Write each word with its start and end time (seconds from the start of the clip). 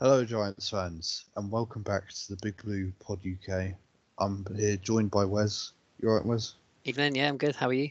Hello, 0.00 0.24
Giants 0.24 0.68
fans, 0.68 1.24
and 1.36 1.50
welcome 1.50 1.82
back 1.82 2.08
to 2.08 2.28
the 2.28 2.38
Big 2.42 2.62
Blue 2.62 2.92
Pod 3.00 3.20
UK. 3.24 3.72
I'm 4.18 4.44
here 4.54 4.76
joined 4.76 5.10
by 5.10 5.24
Wes. 5.24 5.72
You 6.02 6.10
alright, 6.10 6.26
Wes? 6.26 6.56
Evening, 6.84 7.14
yeah, 7.14 7.28
I'm 7.28 7.38
good. 7.38 7.56
How 7.56 7.68
are 7.68 7.72
you? 7.72 7.90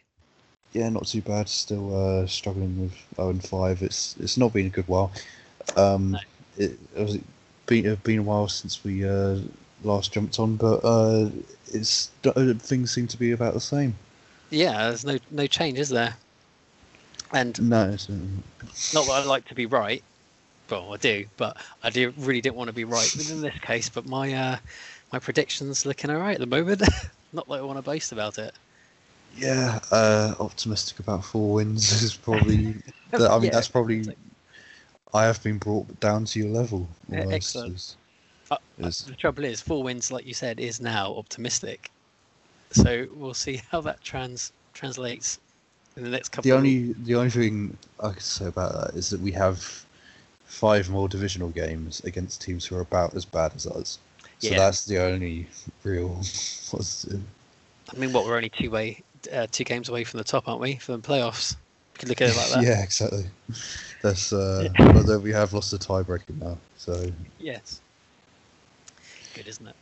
Yeah, 0.78 0.90
not 0.90 1.08
too 1.08 1.22
bad. 1.22 1.50
Still 1.50 1.96
uh, 1.96 2.28
struggling 2.28 2.80
with 2.80 2.94
0 3.16 3.30
and 3.30 3.44
5. 3.44 3.82
It's 3.82 4.16
it's 4.20 4.38
not 4.38 4.54
been 4.54 4.68
a 4.68 4.70
good 4.70 4.88
while. 4.88 5.12
Um, 5.76 6.12
No. 6.12 6.20
it, 6.58 6.78
it 6.96 7.02
was 7.02 7.18
been 7.66 7.88
it's 7.88 8.02
been 8.04 8.20
a 8.20 8.24
while 8.24 8.48
since 8.48 8.84
we 8.84 9.04
uh, 9.04 9.40
last 9.84 10.14
jumped 10.14 10.40
on, 10.40 10.56
but 10.56 10.82
uh, 10.84 11.30
it's 11.74 12.12
uh, 12.26 12.54
things 12.60 12.92
seem 12.92 13.08
to 13.08 13.18
be 13.18 13.32
about 13.32 13.56
the 13.56 13.60
same. 13.60 13.96
Yeah, 14.52 14.88
there's 14.88 15.04
no 15.04 15.18
no 15.32 15.48
change, 15.48 15.80
is 15.80 15.90
there? 15.90 16.16
And 17.34 17.60
No, 17.70 17.90
it's, 17.90 18.08
uh, 18.08 18.14
not 18.94 19.08
that 19.08 19.12
I 19.12 19.24
like 19.26 19.46
to 19.46 19.56
be 19.56 19.66
right. 19.66 20.04
Well, 20.70 20.94
I 20.94 20.98
do, 20.98 21.26
but 21.38 21.58
I 21.82 21.90
do 21.90 22.14
really 22.18 22.42
didn't 22.42 22.56
want 22.56 22.68
to 22.68 22.74
be 22.74 22.84
right 22.84 23.12
within 23.18 23.42
this 23.42 23.58
case. 23.62 23.90
But 23.90 24.06
my 24.06 24.32
uh, 24.32 24.58
my 25.12 25.18
predictions 25.18 25.88
looking 25.88 26.12
alright 26.12 26.36
at 26.36 26.40
the 26.40 26.46
moment. 26.46 26.84
not 27.34 27.48
that 27.48 27.56
I 27.56 27.62
want 27.62 27.80
to 27.80 27.82
boast 27.82 28.12
about 28.12 28.38
it. 28.38 28.54
Yeah, 29.38 29.80
uh, 29.92 30.36
optimistic 30.40 31.00
about 31.00 31.24
four 31.26 31.54
wins 31.56 31.92
is 32.04 32.16
probably. 32.16 32.76
I 33.14 33.40
mean, 33.40 33.46
Yeah, 33.46 33.52
that's 33.52 33.68
probably. 33.68 34.04
I 35.14 35.24
have 35.26 35.42
been 35.44 35.58
brought 35.58 36.00
down 36.00 36.26
to 36.26 36.40
your 36.40 36.50
level. 36.50 36.88
Almost, 37.12 37.34
excellent. 37.34 37.76
is- 37.76 37.98
Uh, 38.50 38.58
The 38.80 39.16
trouble 39.16 39.46
is, 39.46 39.62
four 39.62 39.84
wins, 39.84 40.12
like 40.12 40.26
you 40.26 40.34
said, 40.34 40.60
is 40.60 40.80
now 40.82 41.16
optimistic. 41.16 41.92
So 42.72 43.08
we'll 43.14 43.34
see 43.34 43.62
how 43.72 43.82
that 43.82 44.02
trans 44.02 44.52
translates 44.74 45.40
in 45.96 46.04
the 46.04 46.10
next 46.10 46.30
couple. 46.30 46.50
The 46.50 46.52
of 46.52 46.58
only 46.60 46.94
the 46.94 47.16
only 47.16 47.30
thing 47.30 47.78
I 48.00 48.12
could 48.12 48.22
say 48.22 48.46
about 48.48 48.74
that 48.74 48.96
is 48.96 49.10
that 49.10 49.20
we 49.22 49.32
have 49.32 49.86
five 50.46 50.90
more 50.90 51.08
divisional 51.08 51.50
games 51.50 52.02
against 52.02 52.42
teams 52.42 52.66
who 52.66 52.76
are 52.78 52.82
about 52.82 53.16
as 53.16 53.26
bad 53.26 53.54
as 53.56 53.66
us. 53.68 54.00
So 54.40 54.50
Yeah. 54.50 54.58
that's 54.58 54.86
the 54.86 55.00
only 55.00 55.48
real 55.84 56.16
positive. 56.72 57.22
I 57.94 57.98
mean, 57.98 58.12
what 58.14 58.26
we're 58.26 58.36
only 58.36 58.50
two 58.50 58.70
way, 58.72 59.04
uh, 59.32 59.48
two 59.52 59.64
games 59.64 59.90
away 59.90 60.04
from 60.04 60.18
the 60.20 60.24
top, 60.24 60.48
aren't 60.48 60.62
we? 60.62 60.76
For 60.76 60.94
the 60.94 61.00
playoffs. 61.00 61.54
You 61.94 62.00
could 62.00 62.10
look 62.10 62.22
at 62.22 62.30
it 62.30 62.36
like 62.38 62.50
that. 62.54 62.64
yeah, 62.64 62.84
exactly. 62.84 63.26
That's 64.02 64.32
uh, 64.34 64.70
Yeah. 64.78 64.94
but 64.94 65.06
then 65.06 65.22
we 65.22 65.32
have 65.32 65.54
lost 65.54 65.72
the 65.72 65.78
tiebreaker 65.78 66.40
now. 66.42 66.58
So 66.78 67.12
Yes. 67.40 67.82
Good, 69.36 69.48
isn't 69.48 69.68
it? 69.68 69.76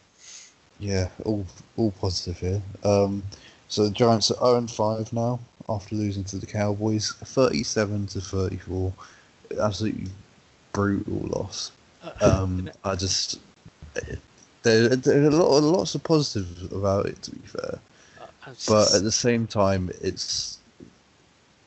yeah, 0.80 1.08
all 1.24 1.46
all 1.78 1.92
positive 1.92 2.40
here. 2.40 2.62
Um, 2.84 3.24
so 3.68 3.86
the 3.86 3.92
Giants 3.92 4.32
are 4.32 4.48
0 4.48 4.58
and 4.60 4.72
5 4.72 5.14
now 5.14 5.40
after 5.70 5.96
losing 5.96 6.24
to 6.26 6.38
the 6.38 6.46
Cowboys, 6.46 7.12
37 7.24 8.08
to 8.08 8.22
34. 8.22 8.94
Absolutely 9.60 10.08
brutal 10.74 11.28
loss. 11.30 11.72
Uh, 12.04 12.12
Um, 12.22 12.70
I 12.84 12.96
just 12.96 13.40
there, 14.64 14.90
there 14.90 15.24
are 15.24 15.28
a 15.28 15.30
lot, 15.30 15.64
lots 15.64 15.96
of 15.96 16.04
positives 16.04 16.64
about 16.72 17.06
it. 17.06 17.22
To 17.24 17.32
be 17.32 17.48
fair, 17.48 17.80
but 18.68 18.94
at 18.94 19.04
the 19.04 19.12
same 19.12 19.48
time, 19.48 19.90
it's 20.02 20.60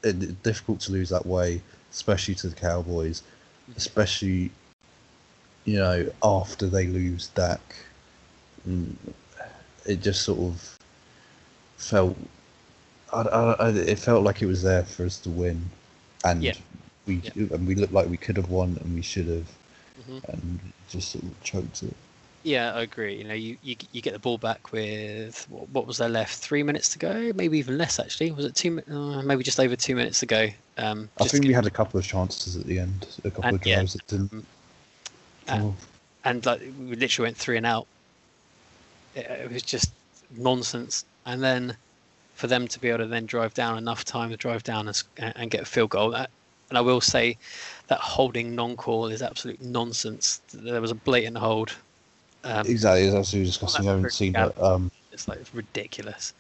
it, 0.03 0.43
difficult 0.43 0.81
to 0.81 0.93
lose 0.93 1.09
that 1.11 1.27
way, 1.27 1.61
especially 1.91 2.35
to 2.37 2.49
the 2.49 2.55
Cowboys, 2.55 3.23
especially 3.77 4.51
you 5.65 5.77
know 5.79 6.11
after 6.23 6.67
they 6.67 6.87
lose 6.87 7.29
Dak. 7.29 7.61
Mm, 8.69 8.95
It 9.87 10.03
just 10.03 10.23
sort 10.23 10.39
of 10.39 10.79
felt. 11.77 12.17
I, 13.13 13.21
I, 13.23 13.69
it 13.71 13.99
felt 13.99 14.23
like 14.23 14.43
it 14.43 14.47
was 14.47 14.63
there 14.63 14.85
for 14.85 15.05
us 15.07 15.19
to 15.21 15.31
win, 15.31 15.71
and 16.25 16.43
Yeah. 16.43 16.55
we 17.07 17.21
Yeah. 17.25 17.33
and 17.55 17.67
we 17.67 17.75
looked 17.75 17.93
like 17.93 18.09
we 18.09 18.19
could 18.19 18.37
have 18.37 18.51
won 18.51 18.77
and 18.81 18.95
we 18.95 19.03
should 19.03 19.27
have, 19.29 19.49
Mhm. 20.09 20.25
and 20.29 20.61
just 20.89 21.13
sort 21.13 21.25
of 21.25 21.43
choked 21.43 21.83
it. 21.83 21.95
Yeah, 22.45 22.73
I 22.75 22.83
agree. 22.83 23.17
You 23.17 23.25
know, 23.25 23.35
you, 23.35 23.57
you 23.63 23.77
you 23.93 24.01
get 24.01 24.13
the 24.13 24.19
ball 24.19 24.39
back 24.39 24.71
with 24.73 25.45
what, 25.51 25.69
what 25.71 25.87
was 25.87 25.99
there 25.99 26.09
left? 26.09 26.39
Three 26.39 26.63
minutes 26.63 26.89
to 26.91 26.99
go, 26.99 27.33
maybe 27.35 27.59
even 27.59 27.77
less. 27.77 27.99
Actually, 27.99 28.31
was 28.31 28.45
it 28.45 28.55
two? 28.55 28.81
Uh, 28.91 29.23
maybe 29.23 29.43
just 29.43 29.59
over 29.61 29.75
two 29.77 29.97
minutes 29.97 30.21
to 30.21 30.27
go. 30.27 30.49
Um, 30.79 31.11
I 31.21 31.27
think 31.27 31.45
we 31.45 31.53
had 31.53 31.67
a 31.67 31.71
couple 31.71 31.99
of 31.99 32.07
chances 32.07 32.57
at 32.57 32.65
the 32.65 32.79
end, 32.79 33.07
a 33.25 33.31
couple 33.31 33.45
And- 33.47 33.57
of 33.57 33.67
yeah, 33.67 33.77
drives 33.77 33.95
that 33.95 34.07
didn't. 34.07 34.47
uh, 35.49 35.67
off. 35.67 35.89
and 36.25 36.47
like 36.47 36.61
we 36.79 36.95
literally 36.95 37.27
went 37.29 37.37
three 37.37 37.57
and 37.57 37.67
out. 37.67 37.87
It, 39.17 39.27
it 39.27 39.53
was 39.53 39.63
just 39.63 39.91
nonsense. 40.37 41.05
And 41.27 41.43
then 41.43 41.77
for 42.35 42.47
them 42.47 42.69
to 42.69 42.79
be 42.81 42.89
able 42.89 42.99
to 42.99 43.07
then 43.07 43.27
drive 43.27 43.53
down 43.55 43.77
enough 43.77 44.05
time 44.05 44.31
to 44.31 44.37
drive 44.37 44.63
down 44.63 44.87
and, 44.87 45.03
and 45.37 45.51
get 45.51 45.63
a 45.63 45.65
field 45.65 45.91
goal. 45.91 46.11
That, 46.13 46.31
and 46.69 46.79
I 46.79 46.83
will 46.83 47.01
say 47.01 47.37
that 47.89 47.99
holding 47.99 48.55
non-call 48.55 49.07
is 49.09 49.23
absolute 49.23 49.61
nonsense. 49.61 50.41
There 50.55 50.81
was 50.81 50.93
a 50.93 50.95
blatant 50.95 51.37
hold. 51.37 51.75
Um, 52.49 52.67
exactly, 52.67 53.03
it's 53.03 53.15
absolutely 53.15 53.51
disgusting. 53.51 53.87
I 53.87 53.93
haven't 53.93 54.13
seen 54.13 54.35
it. 54.35 54.63
Um, 54.63 54.91
It's 55.13 55.29
like 55.29 55.41
ridiculous. 55.53 56.33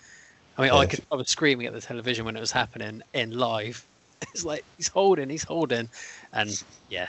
I 0.56 0.62
mean, 0.62 0.72
Yeah, 0.72 0.78
I 0.78 0.86
could 0.86 1.04
I 1.12 1.16
was 1.16 1.28
screaming 1.28 1.66
at 1.66 1.74
the 1.74 1.82
television 1.82 2.24
when 2.24 2.34
it 2.34 2.40
was 2.40 2.50
happening 2.50 3.02
in 3.12 3.38
live. 3.38 3.84
It's 4.34 4.44
like 4.44 4.64
he's 4.76 4.88
holding, 4.88 5.28
he's 5.28 5.44
holding, 5.44 5.88
and 6.32 6.50
yeah, 6.88 7.06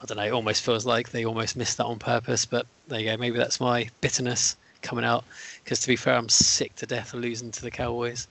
I 0.00 0.06
don't 0.06 0.16
know. 0.16 0.24
It 0.24 0.32
almost 0.32 0.62
feels 0.64 0.86
like 0.86 1.10
they 1.10 1.26
almost 1.26 1.56
missed 1.56 1.76
that 1.76 1.84
on 1.84 1.98
purpose. 1.98 2.46
But 2.46 2.64
there 2.86 3.00
you 3.00 3.10
go. 3.10 3.16
Maybe 3.18 3.36
that's 3.36 3.60
my 3.60 3.90
bitterness 4.00 4.56
coming 4.80 5.04
out. 5.04 5.24
Because 5.62 5.80
to 5.80 5.88
be 5.88 5.96
fair, 5.96 6.14
I'm 6.14 6.30
sick 6.30 6.74
to 6.76 6.86
death 6.86 7.12
of 7.12 7.20
losing 7.20 7.50
to 7.50 7.60
the 7.62 7.70
Cowboys. 7.70 8.28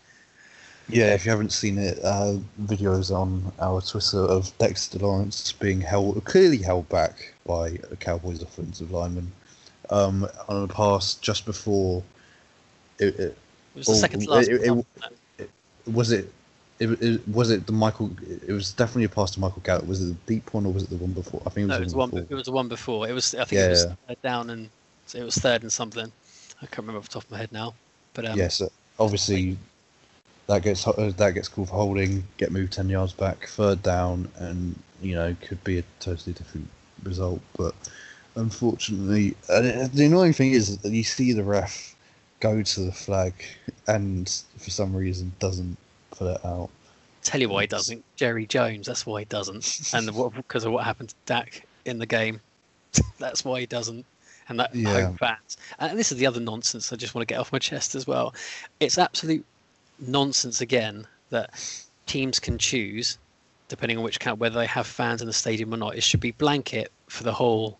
yeah, 0.87 1.13
if 1.13 1.25
you 1.25 1.31
haven't 1.31 1.51
seen 1.51 1.77
it, 1.77 1.99
uh, 2.03 2.37
videos 2.63 3.15
on 3.15 3.51
our 3.59 3.81
Twitter 3.81 4.21
of 4.21 4.57
Dexter 4.57 4.97
Lawrence 4.97 5.51
being 5.51 5.81
held, 5.81 6.23
clearly 6.23 6.57
held 6.57 6.89
back 6.89 7.33
by 7.45 7.77
a 7.91 7.95
Cowboys 7.97 8.41
offensive 8.41 8.89
lineman 8.89 9.31
um, 9.89 10.27
on 10.47 10.63
a 10.63 10.67
pass 10.67 11.15
just 11.15 11.45
before. 11.45 12.03
It, 12.99 13.15
it, 13.19 13.19
It 13.19 13.37
was 13.75 13.85
the 13.87 13.91
Oh, 13.93 13.95
second 13.95 14.27
last. 14.27 14.47
it- 14.49 14.61
it- 14.61 14.85
was 15.85 16.11
it. 16.11 16.31
It, 16.79 17.27
was 17.27 17.49
it 17.49 17.65
the 17.65 17.71
Michael? 17.71 18.11
It 18.45 18.51
was 18.51 18.71
definitely 18.71 19.05
a 19.05 19.09
pass 19.09 19.31
to 19.31 19.39
Michael 19.39 19.61
Gallup. 19.63 19.87
Was 19.87 20.01
it 20.03 20.05
the 20.07 20.33
deep 20.33 20.53
one 20.53 20.65
or 20.65 20.73
was 20.73 20.83
it 20.83 20.89
the 20.91 20.97
one 20.97 21.11
before? 21.11 21.41
I 21.45 21.49
think 21.49 21.63
it 21.63 21.67
was 21.69 21.69
no, 21.69 21.75
the 21.77 21.81
it 21.81 21.85
was 21.85 21.95
one 21.95 21.99
one. 21.99 22.09
before. 22.21 22.27
It 22.29 22.35
was 22.35 22.45
the 22.45 22.51
one 22.51 22.67
before. 22.67 23.07
It 23.09 23.13
was. 23.13 23.33
I 23.33 23.45
think 23.45 23.61
it 23.61 23.69
was 23.69 23.85
uh, 23.85 23.95
down 24.21 24.49
and 24.51 24.69
so 25.07 25.17
it 25.19 25.23
was 25.23 25.35
third 25.37 25.63
and 25.63 25.71
something. 25.71 26.11
I 26.61 26.65
can't 26.67 26.79
remember 26.79 26.99
off 26.99 27.07
the 27.09 27.13
top 27.13 27.23
of 27.23 27.31
my 27.31 27.37
head 27.37 27.51
now. 27.51 27.73
But 28.13 28.25
um, 28.25 28.37
yes, 28.37 28.61
uh, 28.61 28.69
obviously 28.99 29.57
that 30.47 30.61
gets 30.61 30.85
uh, 30.87 31.11
that 31.17 31.31
gets 31.31 31.47
called 31.47 31.69
for 31.69 31.75
holding, 31.75 32.23
get 32.37 32.51
moved 32.51 32.73
ten 32.73 32.89
yards 32.89 33.13
back, 33.13 33.47
third 33.47 33.81
down, 33.81 34.29
and 34.37 34.77
you 35.01 35.15
know 35.15 35.35
could 35.41 35.63
be 35.63 35.79
a 35.79 35.83
totally 35.99 36.33
different 36.33 36.67
result. 37.03 37.41
But 37.57 37.73
unfortunately, 38.37 39.35
uh, 39.49 39.87
the 39.93 40.05
annoying 40.05 40.33
thing 40.33 40.51
is 40.51 40.77
that 40.77 40.91
you 40.91 41.03
see 41.03 41.33
the 41.33 41.43
ref 41.43 41.95
go 42.39 42.61
to 42.61 42.79
the 42.81 42.91
flag, 42.91 43.33
and 43.87 44.43
for 44.57 44.69
some 44.69 44.95
reason 44.95 45.31
doesn't 45.39 45.77
pull 46.11 46.27
it 46.27 46.45
out. 46.45 46.69
Tell 47.23 47.41
you 47.41 47.49
why 47.49 47.61
he 47.61 47.67
doesn't. 47.67 48.05
Jerry 48.15 48.45
Jones. 48.45 48.87
That's 48.87 49.05
why 49.05 49.21
he 49.21 49.25
doesn't. 49.25 49.93
And 49.93 50.09
because 50.33 50.63
of 50.63 50.71
what 50.71 50.85
happened 50.85 51.09
to 51.09 51.15
Dak 51.25 51.65
in 51.85 51.97
the 51.97 52.05
game, 52.05 52.39
that's 53.19 53.43
why 53.43 53.59
he 53.59 53.65
doesn't. 53.65 54.05
And 54.49 54.59
that 54.59 54.73
Yeah. 54.73 54.93
home 54.93 55.17
fans. 55.17 55.57
And 55.79 55.99
this 55.99 56.11
is 56.13 56.19
the 56.19 56.25
other 56.25 56.39
nonsense. 56.39 56.93
I 56.93 56.95
just 56.95 57.13
want 57.13 57.27
to 57.27 57.33
get 57.33 57.39
off 57.39 57.51
my 57.51 57.59
chest 57.59 57.95
as 57.95 58.07
well. 58.07 58.33
It's 58.79 58.97
absolute 58.97 59.45
nonsense 59.99 60.61
again 60.61 61.05
that 61.31 61.49
teams 62.05 62.39
can 62.39 62.57
choose, 62.57 63.17
depending 63.67 63.97
on 63.97 64.05
which 64.05 64.21
count, 64.21 64.39
whether 64.39 64.57
they 64.57 64.67
have 64.67 64.87
fans 64.87 65.21
in 65.21 65.27
the 65.27 65.33
stadium 65.33 65.73
or 65.73 65.77
not. 65.77 65.97
It 65.97 66.03
should 66.03 66.21
be 66.21 66.31
blanket 66.31 66.93
for 67.09 67.23
the 67.23 67.33
whole 67.33 67.77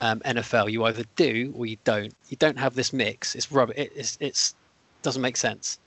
um, 0.00 0.20
NFL. 0.20 0.70
You 0.70 0.84
either 0.84 1.04
do 1.16 1.52
or 1.56 1.66
you 1.66 1.76
don't. 1.84 2.14
You 2.28 2.36
don't 2.36 2.58
have 2.58 2.74
this 2.74 2.92
mix. 2.92 3.34
It's 3.34 3.50
rubber. 3.52 3.72
It, 3.76 3.92
it's 3.94 4.18
it's 4.20 4.54
doesn't 5.02 5.22
make 5.22 5.36
sense. 5.36 5.78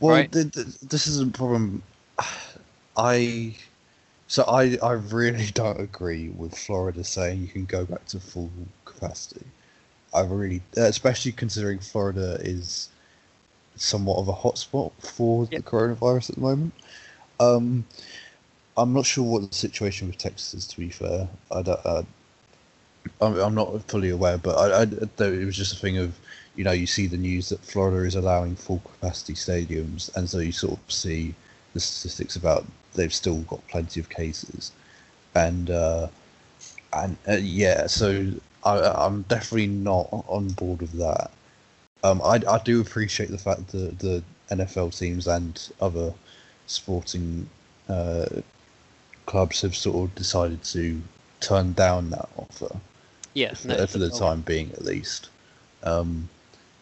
Well, 0.00 0.16
Right. 0.16 0.32
th- 0.32 0.52
th- 0.52 0.80
this 0.80 1.06
is 1.06 1.20
a 1.20 1.26
problem. 1.26 1.82
I 2.96 3.54
so 4.26 4.44
I 4.44 4.76
I 4.82 4.92
really 4.92 5.46
don't 5.54 5.80
agree 5.80 6.28
with 6.30 6.56
Florida 6.56 7.04
saying 7.04 7.40
you 7.40 7.48
can 7.48 7.64
go 7.64 7.84
back 7.84 8.04
to 8.06 8.20
full 8.20 8.50
capacity. 8.84 9.46
I 10.14 10.20
really, 10.22 10.60
uh, 10.76 10.82
especially 10.82 11.32
considering 11.32 11.78
Florida 11.78 12.36
is 12.40 12.90
somewhat 13.76 14.18
of 14.18 14.28
a 14.28 14.32
hotspot 14.32 14.92
for 14.98 15.48
Yep. 15.50 15.64
the 15.64 15.70
coronavirus 15.70 16.30
at 16.30 16.34
the 16.36 16.40
moment. 16.42 16.74
Um, 17.40 17.86
I'm 18.76 18.92
not 18.92 19.06
sure 19.06 19.24
what 19.24 19.48
the 19.48 19.54
situation 19.56 20.06
with 20.08 20.18
Texas 20.18 20.54
is. 20.54 20.66
To 20.68 20.78
be 20.80 20.90
fair, 20.90 21.28
I 21.50 21.62
don't. 21.62 21.80
Uh, 21.84 22.02
I'm, 23.20 23.38
I'm 23.38 23.54
not 23.54 23.82
fully 23.88 24.10
aware, 24.10 24.38
but 24.38 24.56
I, 24.56 24.82
I, 24.82 25.24
it 25.24 25.46
was 25.46 25.56
just 25.56 25.74
a 25.74 25.76
thing 25.76 25.98
of, 25.98 26.18
you 26.56 26.64
know, 26.64 26.72
you 26.72 26.86
see 26.86 27.06
the 27.06 27.16
news 27.16 27.48
that 27.48 27.60
Florida 27.60 28.06
is 28.06 28.14
allowing 28.14 28.56
full 28.56 28.80
capacity 28.80 29.34
stadiums, 29.34 30.14
and 30.16 30.28
so 30.28 30.38
you 30.38 30.52
sort 30.52 30.78
of 30.78 30.92
see 30.92 31.34
the 31.72 31.80
statistics 31.80 32.36
about 32.36 32.66
they've 32.94 33.14
still 33.14 33.38
got 33.42 33.66
plenty 33.68 34.00
of 34.00 34.08
cases, 34.08 34.72
and 35.34 35.70
uh, 35.70 36.08
and 36.92 37.16
uh, 37.28 37.36
yeah, 37.40 37.86
so 37.86 38.32
I, 38.64 38.78
I'm 38.80 39.22
definitely 39.22 39.68
not 39.68 40.08
on 40.10 40.48
board 40.48 40.80
with 40.80 40.92
that. 40.98 41.30
Um, 42.04 42.20
I 42.22 42.40
I 42.48 42.60
do 42.64 42.80
appreciate 42.80 43.30
the 43.30 43.38
fact 43.38 43.68
that 43.68 43.98
the 43.98 44.22
NFL 44.50 44.96
teams 44.98 45.26
and 45.26 45.70
other 45.80 46.12
sporting 46.66 47.48
uh, 47.88 48.26
clubs 49.26 49.62
have 49.62 49.74
sort 49.74 50.10
of 50.10 50.14
decided 50.14 50.62
to 50.64 51.00
turn 51.40 51.72
down 51.72 52.10
that 52.10 52.28
offer 52.36 52.78
Yeah, 53.34 53.54
for, 53.54 53.68
no, 53.68 53.86
for 53.86 53.98
the 53.98 54.10
time 54.10 54.42
being 54.42 54.70
at 54.72 54.84
least. 54.84 55.28
Um, 55.82 56.28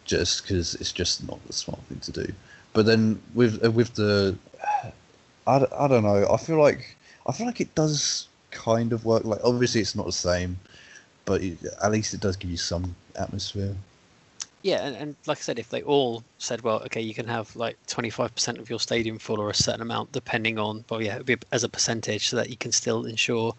just 0.05 0.43
because 0.43 0.75
it's 0.75 0.91
just 0.91 1.27
not 1.27 1.39
the 1.47 1.53
smart 1.53 1.79
thing 1.83 1.99
to 1.99 2.11
do. 2.11 2.33
But 2.73 2.85
then 2.85 3.21
with 3.33 3.63
uh, 3.63 3.71
with 3.71 3.93
the, 3.95 4.37
I, 5.47 5.65
I 5.77 5.87
don't 5.87 6.03
know. 6.03 6.27
I 6.31 6.37
feel 6.37 6.59
like 6.59 6.95
I 7.27 7.31
feel 7.31 7.45
like 7.45 7.61
it 7.61 7.73
does 7.75 8.27
kind 8.51 8.93
of 8.93 9.05
work. 9.05 9.23
Like 9.25 9.39
obviously 9.43 9.81
it's 9.81 9.95
not 9.95 10.05
the 10.05 10.11
same, 10.11 10.57
but 11.25 11.41
it, 11.41 11.57
at 11.83 11.91
least 11.91 12.13
it 12.13 12.19
does 12.19 12.35
give 12.35 12.51
you 12.51 12.57
some 12.57 12.95
atmosphere. 13.15 13.75
Yeah, 14.63 14.85
and, 14.85 14.95
and 14.95 15.15
like 15.25 15.39
I 15.39 15.41
said, 15.41 15.57
if 15.57 15.69
they 15.69 15.81
all 15.81 16.23
said, 16.37 16.61
well, 16.61 16.83
okay, 16.83 17.01
you 17.01 17.15
can 17.15 17.27
have 17.27 17.55
like 17.55 17.77
25% 17.87 18.59
of 18.59 18.69
your 18.69 18.79
stadium 18.79 19.17
full 19.17 19.41
or 19.41 19.49
a 19.49 19.55
certain 19.55 19.81
amount, 19.81 20.11
depending 20.11 20.59
on, 20.59 20.85
well, 20.87 21.01
yeah, 21.01 21.15
it 21.15 21.17
would 21.17 21.25
be 21.25 21.37
as 21.51 21.63
a 21.63 21.69
percentage 21.69 22.29
so 22.29 22.35
that 22.35 22.49
you 22.51 22.57
can 22.57 22.71
still 22.71 23.05
ensure 23.05 23.55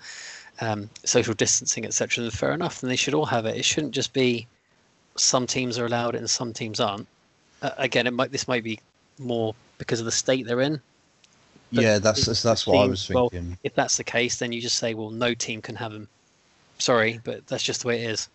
um, 0.62 0.88
social 1.04 1.34
distancing, 1.34 1.84
etc. 1.84 2.22
Then 2.22 2.30
fair 2.30 2.52
enough. 2.52 2.80
Then 2.80 2.88
they 2.88 2.96
should 2.96 3.14
all 3.14 3.26
have 3.26 3.46
it. 3.46 3.56
It 3.56 3.64
shouldn't 3.64 3.92
just 3.92 4.12
be 4.12 4.46
some 5.16 5.46
teams 5.46 5.78
are 5.78 5.86
allowed 5.86 6.14
it 6.14 6.18
and 6.18 6.30
some 6.30 6.52
teams 6.52 6.78
aren't. 6.78 7.06
Uh, 7.60 7.70
again, 7.76 8.06
it 8.06 8.12
might 8.12 8.30
this 8.30 8.46
might 8.46 8.62
be 8.62 8.78
more 9.18 9.54
because 9.78 9.98
of 9.98 10.06
the 10.06 10.12
state 10.12 10.46
they're 10.46 10.60
in. 10.60 10.80
Yeah, 11.72 11.98
that's 11.98 12.26
that's, 12.26 12.42
that's 12.42 12.66
what 12.66 12.78
I 12.78 12.86
was 12.86 13.00
seems- 13.02 13.14
well, 13.14 13.28
thinking. 13.28 13.58
If 13.64 13.74
that's 13.74 13.96
the 13.96 14.04
case, 14.04 14.38
then 14.38 14.52
you 14.52 14.60
just 14.60 14.78
say, 14.78 14.94
well, 14.94 15.10
no 15.10 15.34
team 15.34 15.60
can 15.62 15.74
have 15.76 15.92
them. 15.92 16.08
Sorry, 16.78 17.20
but 17.24 17.46
that's 17.46 17.62
just 17.62 17.82
the 17.82 17.88
way 17.88 18.04
it 18.04 18.10
is. 18.10 18.28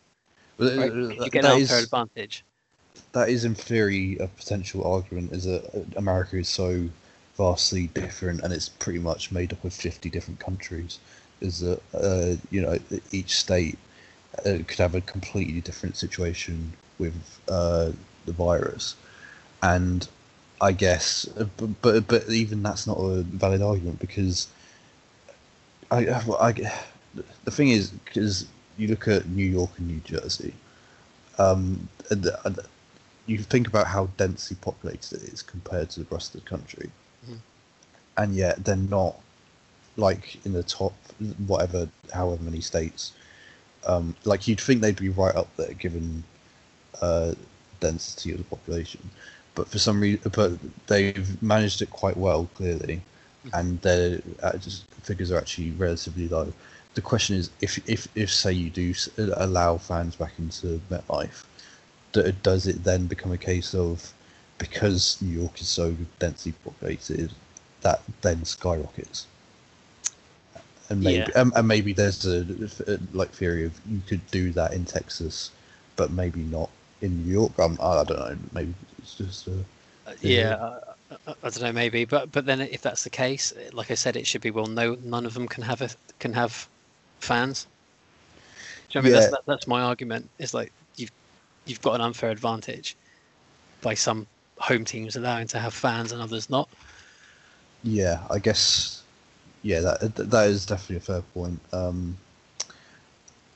But, 0.57 0.77
Right? 0.77 0.91
uh, 0.91 0.95
You 1.23 1.29
get 1.29 1.45
an 1.45 1.51
unfair 1.51 1.79
advantage. 1.79 2.43
that 3.13 3.29
is 3.29 3.45
in 3.45 3.55
theory 3.55 4.17
a 4.19 4.27
potential 4.27 4.83
argument 4.83 5.31
is 5.31 5.43
that 5.45 5.63
uh, 5.73 5.83
America 5.97 6.37
is 6.37 6.49
so 6.49 6.89
vastly 7.37 7.87
different 7.93 8.41
and 8.41 8.51
it's 8.51 8.67
pretty 8.69 8.97
much 8.99 9.31
made 9.31 9.53
up 9.53 9.63
of 9.63 9.71
50 9.73 10.09
different 10.09 10.39
countries 10.39 10.97
is 11.41 11.59
that 11.59 11.81
uh, 11.93 12.35
you 12.49 12.61
know 12.61 12.77
each 13.11 13.35
state 13.37 13.77
uh, 14.45 14.59
could 14.67 14.77
have 14.79 14.95
a 14.95 15.01
completely 15.01 15.61
different 15.61 15.95
situation 15.97 16.73
with 16.99 17.39
uh, 17.49 17.91
the 18.25 18.31
virus 18.33 18.95
and 19.63 20.07
I 20.61 20.71
guess 20.71 21.27
uh, 21.39 21.45
but, 21.57 21.81
but 21.81 22.07
but 22.07 22.29
even 22.29 22.63
that's 22.63 22.87
not 22.87 22.97
a 22.97 23.21
valid 23.23 23.61
argument 23.61 23.99
because 23.99 24.47
I, 25.91 26.07
I 26.09 26.51
the 27.45 27.51
thing 27.51 27.69
is 27.69 27.89
because 27.89 28.45
you 28.77 28.87
look 28.87 29.07
at 29.07 29.27
New 29.27 29.45
York 29.45 29.71
and 29.77 29.87
New 29.87 30.01
Jersey 30.01 30.53
um, 31.37 31.87
and- 32.09 32.31
and 32.45 32.59
you 33.25 33.39
think 33.39 33.67
about 33.67 33.87
how 33.87 34.07
densely 34.17 34.57
populated 34.61 35.21
it 35.23 35.33
is 35.33 35.41
compared 35.41 35.89
to 35.91 35.99
the 36.01 36.07
rest 36.13 36.33
of 36.35 36.43
the 36.43 36.49
country, 36.49 36.91
Mhm. 37.27 37.39
and 38.17 38.35
yet 38.35 38.63
they're 38.63 38.75
not 38.75 39.15
like 39.97 40.37
in 40.45 40.53
the 40.53 40.63
top 40.63 40.93
whatever 41.47 41.89
however 42.13 42.41
many 42.43 42.61
states. 42.61 43.13
Um, 43.85 44.15
like 44.25 44.47
you'd 44.47 44.61
think 44.61 44.81
they'd 44.81 44.95
be 44.95 45.09
right 45.09 45.35
up 45.35 45.53
there 45.57 45.73
given 45.73 46.23
uh, 47.01 47.33
density 47.79 48.31
of 48.31 48.37
the 48.37 48.43
population, 48.43 49.09
but 49.55 49.67
for 49.67 49.79
some 49.79 49.99
reason, 49.99 50.31
but 50.33 50.51
they've 50.87 51.41
managed 51.41 51.81
it 51.81 51.89
quite 51.89 52.17
well 52.17 52.49
clearly, 52.55 53.01
and 53.53 53.79
their 53.81 54.21
uh, 54.43 54.57
figures 55.03 55.31
are 55.31 55.37
actually 55.37 55.71
relatively 55.71 56.27
low. 56.27 56.51
The 56.95 57.01
question 57.01 57.35
is, 57.35 57.49
if 57.61 57.77
if 57.89 58.07
if 58.15 58.31
say 58.31 58.51
you 58.53 58.69
do 58.69 58.93
allow 59.35 59.77
fans 59.77 60.15
back 60.15 60.33
into 60.39 60.81
MetLife, 60.89 61.45
does 62.43 62.67
it 62.67 62.83
then 62.83 63.05
become 63.07 63.31
a 63.31 63.37
case 63.37 63.73
of 63.73 64.13
because 64.57 65.21
New 65.21 65.39
York 65.39 65.61
is 65.61 65.67
so 65.67 65.95
densely 66.19 66.53
populated 66.63 67.31
that 67.81 68.01
then 68.21 68.43
skyrockets? 68.45 69.27
And 70.89 71.03
maybe, 71.03 71.19
Yeah. 71.19 71.27
and, 71.35 71.51
and 71.55 71.67
maybe 71.67 71.93
there's 71.93 72.25
a, 72.25 72.45
a 72.87 72.97
like 73.13 73.31
theory 73.31 73.65
of 73.65 73.79
you 73.89 74.01
could 74.07 74.25
do 74.31 74.51
that 74.51 74.73
in 74.73 74.85
Texas, 74.85 75.51
but 75.95 76.11
maybe 76.11 76.41
not 76.41 76.69
in 77.01 77.23
New 77.25 77.31
York. 77.31 77.59
Um, 77.59 77.77
I 77.81 78.03
don't 78.03 78.19
know. 78.19 78.37
Maybe 78.53 78.73
it's 78.99 79.15
just. 79.15 79.47
Uh, 79.47 79.51
Uh, 80.05 80.13
Yeah. 80.21 80.55
yeah, 80.55 80.79
I, 81.27 81.49
don't 81.49 81.61
know, 81.61 81.71
maybe, 81.73 82.05
but 82.05 82.31
but 82.31 82.45
then 82.45 82.61
if 82.61 82.81
that's 82.81 83.03
the 83.03 83.09
case, 83.09 83.53
like 83.73 83.91
I 83.91 83.95
said, 83.95 84.15
it 84.15 84.25
should 84.27 84.41
be 84.41 84.51
well, 84.51 84.67
no, 84.67 84.95
none 85.03 85.25
of 85.25 85.33
them 85.33 85.47
can 85.47 85.63
have 85.63 85.81
a 85.81 85.89
can 86.19 86.33
have 86.33 86.69
fans. 87.19 87.67
Do 88.89 88.99
you 88.99 89.01
know 89.01 89.01
what 89.01 89.01
I 89.01 89.03
mean? 89.03 89.13
That's 89.13 89.27
that, 89.27 89.41
that's 89.47 89.67
my 89.67 89.81
argument. 89.81 90.29
Is 90.39 90.53
like 90.53 90.71
you've 90.95 91.11
you've 91.65 91.81
got 91.81 91.95
an 91.95 92.01
unfair 92.01 92.31
advantage 92.31 92.95
by 93.81 93.93
some 93.93 94.27
home 94.59 94.85
teams 94.85 95.15
allowing 95.15 95.47
to 95.49 95.59
have 95.59 95.73
fans 95.73 96.11
and 96.11 96.21
others 96.21 96.49
not. 96.49 96.69
yeah, 97.83 98.21
I 98.29 98.39
guess. 98.39 98.96
Yeah, 99.67 99.81
that 99.81 100.15
that 100.15 100.47
is 100.47 100.65
definitely 100.65 100.95
a 100.95 100.99
fair 101.01 101.21
point. 101.33 101.59
Um, 101.73 102.17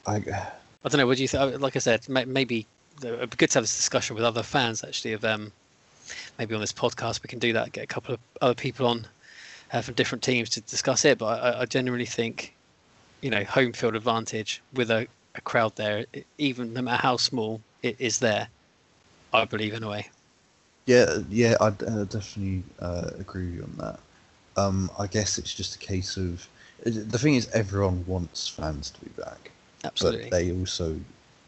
I 0.06 0.16
I 0.18 0.90
don't 0.90 0.98
know. 0.98 1.08
What 1.08 1.16
do 1.16 1.24
you 1.24 1.30
think? 1.30 1.62
Like 1.62 1.78
I 1.78 1.80
said, 1.80 2.10
maybe 2.10 2.68
it'd 3.02 3.30
be 3.30 3.38
good 3.38 3.50
to 3.52 3.60
have 3.60 3.64
this 3.64 3.78
discussion 3.78 4.18
with 4.18 4.26
other 4.26 4.44
fans. 4.44 4.84
Actually, 4.84 5.14
of 5.14 5.24
um, 5.24 5.54
maybe 6.38 6.54
on 6.54 6.60
this 6.60 6.74
podcast 6.74 7.24
we 7.24 7.30
can 7.30 7.40
do 7.40 7.54
that. 7.54 7.72
Get 7.72 7.86
a 7.86 7.88
couple 7.88 8.14
of 8.14 8.20
other 8.42 8.56
people 8.56 8.88
on 8.88 9.08
uh, 9.72 9.80
from 9.80 9.94
different 9.94 10.22
teams 10.22 10.50
to 10.50 10.60
discuss 10.60 11.06
it. 11.06 11.18
But 11.18 11.42
I, 11.42 11.62
I 11.62 11.66
genuinely 11.66 12.06
think, 12.06 12.54
you 13.22 13.30
know, 13.30 13.46
home 13.46 13.72
field 13.72 13.96
advantage 13.96 14.62
with 14.74 14.92
a, 14.92 15.08
a 15.36 15.42
crowd 15.42 15.78
there, 15.78 16.06
even 16.38 16.74
no 16.74 16.82
matter 16.82 17.02
how 17.02 17.16
small, 17.16 17.62
it 17.84 17.96
is 18.00 18.20
there. 18.20 18.50
I 19.34 19.46
believe 19.46 19.74
in 19.74 19.84
a 19.84 19.88
way. 19.88 20.10
Yeah, 20.88 21.20
yeah, 21.30 21.56
I 21.62 21.68
uh, 21.68 22.04
definitely 22.04 22.64
uh, 22.82 23.12
agree 23.18 23.46
with 23.46 23.56
you 23.56 23.64
on 23.64 23.76
that. 23.78 24.00
Um, 24.58 24.90
I 25.00 25.08
guess 25.08 25.38
it's 25.38 25.54
just 25.54 25.76
a 25.76 25.80
case 25.80 26.18
of 26.18 26.48
the 26.84 27.18
thing 27.18 27.36
is 27.36 27.48
everyone 27.50 28.04
wants 28.08 28.48
fans 28.48 28.90
to 28.92 29.02
be 29.02 29.12
back, 29.22 29.52
Absolutely. 29.84 30.30
but 30.30 30.32
they 30.32 30.52
also 30.52 31.00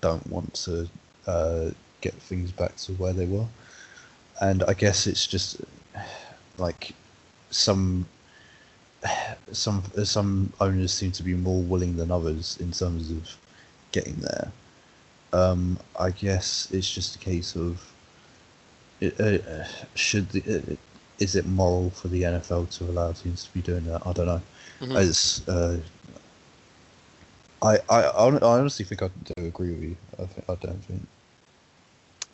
don't 0.01 0.25
want 0.27 0.53
to 0.53 0.87
uh, 1.27 1.71
get 2.01 2.13
things 2.13 2.51
back 2.51 2.75
to 2.77 2.93
where 2.93 3.13
they 3.13 3.25
were, 3.25 3.47
and 4.41 4.63
I 4.63 4.73
guess 4.73 5.07
it's 5.07 5.25
just 5.25 5.57
like 6.57 6.93
some 7.49 8.05
some 9.51 9.83
some 10.03 10.53
owners 10.61 10.93
seem 10.93 11.11
to 11.13 11.23
be 11.23 11.33
more 11.33 11.61
willing 11.61 11.97
than 11.97 12.11
others 12.11 12.57
in 12.59 12.71
terms 12.71 13.11
of 13.11 13.37
getting 13.91 14.15
there. 14.15 14.51
Um, 15.33 15.79
I 15.99 16.11
guess 16.11 16.69
it's 16.71 16.91
just 16.91 17.15
a 17.15 17.19
case 17.19 17.55
of 17.55 17.81
uh, 19.01 19.65
should 19.95 20.29
the, 20.29 20.41
uh, 20.57 20.75
is 21.19 21.35
it 21.35 21.45
moral 21.45 21.89
for 21.91 22.07
the 22.07 22.23
NFL 22.23 22.69
to 22.77 22.83
allow 22.85 23.11
teams 23.11 23.43
to 23.45 23.53
be 23.53 23.61
doing 23.61 23.85
that? 23.85 24.05
I 24.05 24.13
don't 24.13 24.25
know. 24.27 24.41
Mhm. 24.81 24.95
As 24.95 25.41
uh, 25.47 25.77
I, 27.61 27.77
I 27.89 28.01
I 28.01 28.39
honestly 28.41 28.83
think 28.85 29.01
I 29.03 29.09
do 29.35 29.45
agree 29.45 29.71
with 29.71 29.83
you. 29.83 29.97
I, 30.19 30.25
think, 30.25 30.49
I 30.49 30.55
don't 30.65 30.83
think. 30.85 31.01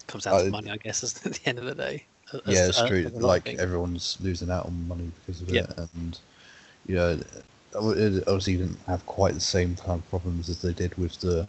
comes 0.07 0.25
out 0.25 0.35
I- 0.41 0.45
to 0.45 0.49
money, 0.51 0.71
I 0.71 0.77
guess, 0.77 1.03
at 1.25 1.33
the 1.33 1.39
end 1.47 1.59
of 1.59 1.65
the 1.65 1.75
day. 1.75 2.05
as- 2.33 2.41
yeah, 2.45 2.67
it's 2.67 2.79
uh, 2.79 2.87
true. 2.87 2.99
as 3.05 3.05
a 3.05 3.09
lot 3.15 3.37
of 3.39 3.45
Like 3.45 3.59
everyone's 3.59 4.17
losing 4.21 4.49
out 4.49 4.65
on 4.65 4.87
money 4.87 5.11
because 5.25 5.41
of 5.41 5.49
Yeah. 5.49 5.61
it, 5.61 5.77
and 5.95 6.17
you 6.87 6.95
know, 6.95 7.09
it 7.11 8.23
obviously 8.27 8.57
didn't 8.57 8.79
have 8.87 9.05
quite 9.05 9.35
the 9.35 9.39
same 9.39 9.75
kind 9.75 9.99
of 9.99 10.09
problems 10.09 10.49
as 10.49 10.61
they 10.61 10.73
did 10.73 10.97
with 10.97 11.19
the 11.19 11.47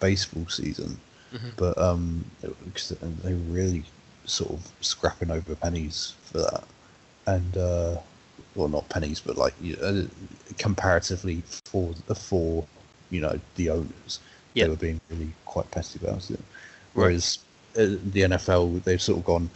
baseball 0.00 0.46
season, 0.48 0.98
Mhm. 1.32 1.52
but 1.56 1.78
um, 1.78 2.24
because 2.64 2.88
they 3.22 3.34
really 3.34 3.84
sort 4.24 4.50
of 4.52 4.70
scrapping 4.80 5.30
over 5.30 5.54
pennies 5.56 6.14
for 6.24 6.38
that, 6.38 6.64
and 7.26 7.56
uh, 7.56 7.96
well, 8.54 8.68
not 8.68 8.88
pennies, 8.88 9.20
but 9.20 9.36
like 9.36 9.54
you 9.60 9.76
know, 9.76 10.06
comparatively 10.58 11.42
for 11.64 11.94
the 12.06 12.14
for 12.14 12.64
you 13.10 13.20
know 13.20 13.38
the 13.56 13.70
owners, 13.70 14.20
Yeah. 14.54 14.64
they 14.64 14.70
were 14.70 14.76
being 14.76 15.00
really 15.10 15.32
quite 15.46 15.70
petty 15.70 15.98
about 16.02 16.30
it. 16.30 16.40
Whereas 16.94 17.38
uh, 17.76 17.96
the 18.12 18.22
NFL, 18.22 18.82
they've 18.84 19.00
sort 19.00 19.18
of 19.18 19.24
gone, 19.24 19.50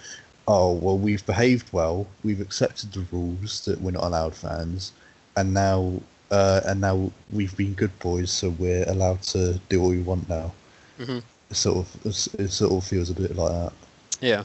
oh 0.49 0.73
well, 0.73 0.99
we've 0.99 1.25
behaved 1.26 1.68
well, 1.73 2.06
we've 2.25 2.40
accepted 2.40 2.92
the 2.92 3.04
rules 3.12 3.64
that 3.66 3.80
we're 3.80 3.90
not 3.92 4.04
allowed 4.04 4.35
fans, 4.35 4.92
and 5.37 5.52
now 5.54 6.00
uh, 6.30 6.61
and 6.66 6.80
now 6.80 7.11
we've 7.32 7.56
been 7.56 7.73
good 7.75 7.96
boys, 8.00 8.30
so 8.32 8.50
we're 8.50 8.85
allowed 8.88 9.23
to 9.23 9.61
do 9.68 9.80
what 9.80 9.90
we 9.90 10.00
want 10.00 10.28
now. 10.28 10.52
Mhm. 10.99 11.23
It 11.50 11.56
sort 11.56 11.78
of 11.87 12.06
it 12.40 12.50
sort 12.50 12.73
of 12.73 12.85
feels 12.88 13.11
a 13.11 13.14
bit 13.14 13.37
like 13.37 13.52
that. 13.52 13.73
Yeah, 14.20 14.44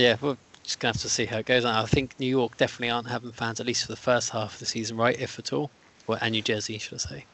yeah. 0.00 0.16
We're 0.20 0.36
just 0.62 0.80
gonna 0.80 0.92
have 0.92 1.02
to 1.02 1.08
see 1.08 1.26
how 1.26 1.38
it 1.38 1.46
goes. 1.46 1.64
I 1.64 1.84
think 1.86 2.18
New 2.18 2.26
York 2.26 2.56
definitely 2.56 2.90
aren't 2.90 3.08
having 3.08 3.32
fans 3.32 3.60
at 3.60 3.66
least 3.66 3.86
for 3.86 3.92
the 3.92 3.96
first 3.96 4.30
half 4.30 4.54
of 4.54 4.58
the 4.58 4.66
season, 4.66 4.96
right? 4.96 5.18
If 5.18 5.38
at 5.38 5.52
all, 5.52 5.70
or 6.06 6.18
and 6.20 6.32
New 6.32 6.42
Jersey, 6.42 6.78
should 6.78 6.94
I 6.94 6.98
say? 6.98 7.24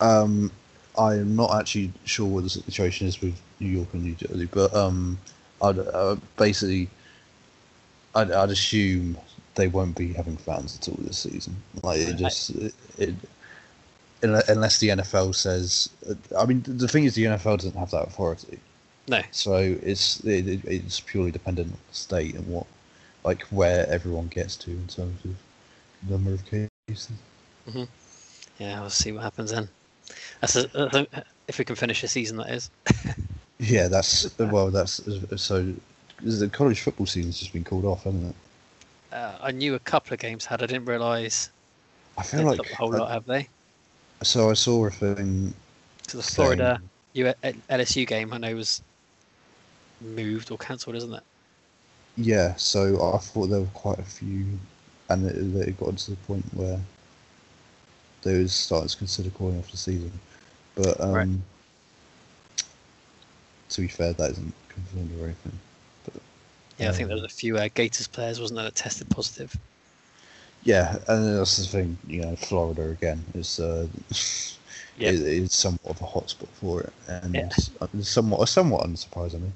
Um, 0.00 0.50
I'm 0.98 1.36
not 1.36 1.54
actually 1.54 1.92
sure 2.04 2.26
what 2.26 2.42
the 2.44 2.50
situation 2.50 3.06
is 3.06 3.20
with 3.20 3.40
New 3.60 3.68
York 3.68 3.88
and 3.92 4.02
New 4.02 4.14
Jersey, 4.14 4.48
but 4.50 4.74
um, 4.74 5.18
I'd 5.62 5.78
uh, 5.78 6.16
basically, 6.36 6.88
I'd, 8.14 8.30
I'd 8.30 8.50
assume 8.50 9.16
they 9.54 9.68
won't 9.68 9.96
be 9.96 10.12
having 10.12 10.36
fans 10.36 10.76
at 10.76 10.88
all 10.88 10.98
this 11.00 11.18
season. 11.18 11.56
Like 11.82 12.00
it 12.00 12.16
just 12.16 12.50
it, 12.50 12.74
it 12.98 13.14
unless 14.22 14.78
the 14.78 14.88
NFL 14.88 15.34
says. 15.34 15.90
I 16.38 16.46
mean, 16.46 16.62
the 16.66 16.88
thing 16.88 17.04
is, 17.04 17.14
the 17.14 17.24
NFL 17.24 17.58
doesn't 17.58 17.76
have 17.76 17.90
that 17.90 18.08
authority, 18.08 18.58
No. 19.10 19.20
so 19.32 19.56
it's 19.56 20.20
it, 20.24 20.46
it- 20.48 20.64
it's 20.64 21.00
purely 21.00 21.30
dependent 21.32 21.68
on 21.72 21.78
the 21.88 21.94
state 21.94 22.34
and 22.36 22.46
what, 22.46 22.66
like 23.24 23.42
where 23.50 23.86
everyone 23.88 24.28
gets 24.28 24.56
to 24.58 24.70
in 24.70 24.86
terms 24.86 25.18
of 25.24 25.34
number 26.08 26.32
of 26.32 26.42
cases. 26.46 27.08
Yeah, 28.58 28.80
we'll 28.80 28.90
see 28.90 29.12
what 29.12 29.22
happens 29.22 29.50
then. 29.50 29.68
That's 30.40 30.56
a, 30.56 30.78
uh, 30.78 31.04
if 31.48 31.58
we 31.58 31.64
can 31.64 31.76
finish 31.76 32.00
the 32.02 32.08
season, 32.08 32.36
that 32.38 32.50
is. 32.50 32.70
Yeah, 33.62 33.88
that's 33.88 34.26
well, 34.38 34.70
that's 34.70 35.02
so. 35.36 35.74
The 36.22 36.48
college 36.48 36.80
football 36.80 37.04
season's 37.04 37.38
just 37.38 37.52
been 37.52 37.62
called 37.64 37.84
off, 37.84 38.04
hasn't 38.04 38.30
it? 38.30 39.14
Uh, 39.14 39.36
I 39.42 39.50
knew 39.52 39.74
a 39.74 39.78
couple 39.80 40.14
of 40.14 40.18
games 40.20 40.46
had. 40.46 40.62
I 40.62 40.66
didn't 40.66 40.86
realise 40.86 41.50
I 42.16 42.22
feel 42.22 42.44
like 42.44 42.58
a 42.58 42.76
whole 42.76 42.90
lot, 42.90 43.10
have 43.10 43.26
they? 43.26 43.48
so. 44.22 44.48
I 44.48 44.54
saw 44.54 44.86
a 44.86 44.90
thing. 44.90 45.52
So 46.08 46.16
the 46.18 46.22
saying- 46.22 46.56
Florida 46.56 46.80
U- 47.12 47.34
LSU 47.68 48.06
game, 48.06 48.32
I 48.32 48.38
know, 48.38 48.54
was 48.54 48.80
moved 50.00 50.50
or 50.50 50.58
cancelled, 50.58 50.96
isn't 50.96 51.14
it? 51.14 51.22
Yeah, 52.16 52.54
so 52.56 53.12
I 53.14 53.18
thought 53.18 53.46
there 53.48 53.60
were 53.60 53.66
quite 53.74 53.98
a 53.98 54.04
few, 54.04 54.46
and 55.08 55.26
it, 55.26 55.68
it 55.68 55.78
got 55.78 55.96
to 55.98 56.10
the 56.10 56.16
point 56.18 56.44
where 56.54 56.78
they 58.22 58.38
was 58.38 58.52
starting 58.52 58.88
to 58.88 58.96
consider 58.96 59.30
calling 59.30 59.58
off 59.58 59.70
the 59.70 59.76
season. 59.76 60.12
But 60.74 61.00
um, 61.00 61.10
Right. 61.14 61.28
to 63.70 63.80
be 63.80 63.88
fair, 63.88 64.12
that 64.14 64.30
isn't 64.32 64.54
confirmed 64.68 65.10
or 65.20 65.24
anything. 65.24 65.58
Yeah, 66.78 66.88
I 66.88 66.92
think 66.92 67.08
there 67.08 67.14
Um, 67.14 67.16
was 67.16 67.22
a 67.24 67.28
few 67.28 67.58
uh, 67.58 67.68
Gators 67.72 68.08
players, 68.08 68.40
wasn't 68.40 68.56
there, 68.56 68.64
that 68.64 68.74
tested 68.74 69.08
positive? 69.08 69.56
Yeah, 70.62 70.98
and 71.08 71.38
that's 71.38 71.56
the 71.56 71.64
thing. 71.66 71.98
You 72.06 72.22
know, 72.22 72.36
Florida 72.36 72.90
again 72.90 73.24
is 73.34 73.60
uh, 73.60 73.86
Yep. 74.96 75.16
is 75.24 75.54
somewhat 75.54 75.80
of 75.86 76.02
a 76.02 76.06
hotspot 76.06 76.48
for 76.60 76.82
it, 76.82 76.92
and 77.08 77.34
Yeah. 77.34 78.04
somewhat 78.04 78.46
somewhat 78.48 78.86
unsurprisingly. 78.86 79.50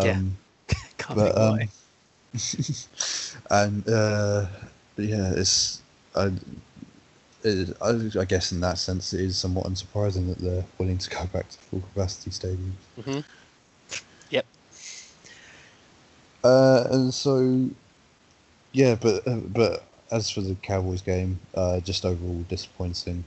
Um, 0.00 0.36
Yeah. 0.68 0.76
Can't 0.98 1.18
but 1.18 1.38
um, 1.38 1.68
and 3.50 3.88
uh, 3.88 4.46
yeah, 4.96 5.32
it's 5.36 5.82
I, 6.16 6.30
it, 7.42 7.76
I, 7.82 8.20
I 8.20 8.24
guess 8.24 8.52
in 8.52 8.60
that 8.60 8.78
sense 8.78 9.12
it 9.12 9.20
is 9.20 9.38
somewhat 9.38 9.66
unsurprising 9.66 10.28
that 10.28 10.38
they're 10.38 10.64
willing 10.78 10.98
to 10.98 11.10
go 11.10 11.26
back 11.26 11.48
to 11.50 11.58
full 11.58 11.80
capacity 11.80 12.30
stadiums. 12.30 12.74
hmm 13.04 13.20
Yep. 14.30 14.46
Uh, 16.44 16.84
and 16.90 17.12
so, 17.14 17.70
yeah, 18.72 18.94
but 18.94 19.26
uh, 19.26 19.36
but 19.36 19.84
as 20.10 20.30
for 20.30 20.40
the 20.40 20.54
Cowboys 20.56 21.02
game, 21.02 21.38
uh, 21.54 21.80
just 21.80 22.04
overall 22.04 22.44
disappointing. 22.48 23.24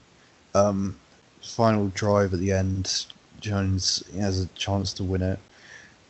Um, 0.56 0.98
final 1.42 1.90
drive 1.90 2.34
at 2.34 2.40
the 2.40 2.52
end, 2.52 3.06
Jones 3.42 4.04
has 4.18 4.42
a 4.42 4.48
chance 4.50 4.94
to 4.94 5.04
win 5.04 5.22
it, 5.22 5.40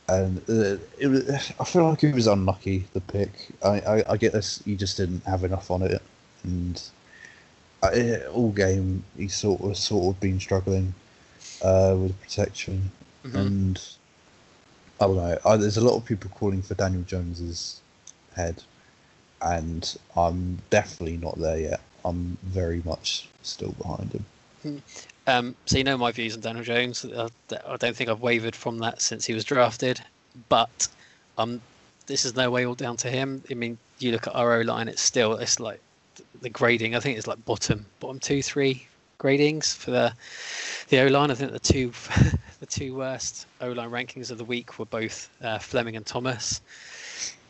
and 0.09 0.37
uh, 0.49 0.77
it 0.97 1.07
was, 1.07 1.29
I 1.59 1.63
feel 1.63 1.87
like 1.89 2.03
it 2.03 2.13
was 2.13 2.27
unlucky 2.27 2.85
the 2.93 3.01
pick. 3.01 3.31
I, 3.63 3.79
I, 3.79 4.03
I 4.13 4.17
get 4.17 4.33
this, 4.33 4.61
he 4.65 4.75
just 4.75 4.97
didn't 4.97 5.23
have 5.25 5.43
enough 5.43 5.71
on 5.71 5.81
it, 5.81 6.01
and 6.43 6.81
I, 7.81 8.21
all 8.27 8.51
game 8.51 9.03
he 9.17 9.27
sort 9.27 9.61
of 9.61 9.77
sort 9.77 10.15
of 10.15 10.21
been 10.21 10.39
struggling 10.39 10.93
uh, 11.61 11.95
with 11.97 12.19
protection 12.21 12.91
Mhm. 13.25 13.35
and 13.35 13.81
I 14.99 15.05
don't 15.07 15.15
know. 15.15 15.37
I, 15.45 15.57
there's 15.57 15.77
a 15.77 15.83
lot 15.83 15.95
of 15.97 16.05
people 16.05 16.29
calling 16.35 16.61
for 16.61 16.75
Daniel 16.75 17.03
Jones's 17.03 17.81
head, 18.35 18.61
and 19.41 19.97
I'm 20.15 20.59
definitely 20.69 21.17
not 21.17 21.37
there 21.39 21.57
yet. 21.57 21.81
I'm 22.05 22.37
very 22.43 22.81
much 22.85 23.27
still 23.41 23.71
behind 23.73 24.11
him. 24.13 24.81
Um, 25.25 25.55
so 25.65 25.77
you 25.77 25.83
know 25.83 25.97
my 25.97 26.11
views 26.11 26.35
on 26.35 26.41
Daniel 26.41 26.63
Jones. 26.65 27.05
I 27.05 27.77
don't 27.77 27.95
think 27.95 28.09
I've 28.09 28.21
wavered 28.21 28.55
from 28.55 28.79
that 28.79 29.01
since 29.01 29.25
he 29.25 29.33
was 29.33 29.45
drafted. 29.45 30.01
But 30.49 30.87
um, 31.37 31.61
this 32.07 32.25
is 32.25 32.35
no 32.35 32.49
way 32.51 32.65
all 32.65 32.75
down 32.75 32.97
to 32.97 33.09
him. 33.09 33.43
I 33.49 33.53
mean, 33.53 33.77
you 33.99 34.11
look 34.11 34.27
at 34.27 34.35
our 34.35 34.59
O 34.59 34.61
line; 34.61 34.87
it's 34.87 35.01
still 35.01 35.35
it's 35.35 35.59
like 35.59 35.79
the 36.41 36.49
grading. 36.49 36.95
I 36.95 36.99
think 36.99 37.17
it's 37.17 37.27
like 37.27 37.43
bottom 37.45 37.85
bottom 37.99 38.19
two 38.19 38.41
three 38.41 38.87
gradings 39.19 39.75
for 39.75 39.91
the 39.91 40.13
the 40.89 40.99
O 41.01 41.07
line. 41.07 41.31
I 41.31 41.35
think 41.35 41.51
the 41.51 41.59
two 41.59 41.91
the 42.59 42.65
two 42.65 42.95
worst 42.95 43.47
O 43.61 43.71
line 43.71 43.91
rankings 43.91 44.31
of 44.31 44.37
the 44.37 44.45
week 44.45 44.77
were 44.77 44.85
both 44.85 45.29
uh, 45.41 45.59
Fleming 45.59 45.95
and 45.95 46.05
Thomas 46.05 46.61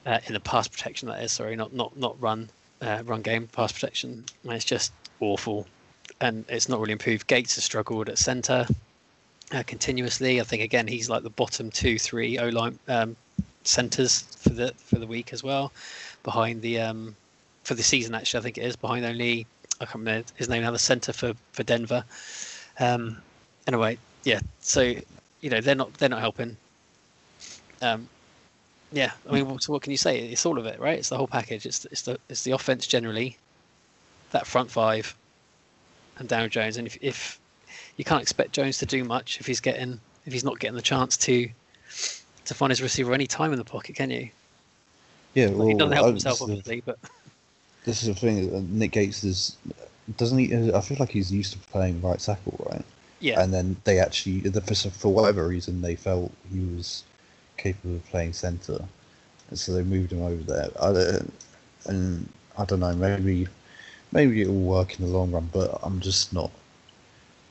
uh, 0.06 0.20
in 0.28 0.34
the 0.34 0.40
pass 0.40 0.68
protection. 0.68 1.08
That 1.08 1.24
is 1.24 1.32
sorry, 1.32 1.56
not 1.56 1.74
not 1.74 1.98
not 1.98 2.22
run 2.22 2.50
uh, 2.82 3.02
run 3.06 3.22
game 3.22 3.48
pass 3.48 3.72
protection. 3.72 4.26
And 4.44 4.54
it's 4.54 4.66
just 4.66 4.92
awful 5.20 5.66
and 6.24 6.46
it's 6.48 6.70
not 6.70 6.80
really 6.80 6.94
improved. 6.94 7.28
Gates 7.28 7.56
has 7.56 7.66
struggled 7.66 8.08
at 8.08 8.18
centre 8.18 8.66
uh, 9.52 9.64
continuously. 9.64 10.40
I 10.40 10.44
think 10.46 10.64
again 10.64 10.88
he's 10.88 11.10
like 11.10 11.22
the 11.22 11.30
bottom 11.30 11.70
two, 11.70 12.00
three 12.00 12.40
O 12.40 12.48
line 12.48 12.80
um, 12.88 13.16
centres 13.64 14.22
for 14.40 14.50
the 14.50 14.74
for 14.78 15.00
the 15.00 15.06
week 15.06 15.34
as 15.34 15.44
well, 15.44 15.72
behind 16.24 16.62
the 16.62 16.80
um, 16.80 17.16
for 17.64 17.76
the 17.76 17.84
season 17.84 18.16
actually 18.16 18.40
I 18.40 18.44
think 18.44 18.58
it 18.58 18.64
is 18.64 18.76
behind 18.78 19.06
only 19.06 19.46
I 19.82 19.86
can't 19.86 19.96
remember 19.96 20.28
his 20.36 20.48
name 20.48 20.64
now 20.64 20.72
the 20.72 20.80
centre 20.80 21.12
for 21.12 21.34
for 21.52 21.64
Denver. 21.64 22.06
Um, 22.80 23.18
anyway, 23.68 23.98
yeah. 24.24 24.40
So 24.62 24.82
you 25.42 25.50
know 25.50 25.60
they're 25.60 25.76
not 25.76 25.94
they're 25.96 26.10
not 26.10 26.22
helping. 26.22 26.56
Um, 27.82 28.08
yeah, 28.94 29.12
I 29.28 29.34
mean, 29.34 29.60
so 29.60 29.74
what 29.74 29.82
can 29.82 29.92
you 29.92 29.98
say? 29.98 30.20
It's 30.20 30.46
all 30.46 30.58
of 30.58 30.68
it, 30.68 30.80
right? 30.80 31.00
It's 31.00 31.10
the 31.10 31.18
whole 31.18 31.28
package. 31.28 31.66
It's 31.66 31.84
it's 31.86 32.04
the 32.04 32.18
it's 32.30 32.44
the 32.44 32.52
offense 32.52 32.88
generally, 32.88 33.36
that 34.32 34.48
front 34.48 34.72
five, 34.72 35.14
and 36.18 36.28
Daniel 36.30 36.50
Jones. 36.50 36.78
And 36.78 36.88
if, 36.88 36.98
if 37.02 37.40
you 37.98 38.04
can't 38.04 38.22
expect 38.22 38.54
Jones 38.54 38.78
to 38.80 38.86
do 38.86 39.04
much 39.04 39.40
if 39.40 39.46
he's 39.46 39.60
getting 39.60 40.00
if 40.26 40.34
he's 40.34 40.44
not 40.44 40.60
getting 40.60 40.76
the 40.76 40.82
chance 40.82 41.18
to 41.18 41.50
to 42.46 42.54
find 42.54 42.72
his 42.72 42.82
receiver 42.82 43.14
any 43.14 43.28
time 43.28 43.52
in 43.54 43.58
the 43.58 43.66
pocket, 43.66 43.96
can 43.96 44.10
you? 44.10 44.30
Yeah, 45.34 45.50
well, 45.50 45.68
he 45.68 45.74
doesn't 45.74 45.94
help 45.94 46.08
himself, 46.08 46.36
is 46.36 46.40
the, 46.40 46.44
obviously, 46.54 46.82
but 46.86 47.00
this 47.86 48.04
is 48.04 48.08
the 48.10 48.14
thing. 48.16 48.54
uh, 48.56 48.62
Nick 48.70 48.92
Gates 48.92 49.24
is 49.24 49.58
doesn't 50.18 50.38
he? 50.38 50.74
I 50.74 50.82
feel 50.82 50.98
like 51.00 51.10
he's 51.10 51.32
used 51.32 51.54
to 51.54 51.60
playing 51.72 52.02
right 52.02 52.20
tackle, 52.20 52.66
right? 52.70 52.84
yeah, 53.20 53.42
And 53.42 53.54
then 53.54 53.78
they 53.86 54.00
actually, 54.00 54.42
for, 54.42 54.76
for 54.76 55.14
whatever 55.14 55.48
reason, 55.48 55.82
they 55.82 55.96
felt 55.96 56.32
he 56.52 56.60
was 56.76 57.04
capable 57.58 57.96
of 57.96 58.06
playing 58.08 58.34
centre, 58.34 58.84
and 59.50 59.58
so 59.58 59.74
they 59.74 59.84
moved 59.84 60.12
him 60.12 60.22
over 60.22 60.44
there. 60.44 60.68
I, 60.82 60.92
don't- 60.94 61.34
and 61.86 62.30
I 62.58 62.66
don't 62.66 62.80
know, 62.82 62.94
maybe 62.94 63.48
maybe 64.14 64.42
it 64.42 64.48
will 64.48 64.62
work 64.62 65.00
in 65.00 65.06
the 65.06 65.12
long 65.12 65.32
run, 65.32 65.50
but 65.52 65.80
I'm 65.82 66.00
just 66.00 66.34
not 66.34 66.52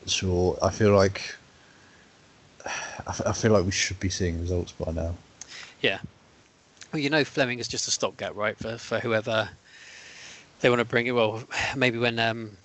sure. 0.06 0.56
I 0.62 0.70
feel 0.70 0.94
like 0.94 1.36
I 3.26 3.32
feel 3.32 3.52
like 3.52 3.64
we 3.64 3.72
should 3.72 4.00
be 4.00 4.08
seeing 4.08 4.40
results 4.40 4.72
by 4.72 4.92
now. 4.92 5.14
Yeah. 5.80 5.98
Well, 6.92 7.00
you 7.00 7.10
know, 7.10 7.24
Fleming 7.24 7.58
is 7.58 7.68
just 7.68 7.88
a 7.88 7.90
stopgap, 7.90 8.34
right? 8.36 8.56
For 8.56 8.78
for 8.78 9.00
whoever 9.00 9.50
they 10.60 10.70
want 10.70 10.78
to 10.78 10.84
bring 10.84 11.06
it. 11.06 11.12
Well, 11.12 11.42
maybe 11.76 11.98
when 11.98 12.18
um, 12.18 12.56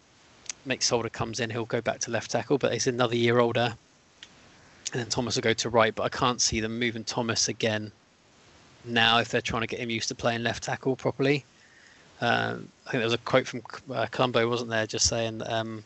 Mick 0.68 0.84
Solder 0.84 1.10
comes 1.10 1.40
in, 1.40 1.50
he'll 1.50 1.66
go 1.66 1.82
back 1.82 2.00
to 2.02 2.12
left 2.12 2.32
tackle, 2.32 2.58
but 2.58 2.72
he's 2.72 2.88
another 2.88 3.16
year 3.16 3.40
older. 3.40 3.76
And 4.94 5.02
then 5.02 5.10
Thomas 5.10 5.36
will 5.36 5.42
go 5.42 5.54
to 5.54 5.70
right, 5.70 5.94
but 5.94 6.04
I 6.04 6.10
can't 6.10 6.40
see 6.40 6.62
them 6.62 6.80
moving 6.80 7.04
Thomas 7.04 7.50
again 7.50 7.92
now 8.86 9.20
if 9.20 9.28
they're 9.28 9.42
trying 9.42 9.64
to 9.64 9.68
get 9.68 9.82
him 9.82 9.90
used 9.90 10.08
to 10.08 10.16
playing 10.16 10.44
left 10.44 10.64
tackle 10.64 10.96
properly. 10.96 11.44
Um, 12.20 12.70
I 12.86 12.92
think 12.92 13.02
there 13.02 13.04
was 13.04 13.14
a 13.14 13.20
quote 13.20 13.48
from 13.48 13.62
uh, 13.94 14.08
wasn't 14.48 14.70
there, 14.70 14.88
just 14.88 15.08
saying 15.08 15.42
um, 15.46 15.84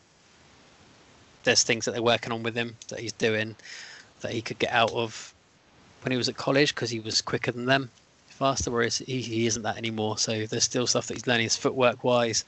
there's 1.44 1.64
things 1.64 1.86
that 1.86 1.92
they're 1.92 2.02
working 2.02 2.32
on 2.32 2.44
with 2.44 2.56
him 2.56 2.76
that 2.90 3.00
he's 3.00 3.14
doing 3.14 3.56
that 4.22 4.32
he 4.32 4.42
could 4.42 4.60
get 4.60 4.72
out 4.72 4.92
of 4.92 5.34
when 6.04 6.12
he 6.12 6.18
was 6.18 6.30
at 6.30 6.36
college 6.36 6.74
because 6.74 6.90
he 6.90 7.00
was 7.00 7.22
quicker 7.22 7.52
than 7.52 7.66
them, 7.66 7.90
faster, 8.30 8.72
whereas 8.72 9.00
he, 9.00 9.22
he 9.22 9.46
isn't 9.46 9.64
that 9.64 9.78
anymore. 9.78 10.18
So 10.18 10.46
there's 10.46 10.64
still 10.64 10.88
stuff 10.88 11.08
that 11.08 11.16
he's 11.16 11.28
learning 11.28 11.44
his 11.44 11.58
footwork 11.58 12.04
wise. 12.04 12.46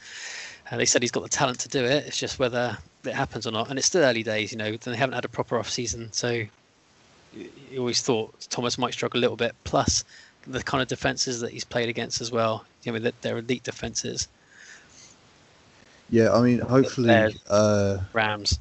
And 0.72 0.80
they 0.80 0.86
said 0.86 1.02
he's 1.02 1.12
got 1.12 1.24
the 1.24 1.30
talent 1.30 1.60
to 1.60 1.70
do 1.70 1.84
it. 1.84 2.06
It's 2.08 2.18
just 2.18 2.40
whether 2.40 2.78
it 3.04 3.14
happens 3.14 3.46
or 3.46 3.52
not. 3.52 3.70
And 3.70 3.78
it's 3.78 3.88
still 3.88 4.04
early 4.04 4.24
days, 4.24 4.52
you 4.52 4.58
know. 4.58 4.76
They 4.76 4.96
haven't 4.96 5.14
had 5.14 5.26
a 5.26 5.30
proper 5.30 5.60
off 5.60 5.70
season, 5.70 6.12
so 6.14 6.44
you 7.36 7.80
always 7.80 8.02
thought 8.02 8.48
Thomas 8.50 8.78
might 8.78 8.94
struggle 8.94 9.20
a 9.20 9.22
little 9.22 9.36
bit. 9.36 9.56
Plus 9.66 10.04
the 10.48 10.64
kind 10.64 10.82
of 10.82 10.88
defenses 10.88 11.40
that 11.42 11.52
he's 11.52 11.64
played 11.64 11.90
against 11.90 12.22
as 12.22 12.32
well. 12.32 12.66
You 12.84 12.92
know, 12.92 13.00
that 13.00 13.22
they're 13.22 13.38
elite 13.38 13.64
defenses. 13.64 14.28
Yeah, 16.10 16.34
I 16.34 16.42
mean, 16.42 16.60
hopefully, 16.60 17.36
uh, 17.50 17.98
Rams, 18.14 18.60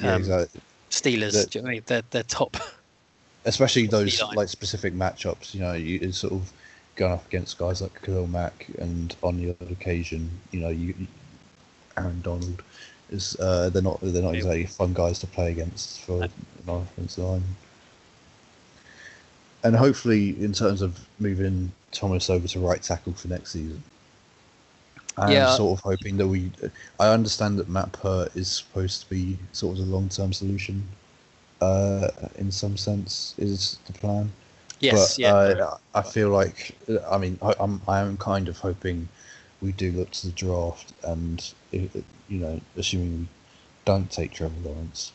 yeah, 0.00 0.14
Um, 0.14 0.20
exactly. 0.20 0.60
Steelers. 0.90 1.32
That- 1.32 1.50
do 1.50 1.58
you 1.58 1.62
know 1.62 1.70
I 1.70 1.72
mean? 1.74 1.82
They're 1.86 2.02
they're 2.10 2.22
top. 2.22 2.56
especially 3.44 3.86
those 3.86 4.16
D-line. 4.18 4.34
like 4.34 4.48
specific 4.48 4.92
matchups. 4.94 5.54
You 5.54 5.60
know, 5.60 5.72
you 5.72 6.12
sort 6.12 6.32
of 6.34 6.52
going 6.96 7.12
up 7.12 7.26
against 7.26 7.58
guys 7.58 7.80
like 7.80 8.00
Khalil 8.02 8.26
Mack, 8.26 8.66
and 8.78 9.14
on 9.22 9.36
the 9.36 9.50
other 9.60 9.72
occasion, 9.72 10.30
you 10.50 10.60
know, 10.60 10.68
you 10.68 10.94
Aaron 11.96 12.20
Donald 12.22 12.62
is 13.10 13.36
uh, 13.40 13.70
they're 13.70 13.82
not 13.82 14.00
they're 14.02 14.22
not 14.22 14.34
exactly 14.34 14.66
fun 14.66 14.92
guys 14.92 15.18
to 15.20 15.26
play 15.26 15.50
against 15.50 16.00
for 16.00 16.24
an 16.24 16.30
offensive 16.66 17.24
line. 17.24 17.44
And 19.64 19.76
hopefully, 19.76 20.30
in 20.42 20.52
terms 20.52 20.82
of 20.82 21.08
moving 21.18 21.72
Thomas 21.92 22.30
over 22.30 22.46
to 22.48 22.60
right 22.60 22.82
tackle 22.82 23.12
for 23.14 23.28
next 23.28 23.52
season, 23.52 23.82
I'm 25.18 25.32
Yeah. 25.32 25.46
sort 25.46 25.78
of 25.78 25.82
hoping 25.84 26.16
that 26.18 26.28
we. 26.28 26.50
I 26.98 27.08
understand 27.08 27.58
that 27.58 27.68
Matt 27.68 27.92
Peart 27.92 28.36
is 28.36 28.48
supposed 28.48 29.02
to 29.02 29.10
be 29.10 29.38
sort 29.52 29.78
of 29.78 29.86
the 29.86 29.90
long-term 29.92 30.32
solution. 30.32 30.84
Uh, 31.60 32.08
in 32.36 32.50
some 32.50 32.76
sense, 32.76 33.34
is 33.38 33.78
the 33.86 33.92
plan. 33.92 34.30
Yes, 34.80 35.18
but 35.18 35.18
yeah. 35.18 35.32
uh, 35.32 35.76
I 35.94 36.02
feel 36.02 36.30
like 36.30 36.76
I 37.10 37.18
mean 37.18 37.38
I, 37.42 37.54
I'm 37.58 37.80
I 37.88 38.00
am 38.00 38.16
kind 38.18 38.48
of 38.48 38.58
hoping 38.58 39.08
we 39.62 39.72
do 39.72 39.90
look 39.92 40.10
to 40.12 40.26
the 40.26 40.32
draft 40.32 40.92
and 41.04 41.52
you 41.72 41.90
know 42.28 42.60
assuming 42.76 43.20
we 43.20 43.28
don't 43.84 44.10
take 44.10 44.32
Trevor 44.32 44.54
Lawrence, 44.64 45.12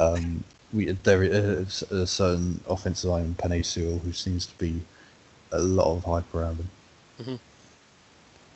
um, 0.00 0.44
we 0.72 0.92
there 0.92 1.22
is 1.22 1.82
a 1.90 2.06
certain 2.06 2.60
offensive 2.68 3.10
line 3.10 3.34
Penei 3.38 3.64
who 4.00 4.12
seems 4.12 4.46
to 4.46 4.54
be 4.58 4.80
a 5.52 5.58
lot 5.60 5.94
of 5.96 6.04
hype 6.04 6.34
around 6.34 6.58
him. 6.58 6.70
Mhm. 7.20 7.38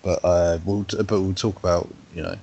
But 0.03 0.21
uh, 0.25 0.59
we'll 0.65 0.85
t- 0.85 0.97
but 0.99 1.21
we'll 1.21 1.35
talk 1.35 1.59
about 1.59 1.89
you 2.15 2.23
know 2.23 2.37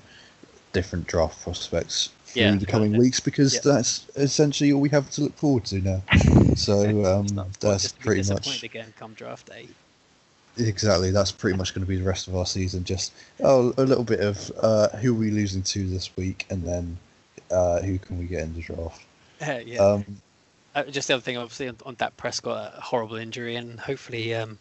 different 0.74 1.08
draft 1.08 1.42
prospects 1.44 2.10
through 2.26 2.42
Yeah, 2.44 2.56
the 2.56 2.66
coming 2.66 2.98
weeks 2.98 3.20
because 3.20 3.54
Yeah. 3.54 3.60
that's 3.64 4.08
essentially 4.16 4.72
all 4.72 4.80
we 4.82 4.90
have 4.90 5.10
to 5.12 5.22
look 5.22 5.36
forward 5.38 5.66
to 5.66 5.80
now. 5.80 6.02
So 6.56 7.06
um, 7.06 7.26
It's 7.26 7.34
not- 7.34 7.48
it's 7.48 7.58
that's 7.58 7.84
just 7.84 7.96
to 7.96 8.02
be 8.02 8.06
pretty 8.06 8.34
much 8.34 8.64
again 8.64 8.94
come 8.98 9.14
draft 9.14 9.48
day. 9.48 9.68
exactly 10.58 11.12
that's 11.12 11.32
pretty 11.32 11.58
much 11.58 11.74
going 11.74 11.86
to 11.86 11.88
be 11.90 11.96
the 11.98 12.04
rest 12.04 12.28
of 12.28 12.36
our 12.36 12.46
season. 12.46 12.84
Just 12.84 13.14
oh, 13.42 13.74
a 13.78 13.84
little 13.84 14.04
bit 14.04 14.20
of 14.20 14.52
uh, 14.62 14.90
who 14.98 15.12
are 15.16 15.20
we 15.20 15.32
losing 15.32 15.62
to 15.64 15.88
this 15.88 16.16
week, 16.18 16.46
and 16.50 16.64
then 16.64 16.98
uh, 17.52 17.82
who 17.82 17.98
can 18.00 18.18
we 18.20 18.26
get 18.26 18.44
in 18.44 18.54
the 18.54 18.62
draft. 18.62 19.04
yeah. 19.66 19.80
Um, 19.80 20.06
Uh, 20.74 20.84
just 20.84 21.10
the 21.10 21.16
other 21.16 21.22
thing, 21.22 21.38
obviously, 21.38 21.68
on, 21.68 21.76
on 21.86 21.96
Dak 21.96 22.16
Prescott, 22.16 22.74
a 22.78 22.82
horrible 22.82 23.18
injury, 23.18 23.58
and 23.58 23.78
hopefully 23.78 24.34
um, 24.34 24.58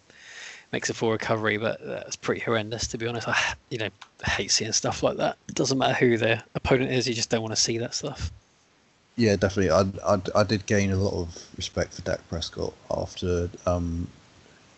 makes 0.73 0.91
a 0.91 0.95
full 0.95 1.13
recovery. 1.13 1.57
But 1.57 1.85
that's 1.87 2.17
pretty 2.17 2.41
horrendous, 2.41 2.89
to 2.89 2.99
be 2.99 3.07
honest. 3.07 3.29
I, 3.29 3.39
you 3.69 3.79
know, 3.79 3.91
hate 4.25 4.51
seeing 4.51 4.73
stuff 4.73 5.05
like 5.05 5.19
that. 5.19 5.37
It 5.49 5.55
doesn't 5.55 5.79
matter 5.79 5.95
who 5.95 6.17
the 6.17 6.43
opponent 6.57 6.91
is; 6.91 7.07
you 7.07 7.15
just 7.15 7.31
don't 7.31 7.43
want 7.43 7.55
to 7.55 7.61
see 7.61 7.79
that 7.79 7.95
stuff. 7.95 8.33
Yeah, 9.15 9.37
definitely. 9.37 9.71
I, 9.71 10.15
I, 10.15 10.21
I 10.41 10.43
did 10.43 10.67
gain 10.67 10.91
a 10.91 10.97
lot 10.97 11.13
of 11.13 11.37
respect 11.57 11.95
for 11.95 12.03
Dak 12.03 12.27
Prescott 12.29 12.75
after 12.91 13.49
um 13.67 14.09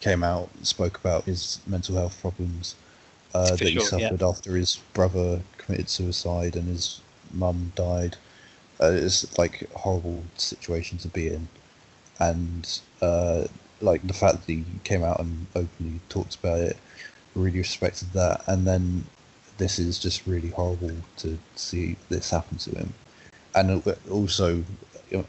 came 0.01 0.25
out 0.25 0.51
and 0.57 0.67
spoke 0.67 0.99
about 0.99 1.25
his 1.25 1.61
mental 1.67 1.95
health 1.95 2.21
problems 2.21 2.75
uh, 3.35 3.55
that 3.55 3.61
he 3.61 3.79
sure, 3.79 3.99
yeah. 3.99 4.09
suffered 4.09 4.23
after 4.23 4.57
his 4.57 4.81
brother 4.93 5.41
committed 5.59 5.89
suicide 5.89 6.57
and 6.57 6.69
his 6.69 7.01
mum 7.33 7.73
died. 7.77 8.17
Uh, 8.83 8.91
it's 8.93 9.39
like 9.39 9.63
a 9.63 9.79
horrible 9.79 10.23
situation 10.37 10.99
to 10.99 11.09
be 11.09 11.29
in, 11.29 11.49
and 12.19 12.81
uh, 13.01 13.45
like 13.81 14.05
the 14.07 14.13
fact 14.13 14.39
that 14.39 14.53
he 14.53 14.65
came 14.85 15.05
out 15.05 15.21
and 15.21 15.47
openly 15.55 16.01
talked 16.09 16.35
about 16.37 16.59
it, 16.59 16.77
really 17.35 17.59
respected 17.59 18.13
that. 18.13 18.43
And 18.49 18.67
then 18.67 19.05
this 19.59 19.79
is 19.79 19.99
just 19.99 20.27
really 20.27 20.49
horrible 20.49 20.97
to 21.19 21.39
see 21.55 21.97
this 22.09 22.31
happen 22.31 22.59
to 22.59 22.71
him 22.71 22.93
and 23.55 23.83
also 24.11 24.65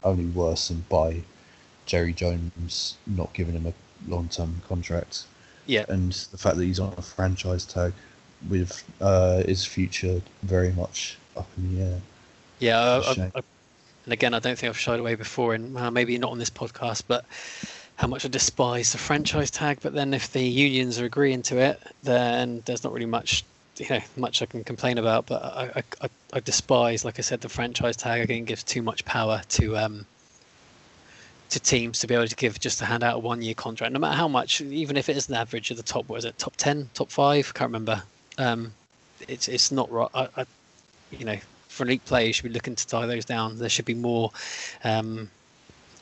only 0.03 0.25
worsened 0.27 0.87
by 0.89 1.21
Jerry 1.85 2.13
Jones 2.13 2.97
not 3.07 3.33
giving 3.33 3.55
him 3.55 3.67
a 3.67 3.73
long-term 4.09 4.61
contract, 4.67 5.25
Yeah, 5.65 5.85
and 5.89 6.13
the 6.31 6.37
fact 6.37 6.57
that 6.57 6.63
he's 6.63 6.79
on 6.79 6.93
a 6.97 7.01
franchise 7.01 7.65
tag 7.65 7.93
with 8.49 8.83
uh, 9.01 9.43
his 9.43 9.65
future 9.65 10.21
very 10.43 10.71
much 10.71 11.17
up 11.35 11.49
in 11.57 11.75
the 11.75 11.83
air. 11.83 12.01
Yeah. 12.59 12.79
I, 12.79 13.11
I. 13.11 13.31
I, 13.35 13.41
and 14.05 14.13
again, 14.13 14.33
I 14.33 14.39
don't 14.39 14.57
think 14.57 14.69
I've 14.69 14.77
shied 14.77 14.99
away 14.99 15.15
before, 15.15 15.53
and 15.53 15.77
uh, 15.77 15.89
maybe 15.89 16.17
not 16.17 16.31
on 16.31 16.39
this 16.39 16.49
podcast, 16.49 17.03
but 17.07 17.25
how 17.95 18.07
much 18.07 18.25
I 18.25 18.27
despise 18.27 18.91
the 18.91 18.97
franchise 18.97 19.49
tag. 19.49 19.79
But 19.81 19.93
then, 19.93 20.13
if 20.13 20.31
the 20.31 20.43
unions 20.43 20.99
are 20.99 21.05
agreeing 21.05 21.41
to 21.43 21.57
it, 21.57 21.81
then 22.03 22.61
there's 22.65 22.83
not 22.83 22.91
really 22.91 23.05
much, 23.05 23.45
you 23.77 23.87
know, 23.89 23.99
much 24.17 24.41
I 24.41 24.45
can 24.45 24.63
complain 24.63 24.97
about. 24.97 25.25
But 25.25 25.43
I, 25.43 25.83
I, 26.01 26.09
I, 26.33 26.39
despise, 26.41 27.05
like 27.05 27.17
I 27.17 27.21
said, 27.21 27.41
the 27.41 27.49
franchise 27.49 27.95
tag. 27.95 28.21
I 28.21 28.25
think 28.25 28.43
it 28.43 28.47
gives 28.47 28.63
too 28.63 28.81
much 28.81 29.05
power 29.05 29.41
to 29.49 29.77
um 29.77 30.05
to 31.49 31.59
teams 31.59 31.99
to 31.99 32.07
be 32.07 32.15
able 32.15 32.27
to 32.27 32.35
give 32.35 32.59
just 32.59 32.79
to 32.79 32.85
hand 32.85 33.03
out 33.03 33.15
a 33.15 33.19
one 33.19 33.41
year 33.41 33.53
contract, 33.53 33.93
no 33.93 33.99
matter 33.99 34.17
how 34.17 34.27
much, 34.27 34.59
even 34.59 34.97
if 34.97 35.07
it 35.07 35.15
is 35.15 35.29
an 35.29 35.35
average 35.35 35.71
of 35.71 35.77
the 35.77 35.83
top, 35.83 36.09
what 36.09 36.17
is 36.17 36.25
it, 36.25 36.37
top 36.37 36.55
ten, 36.57 36.89
top 36.93 37.09
five? 37.09 37.53
Can't 37.53 37.69
remember. 37.69 38.03
Um, 38.37 38.73
it's 39.29 39.47
it's 39.47 39.71
not 39.71 39.89
right. 39.89 40.09
I, 40.13 40.27
I, 40.35 40.45
you 41.11 41.23
know, 41.23 41.37
for 41.73 41.83
elite 41.85 42.05
player, 42.05 42.27
you 42.27 42.33
should 42.33 42.43
be 42.43 42.49
looking 42.53 42.75
to 42.75 42.87
tie 42.87 43.05
those 43.07 43.25
down. 43.25 43.57
There 43.57 43.69
should 43.69 43.85
be 43.85 43.95
more 43.95 44.31
um, 44.83 45.29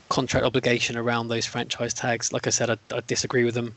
contract 0.09 0.45
obligation 0.45 0.97
around 0.97 1.27
those 1.29 1.45
franchise 1.45 1.93
tags. 1.93 2.33
Like 2.33 2.47
I 2.47 2.49
said, 2.51 2.69
I, 2.69 2.77
I 2.93 3.01
disagree 3.07 3.43
with 3.45 3.55
them 3.55 3.75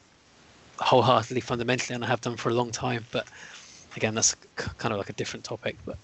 wholeheartedly, 0.80 1.40
fundamentally, 1.40 1.94
and 1.94 2.04
I 2.04 2.08
have 2.08 2.20
done 2.20 2.36
for 2.36 2.50
a 2.50 2.54
long 2.54 2.70
time. 2.72 3.04
But 3.12 3.26
again, 3.96 4.14
that's 4.14 4.34
kind 4.56 4.92
of 4.92 4.98
like 4.98 5.10
a 5.10 5.14
different 5.14 5.44
topic. 5.44 5.76
But 5.86 5.98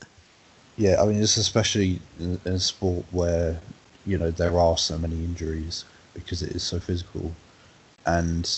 Yeah, 0.77 1.03
I 1.03 1.07
mean 1.07 1.21
it's 1.23 1.37
especially 1.37 2.01
in, 2.19 2.41
in 2.45 2.53
a 2.53 2.61
sport 2.61 3.05
where 3.11 3.61
you 4.07 4.19
know 4.19 4.31
there 4.31 4.59
are 4.59 4.79
so 4.79 4.97
many 4.99 5.17
injuries 5.17 5.85
because 6.15 6.43
it 6.43 6.51
is 6.53 6.63
so 6.63 6.79
physical, 6.79 7.33
and 8.07 8.49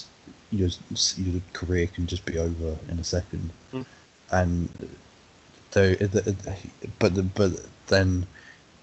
your 0.50 0.68
your 1.16 1.40
career 1.52 1.86
can 1.86 2.06
just 2.06 2.24
be 2.26 2.38
over 2.38 2.76
in 2.88 2.98
a 2.98 3.04
second, 3.04 3.50
Mm. 3.72 3.86
and 4.30 4.68
though 5.72 5.94
but 6.98 7.14
the, 7.14 7.22
but 7.22 7.52
then 7.88 8.26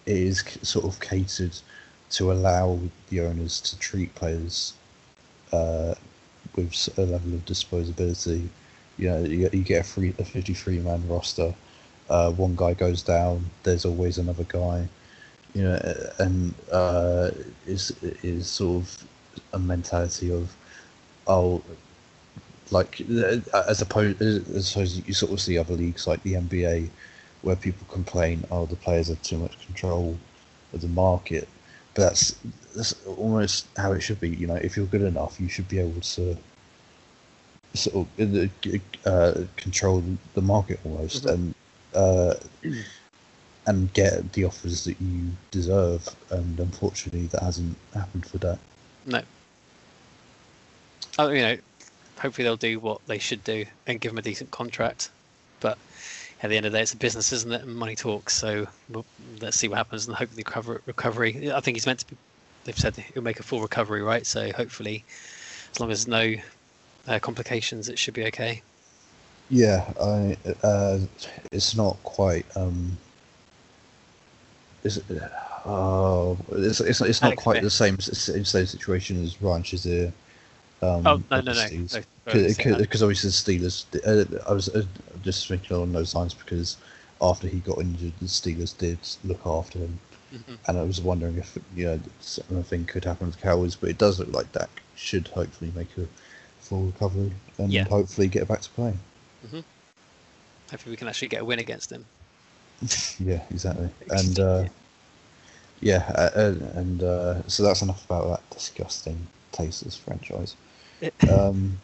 it 0.06 0.18
is 0.18 0.44
sort 0.62 0.86
of 0.86 1.00
catered 1.00 1.58
to 2.12 2.32
allow 2.32 2.80
the 3.10 3.22
owners 3.22 3.62
to 3.62 3.78
treat 3.80 4.14
players 4.16 4.74
uh, 5.54 5.94
with 6.56 6.90
a 6.98 7.02
level 7.02 7.34
of 7.36 7.46
disposability. 7.46 8.48
You 8.98 9.10
know, 9.10 9.20
you, 9.24 9.50
you 9.54 9.64
get 9.64 9.82
a 9.82 9.84
free 9.84 10.14
a 10.20 10.26
fifty 10.26 10.54
three 10.54 10.80
man 10.80 11.08
roster 11.08 11.54
uh, 12.10 12.32
one 12.32 12.56
guy 12.56 12.74
goes 12.74 13.02
down, 13.04 13.46
there's 13.64 13.86
always 13.86 14.18
another 14.18 14.46
guy, 14.48 14.88
you 15.54 15.64
know, 15.64 15.80
and 16.20 16.54
uh, 16.72 17.30
is 17.68 17.92
is 18.24 18.48
sort 18.48 18.84
of 18.84 19.08
a 19.54 19.60
mentality 19.60 20.32
of, 20.34 20.56
oh, 21.28 21.62
like 22.72 23.02
uh, 23.10 23.40
as 23.68 23.82
opposed 23.82 24.22
as 24.22 24.72
opposed 24.72 25.08
you 25.08 25.14
sort 25.14 25.32
of 25.32 25.42
see 25.42 25.58
other 25.58 25.74
leagues 25.74 26.08
like 26.08 26.22
the 26.24 26.36
NBA, 26.36 26.90
where 27.42 27.56
people 27.56 27.86
complain, 27.90 28.44
oh, 28.52 28.66
the 28.66 28.76
players 28.76 29.08
have 29.08 29.22
too 29.24 29.38
much 29.38 29.64
control 29.66 30.18
of 30.74 30.82
the 30.82 30.88
market, 30.88 31.48
but 31.94 32.04
that's 32.04 32.36
that's 32.76 32.94
almost 33.06 33.68
how 33.78 33.92
it 33.94 34.02
should 34.02 34.20
be. 34.20 34.30
You 34.30 34.48
know, 34.48 34.56
if 34.56 34.78
you're 34.78 34.86
good 34.86 35.02
enough, 35.02 35.40
you 35.40 35.50
should 35.50 35.68
be 35.68 35.80
able 35.80 36.02
to 36.02 36.38
sort 37.74 38.08
of 38.20 38.50
uh, 39.06 39.34
control 39.56 40.04
the 40.34 40.42
market 40.42 40.80
almost 40.86 41.26
Mhm. 41.26 41.34
and 41.34 41.56
uh, 41.96 42.34
and 43.66 43.94
get 43.94 44.34
the 44.34 44.44
offers 44.46 44.84
that 44.86 45.00
you 45.02 45.32
deserve. 45.52 46.08
And 46.30 46.60
unfortunately, 46.60 47.28
that 47.28 47.42
hasn't 47.44 47.78
happened 47.94 48.26
for 48.26 48.38
that. 48.40 48.60
no, 49.06 49.22
oh, 51.20 51.30
you 51.30 51.42
know, 51.42 51.58
hopefully 52.20 52.44
they'll 52.44 52.58
do 52.58 52.80
what 52.80 53.06
they 53.08 53.18
should 53.18 53.44
do 53.44 53.66
and 53.88 54.00
give 54.00 54.12
him 54.12 54.18
a 54.18 54.22
decent 54.22 54.52
contract. 54.52 55.10
But 55.60 55.78
at 56.44 56.50
the 56.50 56.58
end 56.58 56.66
of 56.66 56.72
the 56.72 56.78
day, 56.78 56.84
it's 56.84 56.94
a 56.94 56.98
business, 56.98 57.32
isn't 57.34 57.52
it? 57.52 57.62
And 57.64 57.76
money 57.76 57.96
talks. 57.96 58.36
So 58.36 58.68
we'll, 58.90 59.06
let's 59.42 59.58
see 59.58 59.68
what 59.68 59.78
happens 59.78 60.08
and 60.08 60.16
hope 60.16 60.30
the 60.30 60.44
recover- 60.44 60.82
recovery. 60.86 61.52
I 61.52 61.60
think 61.60 61.76
he's 61.76 61.86
meant 61.86 62.00
to 62.00 62.08
be. 62.08 62.18
They've 62.66 62.78
said 62.78 62.96
he'll 62.96 63.24
make 63.24 63.40
a 63.40 63.44
full 63.44 63.62
recovery, 63.62 64.02
right? 64.02 64.26
So 64.26 64.52
hopefully, 64.52 65.04
as 65.72 65.80
long 65.80 65.92
as 65.92 66.08
no 66.08 66.36
uh, 67.08 67.20
complications, 67.20 67.90
it 67.90 67.98
should 67.98 68.14
be 68.14 68.26
okay. 68.26 68.62
Yeah, 69.50 69.92
I 70.00 70.38
uh, 70.62 71.00
it's 71.52 71.76
not 71.76 71.98
quite. 72.04 72.46
Um, 72.56 72.98
it's, 74.84 75.00
oh, 75.66 76.38
it's, 76.52 76.82
it's, 76.82 77.02
it's 77.02 77.22
not 77.22 77.36
quite 77.38 77.64
the 77.64 77.70
same 77.70 78.00
same 78.00 78.46
same 78.46 78.66
situation 78.66 79.24
as 79.24 79.42
Ryan 79.42 79.64
Shazier. 79.64 80.12
Um, 80.82 81.06
Oh 81.06 81.16
no, 81.30 81.42
no, 81.42 81.42
no, 81.42 81.52
obviously. 81.52 81.78
no. 82.26 82.78
because 82.78 83.04
obviously 83.04 83.30
the 83.30 83.60
Steelers. 83.66 83.86
Uh, 84.06 84.50
I 84.50 84.54
was 84.54 84.70
uh, 84.70 84.84
just 85.24 85.48
thinking 85.48 85.76
along 85.76 85.92
those 85.92 86.16
lines 86.16 86.34
because 86.34 86.78
after 87.22 87.48
he 87.48 87.60
got 87.60 87.80
injured, 87.80 88.14
the 88.22 88.28
Steelers 88.28 88.78
did 88.78 89.00
look 89.24 89.42
after 89.46 89.80
him, 89.80 90.00
Mhm. 90.34 90.58
and 90.68 90.78
I 90.78 90.84
was 90.84 91.02
wondering 91.02 91.38
if 91.38 91.58
you 91.76 91.86
know 91.86 92.00
something 92.22 92.86
could 92.86 93.06
happen 93.06 93.28
with 93.28 93.42
Cowboys, 93.42 93.76
but 93.76 93.90
it 93.90 93.98
does 93.98 94.20
look 94.20 94.32
like 94.32 94.52
Dak 94.54 94.70
should 94.96 95.28
hopefully 95.30 95.72
make 95.76 95.98
a 95.98 96.08
full 96.62 96.84
recovery 96.84 97.32
and 97.58 97.72
Yeah. 97.74 97.84
hopefully 97.86 98.28
get 98.28 98.48
back 98.48 98.62
to 98.62 98.70
playing. 98.70 99.00
Hopefully, 100.72 100.92
we 100.94 100.98
can 100.98 101.08
actually 101.08 101.30
get 101.30 101.42
a 101.42 101.46
win 101.46 101.60
against 101.60 101.92
him. 101.92 102.06
Yeah, 103.20 103.42
exactly. 103.50 103.90
And 104.12 104.40
uh, 104.40 104.66
yeah, 105.82 106.04
uh, 106.16 106.30
uh, 106.40 106.56
and 106.76 107.04
uh, 107.04 107.48
so 107.48 107.64
that's 107.64 107.82
enough 107.82 108.06
about 108.06 108.30
that 108.30 108.50
disgusting, 108.56 109.28
tasteless 109.52 109.96
franchise. 109.98 110.56
Um, 111.30 111.78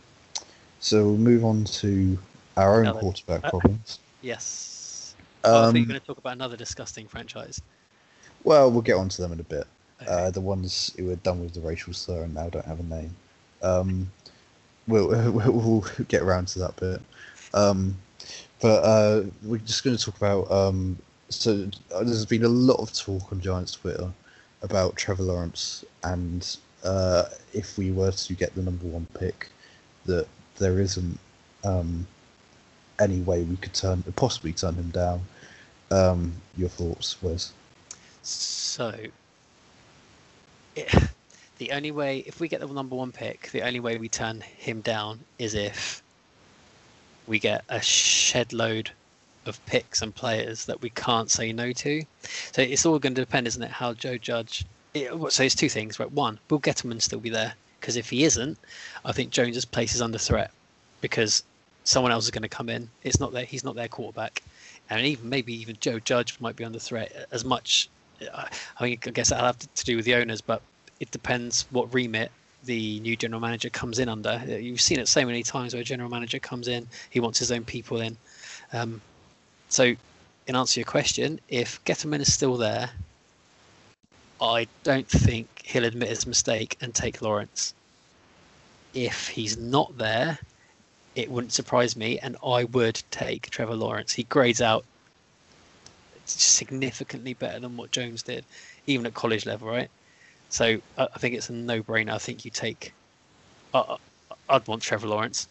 so 0.80 1.06
we'll 1.06 1.18
move 1.18 1.44
on 1.46 1.64
to 1.66 2.18
our 2.58 2.76
own 2.76 2.82
Another- 2.82 3.00
quarterback 3.00 3.44
uh, 3.46 3.50
problems. 3.50 4.00
yes. 4.22 5.16
oh, 5.44 5.50
I 5.50 5.52
thought 5.66 5.76
you 5.76 5.82
Um, 5.82 5.88
going 5.88 6.00
to 6.00 6.06
talk 6.06 6.18
about 6.18 6.34
another 6.34 6.58
disgusting 6.58 7.08
franchise. 7.08 7.62
well, 8.44 8.70
we'll 8.72 8.82
get 8.82 8.96
on 8.98 9.10
to 9.10 9.22
them 9.22 9.32
in 9.32 9.40
a 9.40 9.44
bit. 9.44 9.66
Okay. 10.02 10.12
Uh, 10.12 10.30
the 10.30 10.42
ones 10.42 10.94
who 10.98 11.10
are 11.12 11.16
done 11.18 11.40
with 11.42 11.54
the 11.54 11.62
racial 11.62 11.94
slur 11.94 12.24
and 12.24 12.34
now 12.34 12.50
don't 12.50 12.66
have 12.66 12.80
a 12.80 12.84
name. 12.84 13.16
Um, 13.64 14.12
we'll, 14.88 15.08
we'll, 15.32 15.52
we'll 15.54 15.86
get 16.08 16.22
around 16.22 16.48
to 16.50 16.60
that 16.60 16.76
bit. 16.76 17.02
Um, 17.54 17.96
But 18.62 18.84
uh, 18.84 19.24
we're 19.44 19.58
just 19.60 19.84
going 19.84 19.96
to 19.98 20.04
talk 20.04 20.18
about. 20.18 20.50
Um, 20.52 20.98
so 21.30 21.68
uh, 21.94 22.04
there's 22.04 22.26
been 22.26 22.44
a 22.46 22.50
lot 22.50 22.80
of 22.80 22.94
talk 22.94 23.32
on 23.32 23.40
Giants 23.42 23.74
Twitter 23.74 24.12
about 24.62 24.96
Trevor 24.96 25.24
Lawrence, 25.24 25.84
and 26.04 26.58
uh, 26.86 27.24
if 27.54 27.78
we 27.78 27.92
were 27.92 28.12
to 28.12 28.34
get 28.34 28.56
the 28.56 28.62
number 28.62 28.86
one 28.86 29.08
pick, 29.20 29.50
that 30.06 30.28
there 30.58 30.80
isn't 30.80 31.20
um, 31.64 32.08
any 33.00 33.20
way 33.22 33.44
we 33.44 33.58
could 33.58 33.74
turn 33.74 34.04
possibly 34.16 34.54
turn 34.54 34.76
him 34.76 34.90
down. 34.92 35.22
Um, 35.92 36.34
your 36.58 36.70
thoughts, 36.70 37.22
Wes? 37.22 37.52
So, 38.24 38.96
the 41.58 41.72
only 41.72 41.92
way, 41.92 42.20
if 42.26 42.40
we 42.40 42.48
get 42.48 42.60
the 42.60 42.68
number 42.68 42.96
one 42.96 43.12
pick, 43.12 43.50
the 43.52 43.62
only 43.62 43.80
way 43.80 43.98
we 43.98 44.10
turn 44.10 44.42
him 44.42 44.82
down 44.82 45.20
is 45.38 45.54
if 45.54 46.02
we 47.28 47.40
get 47.40 47.64
a 47.70 47.82
shed 47.82 48.54
load 48.54 48.92
of 49.46 49.64
picks 49.66 50.02
and 50.02 50.14
players 50.14 50.66
that 50.66 50.82
we 50.82 50.90
can't 50.90 51.30
say 51.30 51.52
no 51.54 51.72
to. 51.72 52.04
So 52.52 52.62
it's 52.62 52.86
all 52.86 53.00
going 53.00 53.16
to 53.16 53.22
depend, 53.22 53.48
isn't 53.48 53.62
it, 53.62 53.72
how 53.72 53.94
Joe 53.94 54.18
Judge. 54.18 54.66
It, 54.96 55.12
so 55.32 55.44
it's 55.44 55.56
two 55.56 55.70
things, 55.70 56.00
right? 56.00 56.12
One, 56.12 56.40
will 56.50 56.60
Gettleman 56.60 57.02
still 57.02 57.20
be 57.20 57.30
there? 57.30 57.54
Because 57.80 57.98
if 57.98 58.10
he 58.10 58.24
isn't, 58.24 58.58
I 59.04 59.12
think 59.12 59.30
Jones's 59.30 59.66
place 59.66 59.94
is 59.94 60.02
under 60.02 60.18
threat 60.18 60.52
because 61.02 61.44
someone 61.84 62.14
else 62.14 62.24
is 62.24 62.32
going 62.32 62.44
to 62.44 62.50
come 62.50 62.70
in. 62.70 62.90
It's 63.04 63.20
not 63.20 63.34
that 63.34 63.46
he's 63.46 63.64
not 63.64 63.76
their 63.76 63.90
quarterback, 63.90 64.42
and 64.90 65.06
even 65.06 65.28
maybe 65.30 65.54
even 65.54 65.78
Joe 65.82 66.00
Judge 66.00 66.40
might 66.40 66.56
be 66.56 66.64
under 66.64 66.80
threat 66.80 67.28
as 67.32 67.44
much. 67.44 67.90
I 68.34 68.50
mean, 68.84 68.98
I 69.06 69.10
guess 69.10 69.30
that'll 69.30 69.46
have 69.46 69.60
to 69.60 69.86
do 69.86 69.98
with 69.98 70.06
the 70.06 70.16
owners, 70.16 70.40
but 70.40 70.62
it 71.02 71.12
depends 71.12 71.66
what 71.72 71.94
remit 71.94 72.32
the 72.64 73.00
new 73.02 73.18
general 73.18 73.42
manager 73.42 73.70
comes 73.70 74.00
in 74.00 74.08
under. 74.10 74.42
You've 74.48 74.82
seen 74.82 75.00
it 75.00 75.10
so 75.10 75.26
many 75.26 75.44
times 75.44 75.74
where 75.74 75.82
a 75.82 75.86
general 75.86 76.10
manager 76.10 76.40
comes 76.40 76.70
in, 76.70 76.88
he 77.10 77.20
wants 77.20 77.38
his 77.38 77.52
own 77.52 77.66
people 77.66 78.00
in. 78.00 78.18
Um, 78.72 79.02
so, 79.70 79.94
in 80.48 80.56
answer 80.56 80.76
to 80.76 80.80
your 80.80 80.86
question, 80.86 81.40
if 81.50 81.84
Gettleman 81.84 82.22
is 82.22 82.34
still 82.34 82.56
there, 82.56 82.90
I 84.42 84.68
don't 84.84 85.08
think 85.08 85.48
he'll 85.64 85.86
admit 85.86 86.10
his 86.10 86.28
mistake 86.28 86.78
and 86.82 86.94
take 86.94 87.22
Lawrence. 87.22 87.74
If 88.94 89.28
he's 89.28 89.58
not 89.58 89.98
there, 89.98 90.40
it 91.16 91.32
wouldn't 91.32 91.54
surprise 91.54 91.96
me, 91.96 92.20
and 92.20 92.36
I 92.46 92.66
would 92.66 93.02
take 93.12 93.50
Trevor 93.50 93.76
Lawrence. 93.76 94.14
He 94.14 94.24
grades 94.24 94.62
out 94.62 94.86
significantly 96.26 97.34
better 97.34 97.60
than 97.60 97.78
what 97.78 97.92
Jones 97.92 98.24
did, 98.24 98.46
even 98.88 99.06
at 99.06 99.14
college 99.14 99.46
level, 99.46 99.68
right? 99.68 99.90
So 100.50 100.80
I 100.98 101.08
think 101.18 101.36
it's 101.36 101.50
a 101.50 101.54
no-brainer. 101.54 102.12
I 102.12 102.18
think 102.18 102.46
you 102.46 102.52
take. 102.52 102.94
Uh, 103.74 103.98
I'd 104.50 104.68
want 104.68 104.82
Trevor 104.82 105.08
Lawrence. 105.08 105.48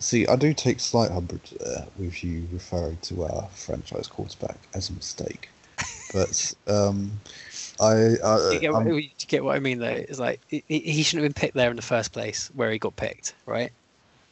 See, 0.00 0.26
I 0.26 0.36
do 0.36 0.52
take 0.52 0.80
slight 0.80 1.10
umbrage 1.12 1.50
there 1.60 1.86
with 1.96 2.24
you 2.24 2.48
referring 2.52 2.98
to 3.02 3.24
our 3.24 3.48
franchise 3.54 4.08
quarterback 4.08 4.56
as 4.74 4.90
a 4.90 4.92
mistake, 4.94 5.48
but 6.12 6.54
um, 6.66 7.12
I, 7.82 8.16
I 8.24 8.52
you 8.52 8.60
get, 8.60 8.72
what, 8.72 8.86
you 8.86 9.08
get, 9.26 9.44
what, 9.44 9.56
I 9.56 9.58
mean 9.58 9.78
though. 9.78 9.88
It's 9.88 10.18
like 10.18 10.40
he, 10.48 10.62
he, 10.68 11.02
shouldn't 11.02 11.24
have 11.24 11.34
been 11.34 11.40
picked 11.40 11.54
there 11.54 11.70
in 11.70 11.76
the 11.76 11.82
first 11.82 12.12
place, 12.12 12.50
where 12.54 12.70
he 12.70 12.78
got 12.78 12.94
picked, 12.94 13.34
right? 13.44 13.72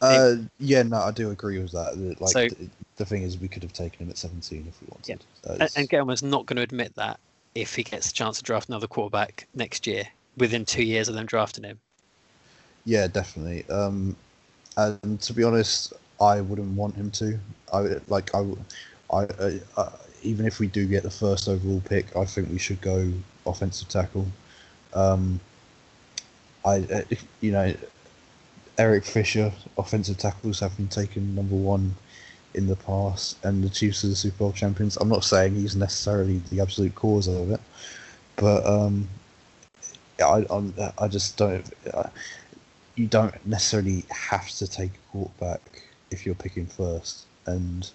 Uh, 0.00 0.36
yeah, 0.60 0.82
no, 0.82 0.98
I 0.98 1.10
do 1.10 1.30
agree 1.30 1.58
with 1.58 1.72
that. 1.72 1.98
Like, 2.20 2.32
so, 2.32 2.48
the, 2.48 2.70
the, 2.96 3.04
thing 3.04 3.22
is, 3.22 3.38
we 3.38 3.48
could 3.48 3.62
have 3.62 3.72
taken 3.72 4.06
him 4.06 4.10
at 4.10 4.18
seventeen 4.18 4.66
if 4.68 4.80
we 4.80 4.88
wanted. 4.90 5.24
Yeah. 5.44 5.52
And, 5.52 5.70
and 5.76 5.90
Gettleman's 5.90 6.22
not 6.22 6.46
going 6.46 6.56
to 6.56 6.62
admit 6.62 6.94
that 6.94 7.18
if 7.54 7.74
he 7.74 7.82
gets 7.82 8.10
a 8.10 8.14
chance 8.14 8.38
to 8.38 8.44
draft 8.44 8.68
another 8.68 8.86
quarterback 8.86 9.46
next 9.54 9.86
year, 9.86 10.04
within 10.36 10.64
two 10.64 10.84
years 10.84 11.08
of 11.08 11.14
them 11.14 11.26
drafting 11.26 11.64
him. 11.64 11.78
Yeah, 12.84 13.08
definitely. 13.08 13.68
Um, 13.68 14.16
and 14.76 15.20
to 15.20 15.32
be 15.32 15.42
honest, 15.44 15.92
I 16.20 16.40
wouldn't 16.40 16.76
want 16.76 16.94
him 16.94 17.10
to. 17.12 17.38
I 17.72 17.96
like 18.08 18.34
I, 18.34 18.44
I, 19.12 19.22
I, 19.22 19.60
I 19.76 19.88
even 20.22 20.46
if 20.46 20.60
we 20.60 20.66
do 20.66 20.86
get 20.86 21.02
the 21.02 21.10
first 21.10 21.48
overall 21.48 21.82
pick, 21.84 22.14
I 22.16 22.24
think 22.24 22.50
we 22.50 22.58
should 22.58 22.80
go 22.80 23.12
offensive 23.50 23.88
tackle. 23.88 24.26
Um, 24.94 25.40
I, 26.64 26.78
uh, 26.78 27.02
you 27.40 27.52
know, 27.52 27.74
Eric 28.78 29.04
Fisher, 29.04 29.52
offensive 29.78 30.18
tackles 30.18 30.60
have 30.60 30.76
been 30.76 30.88
taken 30.88 31.34
number 31.34 31.54
one 31.54 31.94
in 32.54 32.66
the 32.66 32.76
past, 32.76 33.36
and 33.44 33.62
the 33.62 33.68
Chiefs 33.68 34.04
are 34.04 34.08
the 34.08 34.16
Super 34.16 34.38
Bowl 34.38 34.52
champions. 34.52 34.96
I'm 34.96 35.08
not 35.08 35.24
saying 35.24 35.54
he's 35.54 35.76
necessarily 35.76 36.38
the 36.50 36.60
absolute 36.60 36.94
cause 36.94 37.28
of 37.28 37.50
it, 37.50 37.60
but 38.36 38.66
um, 38.66 39.08
I, 40.20 40.44
I'm, 40.50 40.74
I 40.98 41.08
just 41.08 41.36
don't. 41.36 41.64
Uh, 41.92 42.08
you 42.96 43.06
don't 43.06 43.34
necessarily 43.46 44.04
have 44.10 44.48
to 44.50 44.66
take 44.66 44.90
a 44.90 45.12
quarterback 45.12 45.82
if 46.10 46.26
you're 46.26 46.34
picking 46.34 46.66
first, 46.66 47.26
and 47.46 47.90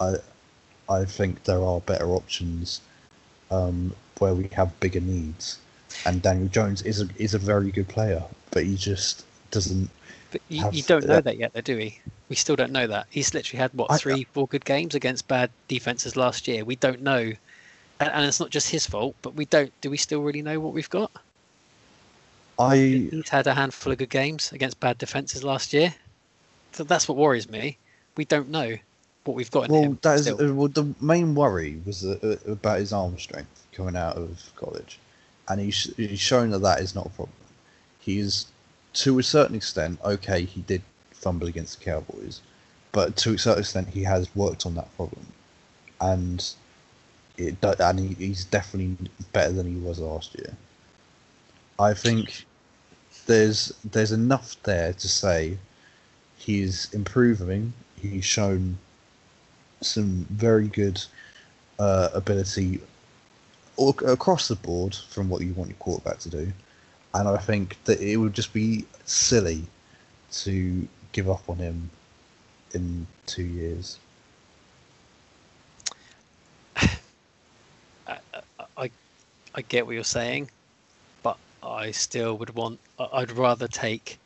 I, 0.00 0.16
I 0.88 1.04
think 1.04 1.44
there 1.44 1.62
are 1.62 1.80
better 1.80 2.10
options 2.10 2.80
um, 3.54 3.94
where 4.18 4.34
we 4.34 4.48
have 4.52 4.78
bigger 4.80 5.00
needs. 5.00 5.58
And 6.06 6.20
Daniel 6.20 6.48
Jones 6.48 6.82
is 6.82 7.00
a 7.00 7.08
is 7.16 7.34
a 7.34 7.38
very 7.38 7.70
good 7.70 7.88
player, 7.88 8.22
but 8.50 8.64
he 8.64 8.76
just 8.76 9.24
doesn't. 9.50 9.88
But 10.32 10.40
you, 10.48 10.68
you 10.72 10.82
don't 10.82 11.06
know 11.06 11.20
that 11.20 11.38
yet, 11.38 11.52
though, 11.52 11.60
do 11.60 11.76
we? 11.76 12.00
We 12.28 12.36
still 12.36 12.56
don't 12.56 12.72
know 12.72 12.88
that. 12.88 13.06
He's 13.10 13.32
literally 13.32 13.60
had 13.60 13.72
what 13.74 14.00
three, 14.00 14.22
I, 14.22 14.26
four 14.32 14.48
good 14.48 14.64
games 14.64 14.94
against 14.96 15.28
bad 15.28 15.50
defenses 15.68 16.16
last 16.16 16.48
year. 16.48 16.64
We 16.64 16.74
don't 16.74 17.02
know, 17.02 17.20
and, 17.20 17.38
and, 18.00 18.26
it's 18.26 18.40
not 18.40 18.50
just 18.50 18.70
his 18.70 18.86
fault. 18.86 19.14
But 19.22 19.34
we 19.34 19.44
don't. 19.44 19.72
Do 19.80 19.90
we 19.90 19.96
still 19.96 20.22
really 20.22 20.42
know 20.42 20.58
what 20.58 20.74
we've 20.74 20.90
got? 20.90 21.12
I 22.58 22.76
he's 22.76 23.28
had 23.28 23.46
a 23.46 23.54
handful 23.54 23.92
of 23.92 23.98
good 23.98 24.10
games 24.10 24.52
against 24.52 24.80
bad 24.80 24.98
defenses 24.98 25.44
last 25.44 25.72
year. 25.72 25.94
So 26.72 26.82
that's 26.82 27.08
what 27.08 27.16
worries 27.16 27.48
me. 27.48 27.78
We 28.16 28.24
don't 28.24 28.48
know 28.48 28.76
what 29.24 29.36
we've 29.36 29.50
got. 29.50 29.68
well, 29.68 29.96
that 30.02 30.20
is 30.20 30.28
uh, 30.28 30.52
well. 30.54 30.68
The 30.68 30.94
main 31.00 31.34
worry 31.34 31.80
was 31.84 32.04
uh, 32.04 32.18
uh, 32.22 32.52
about 32.52 32.78
his 32.78 32.92
arm 32.92 33.18
strength 33.18 33.66
coming 33.72 33.96
out 33.96 34.16
of 34.16 34.52
college, 34.56 34.98
and 35.48 35.60
he's 35.60 35.94
he's 35.96 36.20
shown 36.20 36.50
that 36.50 36.60
that 36.60 36.80
is 36.80 36.94
not 36.94 37.06
a 37.06 37.10
problem. 37.10 37.36
He's 38.00 38.46
to 38.94 39.18
a 39.18 39.22
certain 39.22 39.56
extent 39.56 39.98
okay. 40.04 40.44
He 40.44 40.60
did 40.62 40.82
fumble 41.12 41.46
against 41.46 41.78
the 41.78 41.84
Cowboys, 41.84 42.40
but 42.92 43.16
to 43.18 43.34
a 43.34 43.38
certain 43.38 43.60
extent 43.60 43.88
he 43.88 44.02
has 44.04 44.34
worked 44.36 44.66
on 44.66 44.74
that 44.74 44.94
problem, 44.96 45.26
and 46.00 46.44
it 47.36 47.56
and 47.62 47.98
he, 47.98 48.26
he's 48.26 48.44
definitely 48.44 49.10
better 49.32 49.52
than 49.52 49.66
he 49.66 49.80
was 49.80 49.98
last 49.98 50.34
year. 50.36 50.54
I 51.78 51.94
think 51.94 52.44
there's 53.26 53.72
there's 53.84 54.12
enough 54.12 54.56
there 54.62 54.92
to 54.92 55.08
say 55.08 55.58
he's 56.36 56.92
improving. 56.92 57.72
He's 58.00 58.24
shown 58.24 58.78
some 59.80 60.26
very 60.30 60.68
good 60.68 61.02
uh, 61.78 62.08
ability 62.14 62.80
across 63.78 64.48
the 64.48 64.56
board 64.56 64.94
from 64.94 65.28
what 65.28 65.42
you 65.42 65.52
want 65.54 65.68
your 65.68 65.78
quarterback 65.78 66.18
to 66.20 66.30
do. 66.30 66.52
And 67.14 67.28
I 67.28 67.36
think 67.36 67.76
that 67.84 68.00
it 68.00 68.16
would 68.16 68.34
just 68.34 68.52
be 68.52 68.84
silly 69.04 69.64
to 70.32 70.88
give 71.12 71.28
up 71.28 71.48
on 71.48 71.56
him 71.56 71.90
in 72.72 73.06
two 73.26 73.44
years. 73.44 73.98
I, 76.76 78.18
I, 78.76 78.90
I 79.54 79.62
get 79.62 79.86
what 79.86 79.94
you're 79.94 80.04
saying, 80.04 80.50
but 81.22 81.36
I 81.62 81.92
still 81.92 82.36
would 82.38 82.54
want. 82.54 82.80
I'd 82.98 83.30
rather 83.32 83.68
take 83.68 84.18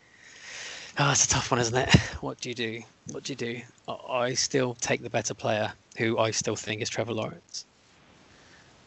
Oh, 1.00 1.12
it's 1.12 1.24
a 1.24 1.28
tough 1.28 1.50
one, 1.52 1.60
isn't 1.60 1.76
it? 1.76 1.94
What 2.20 2.40
do 2.40 2.48
you 2.48 2.54
do? 2.54 2.82
What 3.12 3.22
do 3.22 3.32
you 3.32 3.36
do? 3.36 3.60
I 4.08 4.34
still 4.34 4.74
take 4.74 5.02
the 5.02 5.10
better 5.10 5.34
player, 5.34 5.72
who 5.96 6.18
I 6.18 6.32
still 6.32 6.56
think 6.56 6.82
is 6.82 6.90
Trevor 6.90 7.12
Lawrence. 7.12 7.64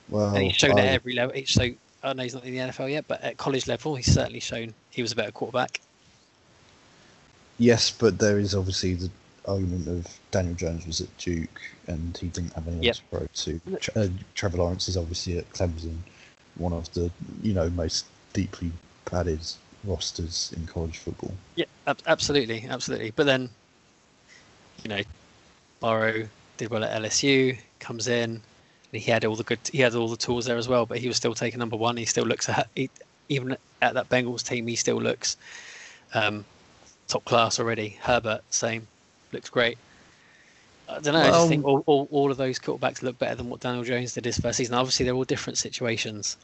Well, 0.09 0.35
and 0.35 0.43
he's 0.43 0.55
shown 0.55 0.77
I... 0.77 0.81
at 0.81 0.93
every 0.95 1.13
level. 1.13 1.33
So 1.45 1.69
I 2.03 2.11
know 2.13 2.23
he's 2.23 2.33
not 2.33 2.43
in 2.43 2.51
the 2.51 2.59
NFL 2.59 2.91
yet, 2.91 3.05
but 3.07 3.21
at 3.21 3.37
college 3.37 3.67
level, 3.67 3.95
he's 3.95 4.13
certainly 4.13 4.41
shown 4.41 4.73
he 4.89 5.01
was 5.01 5.13
a 5.13 5.15
better 5.15 5.31
quarterback. 5.31 5.79
Yes, 7.57 7.89
but 7.89 8.19
there 8.19 8.37
is 8.37 8.53
obviously 8.53 8.95
the 8.95 9.09
argument 9.47 9.87
of 9.87 10.07
Daniel 10.31 10.55
Jones 10.55 10.85
was 10.85 10.99
at 10.99 11.17
Duke 11.17 11.61
and 11.87 12.17
he 12.17 12.27
didn't 12.27 12.53
have 12.53 12.67
anyone 12.67 12.83
yep. 12.83 12.95
to 12.95 13.01
throw 13.09 13.27
to. 13.33 13.61
Uh, 13.95 14.07
Trevor 14.35 14.57
Lawrence 14.57 14.89
is 14.89 14.97
obviously 14.97 15.37
at 15.37 15.49
Clemson, 15.51 15.97
one 16.55 16.73
of 16.73 16.91
the 16.93 17.09
you 17.41 17.53
know 17.53 17.69
most 17.69 18.05
deeply 18.33 18.71
padded 19.05 19.39
rosters 19.83 20.53
in 20.55 20.67
college 20.67 20.97
football. 20.97 21.33
Yeah, 21.55 21.65
absolutely, 22.07 22.65
absolutely. 22.69 23.11
But 23.11 23.25
then, 23.25 23.49
you 24.83 24.89
know, 24.89 25.01
Burrow 25.79 26.27
did 26.57 26.69
well 26.69 26.83
at 26.83 27.01
LSU, 27.01 27.57
comes 27.79 28.07
in, 28.07 28.29
and 28.31 29.01
he 29.01 29.11
had 29.11 29.25
all 29.25 29.35
the 29.35 29.43
good, 29.43 29.59
he 29.71 29.79
had 29.79 29.95
all 29.95 30.07
the 30.07 30.17
tools 30.17 30.45
there 30.45 30.57
as 30.57 30.67
well. 30.67 30.85
But 30.85 30.99
he 30.99 31.07
was 31.07 31.17
still 31.17 31.33
taking 31.33 31.59
number 31.59 31.77
one. 31.77 31.97
He 31.97 32.05
still 32.05 32.25
looks 32.25 32.49
at 32.49 32.67
he, 32.75 32.89
even 33.29 33.57
at 33.81 33.93
that 33.93 34.09
Bengals 34.09 34.45
team, 34.45 34.67
he 34.67 34.75
still 34.75 35.01
looks 35.01 35.37
um, 36.13 36.45
top 37.07 37.25
class 37.25 37.59
already. 37.59 37.97
Herbert, 38.01 38.41
same, 38.49 38.87
looks 39.31 39.49
great. 39.49 39.77
I 40.89 40.99
don't 40.99 41.13
know. 41.13 41.21
Well, 41.21 41.33
I 41.33 41.37
just 41.37 41.49
think 41.49 41.65
all, 41.65 41.83
all, 41.85 42.07
all, 42.11 42.31
of 42.31 42.37
those 42.37 42.59
quarterbacks 42.59 43.01
look 43.01 43.17
better 43.17 43.35
than 43.35 43.49
what 43.49 43.61
Daniel 43.61 43.83
Jones 43.83 44.13
did 44.13 44.25
his 44.25 44.37
first 44.37 44.57
season. 44.57 44.75
Obviously, 44.75 45.05
they're 45.05 45.15
all 45.15 45.23
different 45.23 45.57
situations. 45.57 46.37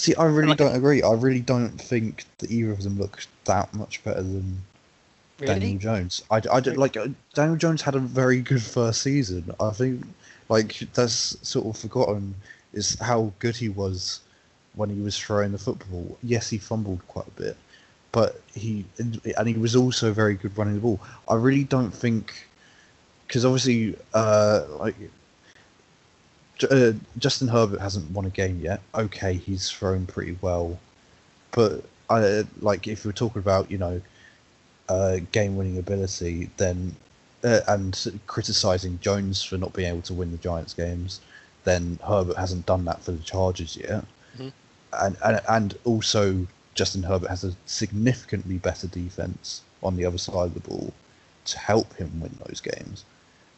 See, 0.00 0.14
I 0.14 0.24
really 0.24 0.48
like, 0.48 0.56
don't 0.56 0.74
agree. 0.74 1.02
I 1.02 1.12
really 1.12 1.40
don't 1.40 1.78
think 1.78 2.24
that 2.38 2.50
either 2.50 2.72
of 2.72 2.82
them 2.82 2.98
look 2.98 3.22
that 3.44 3.74
much 3.74 4.02
better 4.02 4.22
than 4.22 4.62
Really? 5.40 5.60
Daniel 5.60 5.78
Jones. 5.78 6.22
I, 6.30 6.40
I 6.50 6.60
did, 6.60 6.78
like 6.78 6.96
uh, 6.96 7.08
Daniel 7.34 7.56
Jones 7.56 7.82
had 7.82 7.94
a 7.94 7.98
very 7.98 8.40
good 8.40 8.62
first 8.62 9.02
season. 9.02 9.54
I 9.60 9.70
think 9.70 10.06
like 10.48 10.78
that's 10.94 11.36
sort 11.46 11.66
of 11.66 11.78
forgotten 11.78 12.34
is 12.72 12.98
how 12.98 13.32
good 13.40 13.56
he 13.56 13.68
was 13.68 14.20
when 14.74 14.88
he 14.88 15.00
was 15.02 15.18
throwing 15.18 15.52
the 15.52 15.58
football. 15.58 16.16
Yes, 16.22 16.48
he 16.48 16.56
fumbled 16.56 17.06
quite 17.08 17.26
a 17.26 17.42
bit, 17.42 17.56
but 18.10 18.40
he 18.54 18.86
and 18.98 19.48
he 19.48 19.54
was 19.54 19.76
also 19.76 20.12
very 20.14 20.34
good 20.34 20.56
running 20.56 20.76
the 20.76 20.80
ball. 20.80 21.00
I 21.28 21.34
really 21.34 21.64
don't 21.64 21.92
think 21.92 22.46
because 23.26 23.44
obviously 23.44 23.96
uh, 24.14 24.64
like 24.78 24.96
uh, 26.64 26.92
Justin 27.18 27.48
Herbert 27.48 27.80
hasn't 27.80 28.10
won 28.10 28.24
a 28.26 28.30
game 28.30 28.60
yet. 28.60 28.80
Okay, 28.94 29.34
he's 29.34 29.70
thrown 29.70 30.06
pretty 30.06 30.36
well, 30.40 30.78
but 31.52 31.84
I 32.08 32.44
like 32.60 32.88
if 32.88 33.04
we're 33.04 33.12
talking 33.12 33.40
about 33.40 33.70
you 33.70 33.78
know 33.78 34.00
uh, 34.88 35.18
game-winning 35.32 35.78
ability, 35.78 36.50
then 36.56 36.94
uh, 37.44 37.60
and 37.68 38.20
criticizing 38.26 38.98
Jones 39.00 39.42
for 39.42 39.56
not 39.56 39.72
being 39.72 39.88
able 39.88 40.02
to 40.02 40.14
win 40.14 40.32
the 40.32 40.38
Giants 40.38 40.74
games, 40.74 41.20
then 41.64 41.98
Herbert 42.06 42.36
hasn't 42.36 42.66
done 42.66 42.84
that 42.86 43.02
for 43.02 43.12
the 43.12 43.22
Chargers 43.22 43.76
yet, 43.76 44.04
Mhm. 44.38 44.52
and, 45.00 45.16
and 45.24 45.40
and 45.48 45.78
also 45.84 46.46
Justin 46.74 47.02
Herbert 47.02 47.28
has 47.30 47.44
a 47.44 47.54
significantly 47.66 48.58
better 48.58 48.86
defense 48.86 49.62
on 49.82 49.96
the 49.96 50.04
other 50.04 50.18
side 50.18 50.46
of 50.48 50.54
the 50.54 50.60
ball 50.60 50.92
to 51.46 51.58
help 51.58 51.94
him 51.94 52.20
win 52.20 52.36
those 52.46 52.60
games, 52.60 53.04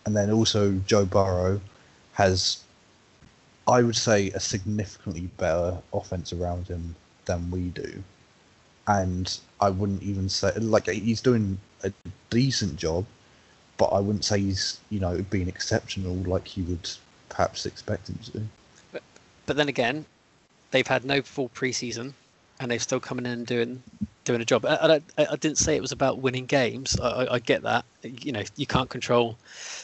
and 0.06 0.14
then 0.16 0.30
also 0.30 0.72
Joe 0.86 1.04
Burrow 1.04 1.60
has, 2.12 2.58
I 3.68 3.82
would 3.82 3.96
say, 3.96 4.30
a 4.30 4.40
significantly 4.40 5.28
better 5.36 5.78
offense 5.92 6.32
around 6.32 6.68
him 6.68 6.94
than 7.26 7.50
we 7.50 7.68
do 7.68 8.02
and 8.86 9.38
I 9.60 9.70
wouldn't 9.70 10.02
even 10.02 10.28
say 10.28 10.52
like 10.56 10.88
he's 10.88 11.20
doing 11.20 11.58
a 11.84 11.92
decent 12.30 12.76
job, 12.76 13.04
but 13.76 13.86
I 13.86 14.00
wouldn't 14.00 14.24
say 14.24 14.40
he's 14.40 14.80
you 14.90 15.00
know 15.00 15.24
being 15.30 15.48
exceptional 15.48 16.14
like 16.14 16.56
you 16.56 16.64
would 16.64 16.90
perhaps 17.28 17.66
expect 17.66 18.08
him 18.08 18.18
to. 18.32 19.00
But 19.46 19.56
then 19.56 19.68
again, 19.68 20.04
they've 20.70 20.86
had 20.86 21.04
no 21.04 21.22
full 21.22 21.48
preseason, 21.50 22.14
and 22.60 22.70
they've 22.70 22.82
still 22.82 23.00
coming 23.00 23.26
in 23.26 23.32
and 23.32 23.46
doing 23.46 23.82
doing 24.24 24.40
a 24.40 24.44
job. 24.44 24.64
I, 24.66 25.00
I, 25.18 25.26
I 25.30 25.36
didn't 25.36 25.58
say 25.58 25.76
it 25.76 25.82
was 25.82 25.92
about 25.92 26.18
winning 26.18 26.46
games. 26.46 26.98
I, 26.98 27.26
I 27.32 27.38
get 27.38 27.62
that. 27.62 27.84
You 28.02 28.32
know, 28.32 28.42
you 28.56 28.66
can't 28.66 28.88
control 28.88 29.38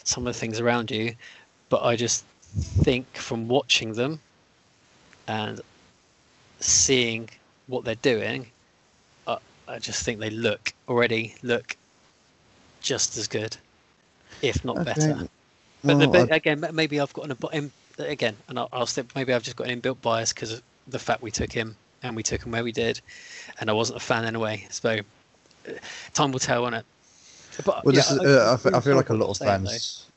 some 0.05 0.27
of 0.27 0.35
the 0.35 0.39
things 0.39 0.61
around 0.61 0.91
you, 0.91 1.15
but 1.69 1.83
I 1.83 1.97
just 1.97 2.25
think 2.63 3.17
from 3.17 3.49
watching 3.49 3.93
them 3.95 4.21
and 5.27 5.61
seeing 6.61 7.29
what 7.67 7.85
they're 7.85 7.95
doing, 7.97 8.53
I, 9.27 9.39
I 9.69 9.79
just 9.79 10.05
think 10.05 10.21
they 10.21 10.31
look 10.31 10.73
already 10.89 11.35
look 11.43 11.77
just 12.81 13.17
as 13.17 13.29
good, 13.29 13.57
if 14.43 14.65
not 14.65 14.83
better. 14.83 15.25
But, 15.87 15.99
the, 15.99 16.09
Well, 16.09 16.27
but 16.27 16.33
again, 16.33 16.65
maybe 16.73 17.01
I've 17.01 17.13
got 17.15 17.31
an 17.31 17.73
again, 17.99 18.37
and 18.49 18.59
I'll, 18.59 18.69
I'll 18.73 18.87
say 18.87 19.05
maybe 19.15 19.33
I've 19.33 19.43
just 19.43 19.57
got 19.57 19.69
an 19.69 19.81
inbuilt 19.81 20.01
bias 20.03 20.33
because 20.33 20.53
of 20.53 20.63
the 20.87 20.99
fact 20.99 21.23
we 21.23 21.31
took 21.31 21.53
him 21.53 21.77
and 22.03 22.17
we 22.17 22.23
took 22.23 22.45
him 22.45 22.53
where 22.53 22.65
we 22.65 22.73
did, 22.73 23.01
and 23.61 23.71
I 23.71 23.73
wasn't 23.73 23.99
a 23.99 24.01
fan 24.05 24.25
anyway. 24.25 24.67
So 24.71 24.99
uh, 25.69 25.73
time 26.15 26.33
will 26.33 26.39
tell 26.41 26.65
on 26.65 26.75
it. 26.75 26.87
But 27.65 27.85
well, 27.85 27.95
yeah, 27.95 28.03
this 28.03 28.11
is, 28.11 28.19
I- 28.21 28.25
uh, 28.25 28.59
I, 28.73 28.79
I 28.79 28.81
feel 28.81 28.97
like 28.97 29.11
a 29.11 29.15
lot 29.15 29.31
of 29.31 29.39
fans. 29.39 30.11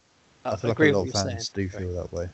I 0.46 0.52
I 0.52 0.56
feel 0.56 0.70
like 0.70 0.78
agree 0.78 0.90
a 0.90 0.92
lot 0.98 1.06
with 1.06 1.16
of 1.16 1.22
fans 1.22 1.52
saying. 1.54 1.70
do 1.70 1.70
feel 1.70 1.94
that 1.94 2.12
way. 2.12 2.30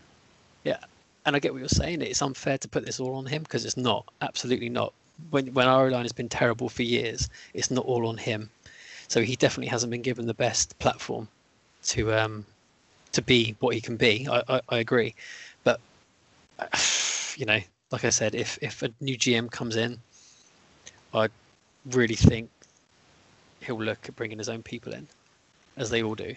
Yeah, 0.63 0.79
and 1.25 1.35
I 1.35 1.39
get 1.39 1.53
what 1.53 1.59
you're 1.59 1.69
saying. 1.69 2.01
It's 2.01 2.21
unfair 2.21 2.57
to 2.57 2.67
put 2.67 2.85
this 2.85 2.99
all 2.99 3.15
on 3.15 3.25
him 3.25 3.43
because 3.43 3.65
it's 3.65 3.77
not. 3.77 4.05
Absolutely 4.21 4.69
not. 4.69 4.93
When 5.29 5.53
when 5.53 5.67
our 5.67 5.89
line 5.91 6.03
has 6.03 6.13
been 6.13 6.29
terrible 6.29 6.69
for 6.69 6.83
years, 6.83 7.29
it's 7.53 7.71
not 7.71 7.85
all 7.85 8.07
on 8.07 8.17
him. 8.17 8.49
So 9.07 9.21
he 9.21 9.35
definitely 9.35 9.67
hasn't 9.69 9.91
been 9.91 10.01
given 10.01 10.27
the 10.27 10.33
best 10.33 10.77
platform 10.79 11.27
to 11.83 12.13
um 12.13 12.45
to 13.13 13.21
be 13.21 13.55
what 13.59 13.75
he 13.75 13.81
can 13.81 13.97
be. 13.97 14.27
I 14.29 14.43
I, 14.47 14.61
I 14.69 14.77
agree, 14.79 15.15
but 15.63 15.79
you 17.35 17.45
know, 17.45 17.59
like 17.91 18.05
I 18.05 18.09
said, 18.09 18.35
if 18.35 18.57
if 18.61 18.83
a 18.83 18.91
new 18.99 19.17
GM 19.17 19.49
comes 19.51 19.75
in, 19.75 19.99
I 21.13 21.29
really 21.85 22.15
think 22.15 22.49
he'll 23.61 23.81
look 23.81 24.07
at 24.07 24.15
bringing 24.15 24.37
his 24.37 24.49
own 24.49 24.63
people 24.63 24.93
in, 24.93 25.07
as 25.77 25.89
they 25.89 26.03
all 26.03 26.15
do. 26.15 26.35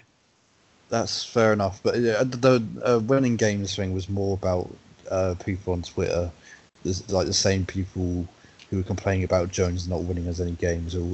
That's 0.91 1.25
fair 1.25 1.53
enough, 1.53 1.81
but 1.83 1.99
yeah, 1.99 2.25
the 2.25 2.63
uh, 2.85 2.99
winning 2.99 3.37
games 3.37 3.77
thing 3.77 3.95
was 3.95 4.09
more 4.09 4.35
about 4.35 4.69
uh, 5.11 5.35
people 5.45 5.73
on 5.73 5.83
Twitter, 5.83 6.31
There's, 6.83 7.09
like 7.11 7.27
the 7.27 7.33
same 7.33 7.65
people 7.65 8.27
who 8.69 8.77
were 8.77 8.83
complaining 8.83 9.25
about 9.25 9.51
Jones 9.51 9.89
not 9.89 10.03
winning 10.03 10.27
as 10.27 10.41
any 10.41 10.53
games 10.53 10.95
are 10.95 11.07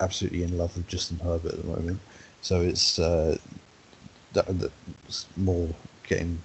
absolutely 0.00 0.42
in 0.42 0.56
love 0.58 0.76
with 0.76 0.86
Justin 0.86 1.18
Herbert 1.18 1.54
at 1.54 1.62
the 1.62 1.66
moment. 1.66 2.00
So 2.42 2.60
it's 2.60 2.98
uh, 2.98 3.36
that, 4.32 4.46
that's 4.58 5.26
more 5.36 5.68
getting 6.06 6.38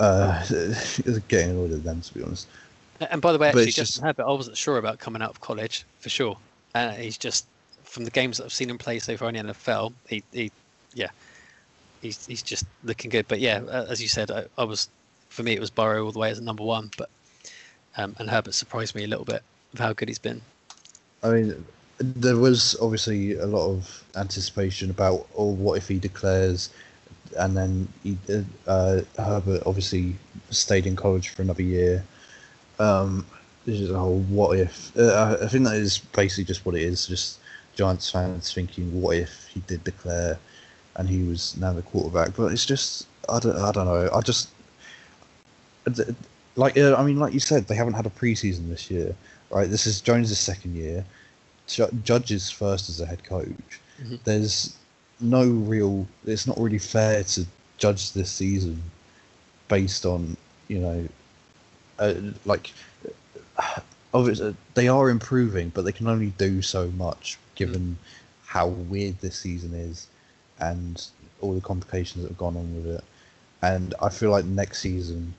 uh, 0.00 0.44
getting 1.28 1.72
at 1.72 1.84
them 1.84 2.00
to 2.00 2.14
be 2.14 2.22
honest. 2.22 2.48
And 3.00 3.20
by 3.20 3.32
the 3.32 3.38
way, 3.38 3.48
actually, 3.48 3.66
Justin 3.66 3.84
just- 3.84 4.00
Herbert, 4.00 4.24
I 4.24 4.32
wasn't 4.32 4.56
sure 4.56 4.78
about 4.78 4.98
coming 4.98 5.22
out 5.22 5.30
of 5.30 5.40
college 5.40 5.84
for 6.00 6.08
sure. 6.08 6.36
Uh, 6.74 6.90
he's 6.90 7.18
just 7.18 7.46
from 7.84 8.04
the 8.04 8.10
games 8.10 8.38
that 8.38 8.44
I've 8.44 8.52
seen 8.52 8.70
him 8.70 8.78
play 8.78 8.98
so 8.98 9.16
far 9.16 9.28
in 9.28 9.46
the 9.46 9.52
NFL. 9.52 9.92
He, 10.08 10.22
he 10.32 10.50
yeah, 10.94 11.10
he's 12.04 12.26
he's 12.26 12.42
just 12.42 12.66
looking 12.84 13.10
good. 13.10 13.26
But 13.26 13.40
yeah, 13.40 13.62
as 13.88 14.00
you 14.00 14.08
said, 14.08 14.30
I, 14.30 14.44
I 14.56 14.64
was 14.64 14.88
for 15.30 15.42
me 15.42 15.54
it 15.54 15.60
was 15.60 15.70
Burrow 15.70 16.04
all 16.04 16.12
the 16.12 16.18
way 16.18 16.30
as 16.30 16.40
number 16.40 16.62
one. 16.62 16.90
But 16.96 17.10
um, 17.96 18.14
and 18.18 18.30
Herbert 18.30 18.54
surprised 18.54 18.94
me 18.94 19.04
a 19.04 19.08
little 19.08 19.24
bit 19.24 19.42
of 19.72 19.78
how 19.80 19.92
good 19.92 20.08
he's 20.08 20.18
been. 20.18 20.40
I 21.22 21.30
mean, 21.30 21.64
there 21.98 22.36
was 22.36 22.76
obviously 22.80 23.34
a 23.34 23.46
lot 23.46 23.70
of 23.70 24.04
anticipation 24.16 24.90
about, 24.90 25.26
oh, 25.36 25.52
what 25.52 25.78
if 25.78 25.88
he 25.88 25.98
declares, 25.98 26.70
and 27.38 27.56
then 27.56 27.88
he, 28.02 28.18
uh, 28.66 29.00
Herbert 29.16 29.62
obviously 29.64 30.16
stayed 30.50 30.86
in 30.86 30.96
college 30.96 31.30
for 31.30 31.42
another 31.42 31.62
year. 31.62 32.04
Um, 32.78 33.24
this 33.64 33.80
is 33.80 33.90
a 33.90 33.98
whole 33.98 34.20
what 34.20 34.58
if. 34.58 34.94
Uh, 34.96 35.38
I 35.40 35.46
think 35.48 35.64
that 35.64 35.76
is 35.76 35.98
basically 35.98 36.44
just 36.44 36.66
what 36.66 36.74
it 36.74 36.82
is. 36.82 37.06
Just 37.06 37.38
Giants 37.74 38.10
fans 38.10 38.52
thinking, 38.52 39.00
what 39.00 39.16
if 39.16 39.46
he 39.46 39.60
did 39.60 39.82
declare, 39.84 40.38
and 40.96 41.08
he 41.08 41.22
was 41.22 41.56
now 41.56 41.72
the 41.72 41.82
quarterback? 41.82 42.36
But 42.36 42.52
it's 42.52 42.66
just, 42.66 43.06
I 43.28 43.38
don't, 43.38 43.56
I 43.56 43.72
don't 43.72 43.86
know. 43.86 44.10
I 44.12 44.20
just, 44.20 44.48
like, 46.56 46.76
uh, 46.78 46.94
I 46.96 47.04
mean, 47.04 47.18
like 47.18 47.32
you 47.34 47.40
said, 47.40 47.66
they 47.66 47.74
haven't 47.74 47.94
had 47.94 48.06
a 48.06 48.10
preseason 48.10 48.68
this 48.68 48.90
year 48.90 49.14
right? 49.54 49.70
This 49.70 49.86
is 49.86 50.00
Jones' 50.00 50.36
second 50.38 50.74
year. 50.74 51.04
Judge's 51.66 52.50
first 52.50 52.90
as 52.90 53.00
a 53.00 53.06
head 53.06 53.24
coach. 53.24 53.80
Mhm. 54.02 54.18
There's 54.24 54.74
no 55.20 55.44
real. 55.46 56.06
It's 56.26 56.46
not 56.46 56.58
really 56.58 56.78
fair 56.78 57.24
to 57.24 57.46
judge 57.78 58.12
this 58.12 58.30
season 58.30 58.82
based 59.68 60.04
on 60.04 60.36
you 60.68 60.78
know, 60.78 61.08
uh, 61.98 62.14
like, 62.46 62.72
obviously 64.14 64.56
they 64.74 64.88
are 64.88 65.10
improving, 65.10 65.68
but 65.74 65.84
they 65.84 65.92
can 65.92 66.06
only 66.08 66.32
do 66.38 66.62
so 66.62 66.90
much 66.92 67.38
given 67.54 67.98
how 68.46 68.66
weird 68.66 69.18
this 69.20 69.36
season 69.36 69.74
is 69.74 70.06
and 70.70 71.06
all 71.40 71.54
the 71.54 71.60
complications 71.60 72.22
that 72.22 72.30
have 72.30 72.38
gone 72.38 72.56
on 72.56 72.74
with 72.76 72.86
it. 72.96 73.04
And 73.62 73.94
I 74.02 74.08
feel 74.08 74.30
like 74.30 74.44
next 74.44 74.80
season, 74.80 75.34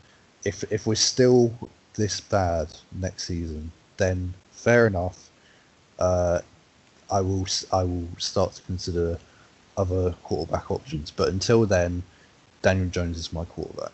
if 0.45 0.63
if 0.71 0.88
we're 0.88 0.95
still 0.95 1.53
this 1.95 2.19
bad 2.19 2.67
next 2.91 3.25
season, 3.25 3.71
then 3.97 4.33
fair 4.51 4.88
enough. 4.88 5.29
Uh, 5.99 6.39
I 7.11 7.21
will 7.21 7.47
I 7.71 7.83
will 7.83 8.07
start 8.17 8.53
to 8.53 8.61
consider 8.63 9.17
other 9.77 10.15
quarterback 10.23 10.71
options, 10.71 11.11
but 11.11 11.29
until 11.29 11.65
then, 11.65 12.03
Daniel 12.61 12.89
Jones 12.89 13.17
is 13.17 13.31
my 13.31 13.45
quarterback. 13.45 13.91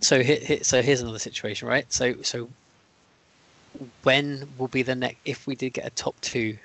So 0.00 0.22
here, 0.22 0.62
so 0.62 0.82
here's 0.82 1.00
another 1.00 1.18
situation, 1.18 1.68
right? 1.68 1.90
So 1.92 2.14
so 2.22 2.48
when 4.02 4.48
will 4.58 4.68
be 4.68 4.82
the 4.82 4.94
next 4.94 5.18
if 5.24 5.46
we 5.46 5.54
did 5.54 5.74
get 5.74 5.86
a 5.86 5.90
top 5.90 6.20
two? 6.20 6.58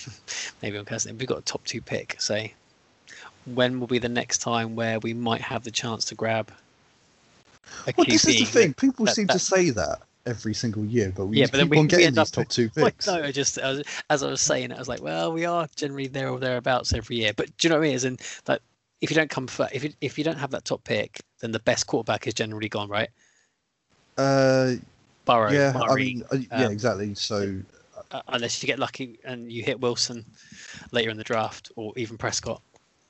maybe 0.62 0.76
I'm 0.78 0.84
cursing. 0.84 1.14
If 1.14 1.20
we 1.20 1.26
got 1.26 1.38
a 1.38 1.42
top 1.42 1.64
two 1.64 1.80
pick, 1.80 2.20
say, 2.20 2.54
when 3.46 3.80
will 3.80 3.86
be 3.86 3.98
the 3.98 4.08
next 4.08 4.38
time 4.38 4.74
where 4.76 4.98
we 5.00 5.14
might 5.14 5.40
have 5.40 5.64
the 5.64 5.70
chance 5.70 6.04
to 6.06 6.14
grab 6.14 6.50
a 7.86 7.92
Well, 7.96 8.06
this 8.06 8.24
is 8.24 8.36
the 8.38 8.44
thing. 8.44 8.74
People 8.74 9.06
that- 9.06 9.14
seem 9.14 9.26
that- 9.26 9.34
to 9.34 9.38
say 9.38 9.70
that 9.70 10.02
every 10.26 10.54
single 10.54 10.84
year, 10.84 11.12
but 11.14 11.26
we 11.26 11.38
Yeah, 11.38 11.46
but 11.46 11.52
then 11.54 11.64
keep 11.66 11.70
we- 11.72 11.78
on 11.78 11.86
getting 11.88 12.14
these 12.14 12.30
top 12.30 12.48
two 12.48 12.68
picks. 12.74 13.06
no, 13.06 13.22
I 13.22 13.32
just 13.32 13.58
I 13.58 13.70
was, 13.70 13.82
as 14.10 14.22
I 14.22 14.28
was 14.30 14.40
saying 14.40 14.70
it, 14.70 14.74
I 14.74 14.78
was 14.78 14.88
like, 14.88 15.02
well, 15.02 15.32
we 15.32 15.44
are 15.44 15.66
generally 15.74 16.06
there 16.06 16.28
or 16.28 16.38
thereabouts 16.38 16.92
every 16.92 17.16
year. 17.16 17.32
But 17.34 17.56
do 17.56 17.66
you 17.66 17.70
know 17.70 17.78
what 17.78 17.84
I 17.84 17.88
mean? 17.88 17.96
As 17.96 18.04
in, 18.04 18.18
like, 18.46 18.60
if 19.00 19.10
you 19.10 19.16
don't 19.16 19.30
come 19.30 19.48
for, 19.48 19.68
if 19.72 19.82
you, 19.82 19.92
if 20.00 20.16
you 20.18 20.22
don't 20.24 20.38
have 20.38 20.50
that 20.52 20.64
top 20.64 20.84
pick, 20.84 21.20
then 21.40 21.50
the 21.50 21.58
best 21.58 21.88
quarterback 21.88 22.26
is 22.28 22.34
generally 22.34 22.68
gone, 22.68 22.88
right? 22.88 23.08
Uh, 24.16 24.74
Burrow, 25.24 25.50
yeah, 25.50 25.72
I 25.74 25.88
Murray, 25.88 26.04
mean, 26.04 26.24
uh, 26.30 26.36
yeah, 26.36 26.66
um, 26.66 26.72
exactly. 26.72 27.14
So 27.14 27.60
uh, 28.12 28.22
unless 28.28 28.62
you 28.62 28.66
get 28.68 28.78
lucky 28.78 29.18
and 29.24 29.50
you 29.50 29.62
hit 29.64 29.80
Wilson 29.80 30.24
later 30.92 31.10
in 31.10 31.16
the 31.16 31.24
draft, 31.24 31.72
or 31.76 31.92
even 31.96 32.16
Prescott. 32.18 32.62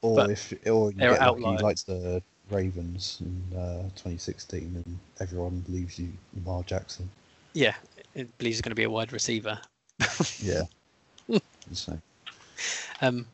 Or 0.03 0.17
but 0.17 0.31
if 0.31 0.53
or 0.67 0.91
you 0.91 0.99
get 0.99 1.21
are 1.21 1.37
lucky 1.39 1.63
like 1.63 1.79
the 1.79 2.23
Ravens 2.51 3.21
in 3.21 3.59
uh, 3.59 3.83
2016, 3.95 4.83
and 4.85 4.99
everyone 5.21 5.65
leaves 5.69 5.99
you 5.99 6.09
Lamar 6.35 6.63
Jackson. 6.65 7.09
Yeah, 7.55 7.75
it 8.15 8.37
believes 8.39 8.57
he's 8.57 8.63
going 8.63 8.71
to 8.71 8.77
be 8.77 8.85
a 8.85 8.91
wide 8.91 9.13
receiver. 9.13 9.59
Yeah. 10.41 10.63
so, 11.73 11.97
Um, 13.01 13.27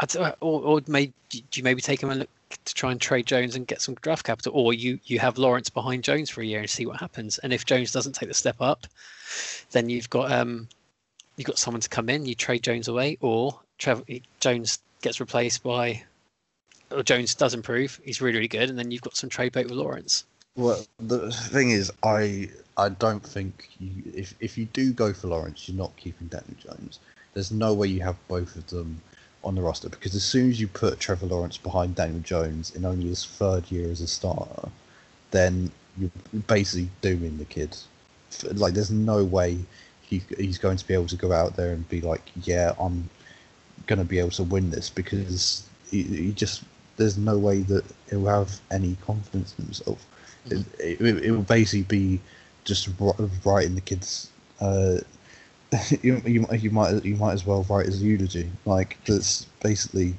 I'd, 0.00 0.14
or, 0.16 0.34
or 0.40 0.80
may, 0.86 1.06
do 1.30 1.40
you 1.54 1.62
maybe 1.62 1.80
take 1.80 2.02
him 2.02 2.10
and 2.10 2.20
look 2.20 2.28
to 2.64 2.74
try 2.74 2.92
and 2.92 3.00
trade 3.00 3.26
Jones 3.26 3.56
and 3.56 3.66
get 3.66 3.80
some 3.80 3.94
draft 3.96 4.24
capital, 4.24 4.52
or 4.54 4.72
you 4.72 5.00
you 5.04 5.18
have 5.18 5.38
Lawrence 5.38 5.70
behind 5.70 6.04
Jones 6.04 6.30
for 6.30 6.42
a 6.42 6.44
year 6.44 6.60
and 6.60 6.70
see 6.70 6.86
what 6.86 7.00
happens. 7.00 7.38
And 7.38 7.52
if 7.52 7.64
Jones 7.64 7.92
doesn't 7.92 8.12
take 8.12 8.28
the 8.28 8.34
step 8.34 8.56
up, 8.60 8.86
then 9.72 9.88
you've 9.88 10.10
got 10.10 10.30
um 10.30 10.68
you've 11.36 11.46
got 11.46 11.58
someone 11.58 11.80
to 11.80 11.88
come 11.88 12.08
in. 12.08 12.26
You 12.26 12.34
trade 12.34 12.62
Jones 12.62 12.88
away, 12.88 13.18
or 13.20 13.58
Trevor 13.78 14.04
Jones 14.40 14.78
gets 15.02 15.20
replaced 15.20 15.62
by, 15.62 16.02
or 16.90 17.02
Jones 17.02 17.34
does 17.34 17.54
improve. 17.54 18.00
He's 18.04 18.20
really 18.20 18.36
really 18.36 18.48
good, 18.48 18.70
and 18.70 18.78
then 18.78 18.90
you've 18.90 19.02
got 19.02 19.16
some 19.16 19.30
trade 19.30 19.52
bait 19.52 19.64
with 19.64 19.74
Lawrence. 19.76 20.24
Well, 20.56 20.84
the 20.98 21.30
thing 21.30 21.70
is, 21.70 21.92
I 22.02 22.50
I 22.76 22.88
don't 22.88 23.24
think 23.24 23.68
you 23.78 24.02
if 24.14 24.34
if 24.40 24.58
you 24.58 24.66
do 24.66 24.92
go 24.92 25.12
for 25.12 25.28
Lawrence, 25.28 25.68
you're 25.68 25.78
not 25.78 25.96
keeping 25.96 26.28
Daniel 26.28 26.56
Jones. 26.58 26.98
There's 27.34 27.52
no 27.52 27.74
way 27.74 27.88
you 27.88 28.00
have 28.02 28.16
both 28.26 28.56
of 28.56 28.66
them 28.68 29.00
on 29.44 29.54
the 29.54 29.62
roster 29.62 29.88
because 29.88 30.14
as 30.14 30.24
soon 30.24 30.50
as 30.50 30.60
you 30.60 30.66
put 30.66 30.98
Trevor 30.98 31.26
Lawrence 31.26 31.56
behind 31.56 31.94
Daniel 31.94 32.20
Jones 32.20 32.74
in 32.74 32.84
only 32.84 33.08
his 33.08 33.24
third 33.24 33.70
year 33.70 33.90
as 33.90 34.00
a 34.00 34.06
starter, 34.06 34.68
then 35.30 35.70
you're 35.96 36.10
basically 36.46 36.88
dooming 37.00 37.38
the 37.38 37.44
kid. 37.44 37.76
Like, 38.52 38.74
there's 38.74 38.90
no 38.90 39.24
way 39.24 39.58
he, 40.02 40.22
he's 40.36 40.58
going 40.58 40.76
to 40.76 40.86
be 40.86 40.94
able 40.94 41.06
to 41.06 41.16
go 41.16 41.32
out 41.32 41.56
there 41.56 41.72
and 41.72 41.88
be 41.88 42.00
like, 42.00 42.22
yeah, 42.42 42.74
I'm 42.78 43.08
going 43.88 43.98
to 43.98 44.04
be 44.04 44.20
able 44.20 44.30
to 44.30 44.44
win 44.44 44.70
this 44.70 44.88
because 44.88 45.68
he, 45.90 46.04
he 46.04 46.32
just 46.32 46.62
there's 46.96 47.18
no 47.18 47.36
way 47.38 47.60
that 47.62 47.84
he'll 48.10 48.26
have 48.26 48.60
any 48.70 48.96
confidence 49.04 49.54
in 49.58 49.64
himself. 49.64 50.06
Mm-hmm. 50.46 50.80
It, 50.80 51.00
it, 51.00 51.24
it 51.24 51.30
will 51.32 51.42
basically 51.42 51.82
be 51.82 52.20
just 52.64 52.88
writing 53.44 53.74
the 53.74 53.80
kid's 53.80 54.30
uh, 54.60 54.98
you, 56.02 56.22
you, 56.24 56.46
you 56.52 56.70
might 56.70 57.04
you 57.04 57.16
might 57.16 57.32
as 57.32 57.44
well 57.44 57.64
write 57.68 57.86
his 57.86 58.02
eulogy. 58.02 58.50
Like 58.64 58.96
that's 59.04 59.44
basically 59.60 60.14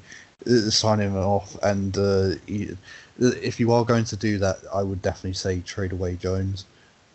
uh, 0.45 0.69
sign 0.69 0.99
him 0.99 1.15
off. 1.15 1.57
And 1.63 1.97
uh, 1.97 2.29
he, 2.45 2.75
if 3.19 3.59
you 3.59 3.71
are 3.71 3.83
going 3.83 4.05
to 4.05 4.15
do 4.15 4.37
that, 4.39 4.59
I 4.73 4.83
would 4.83 5.01
definitely 5.01 5.33
say 5.33 5.61
trade 5.61 5.91
away 5.91 6.15
Jones. 6.15 6.65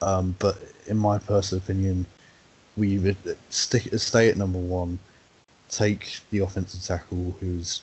Um, 0.03 0.35
but 0.39 0.59
in 0.87 0.99
my 0.99 1.19
personal 1.19 1.63
opinion, 1.63 2.07
we 2.77 2.99
would 2.99 3.17
stick 3.51 3.89
stay 3.99 4.29
at 4.29 4.37
number 4.37 4.59
one, 4.59 4.99
take 5.75 6.21
the 6.31 6.39
offensive 6.39 6.83
tackle 6.83 7.37
who's 7.41 7.83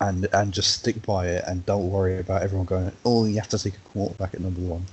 and 0.00 0.26
and 0.32 0.52
just 0.52 0.78
stick 0.80 1.00
by 1.06 1.26
it 1.26 1.44
and 1.46 1.64
don't 1.66 1.90
worry 1.90 2.18
about 2.18 2.42
everyone 2.42 2.66
going, 2.66 2.92
oh, 3.04 3.24
you 3.26 3.36
have 3.36 3.48
to 3.48 3.58
take 3.58 3.74
a 3.74 3.88
quarterback 3.90 4.34
at 4.34 4.40
number 4.40 4.60
one, 4.60 4.84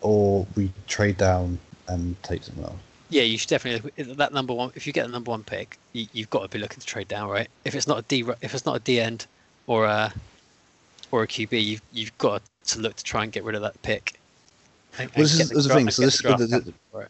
or 0.00 0.46
we 0.56 0.72
trade 0.86 1.16
down 1.16 1.58
and 1.88 2.20
take 2.22 2.42
someone 2.42 2.66
else. 2.66 2.80
Yeah, 3.08 3.22
you 3.22 3.38
should 3.38 3.50
definitely 3.50 4.04
that 4.14 4.32
number 4.32 4.52
one. 4.52 4.72
If 4.74 4.86
you 4.86 4.92
get 4.92 5.06
the 5.06 5.12
number 5.12 5.30
one 5.30 5.44
pick, 5.44 5.78
you, 5.92 6.06
have 6.16 6.30
got 6.30 6.42
to 6.42 6.48
be 6.48 6.58
looking 6.58 6.80
to 6.80 6.86
trade 6.86 7.08
down, 7.08 7.28
right? 7.28 7.48
If 7.64 7.74
it's 7.74 7.86
not 7.86 7.98
a 7.98 8.02
D, 8.02 8.24
if 8.40 8.52
it's 8.54 8.66
not 8.66 8.76
a 8.76 8.80
D 8.80 9.00
end 9.00 9.26
or 9.66 9.84
a 9.84 10.12
or 11.12 11.22
a 11.22 11.26
QB, 11.26 11.62
you've 11.62 11.82
you've 11.92 12.18
got 12.18 12.42
to 12.66 12.80
look 12.80 12.96
to 12.96 13.04
try 13.04 13.22
and 13.22 13.32
get 13.32 13.44
rid 13.44 13.54
of 13.54 13.62
that 13.62 13.80
pick. 13.82 14.18
And, 14.98 15.10
well, 15.10 15.24
this 15.24 15.38
is 15.38 15.50
the, 15.50 15.60
the 15.60 15.74
thing. 15.74 15.90
So 15.90 16.02
this 16.02 16.22
the, 16.22 16.36
the, 16.36 16.74
the 16.92 17.06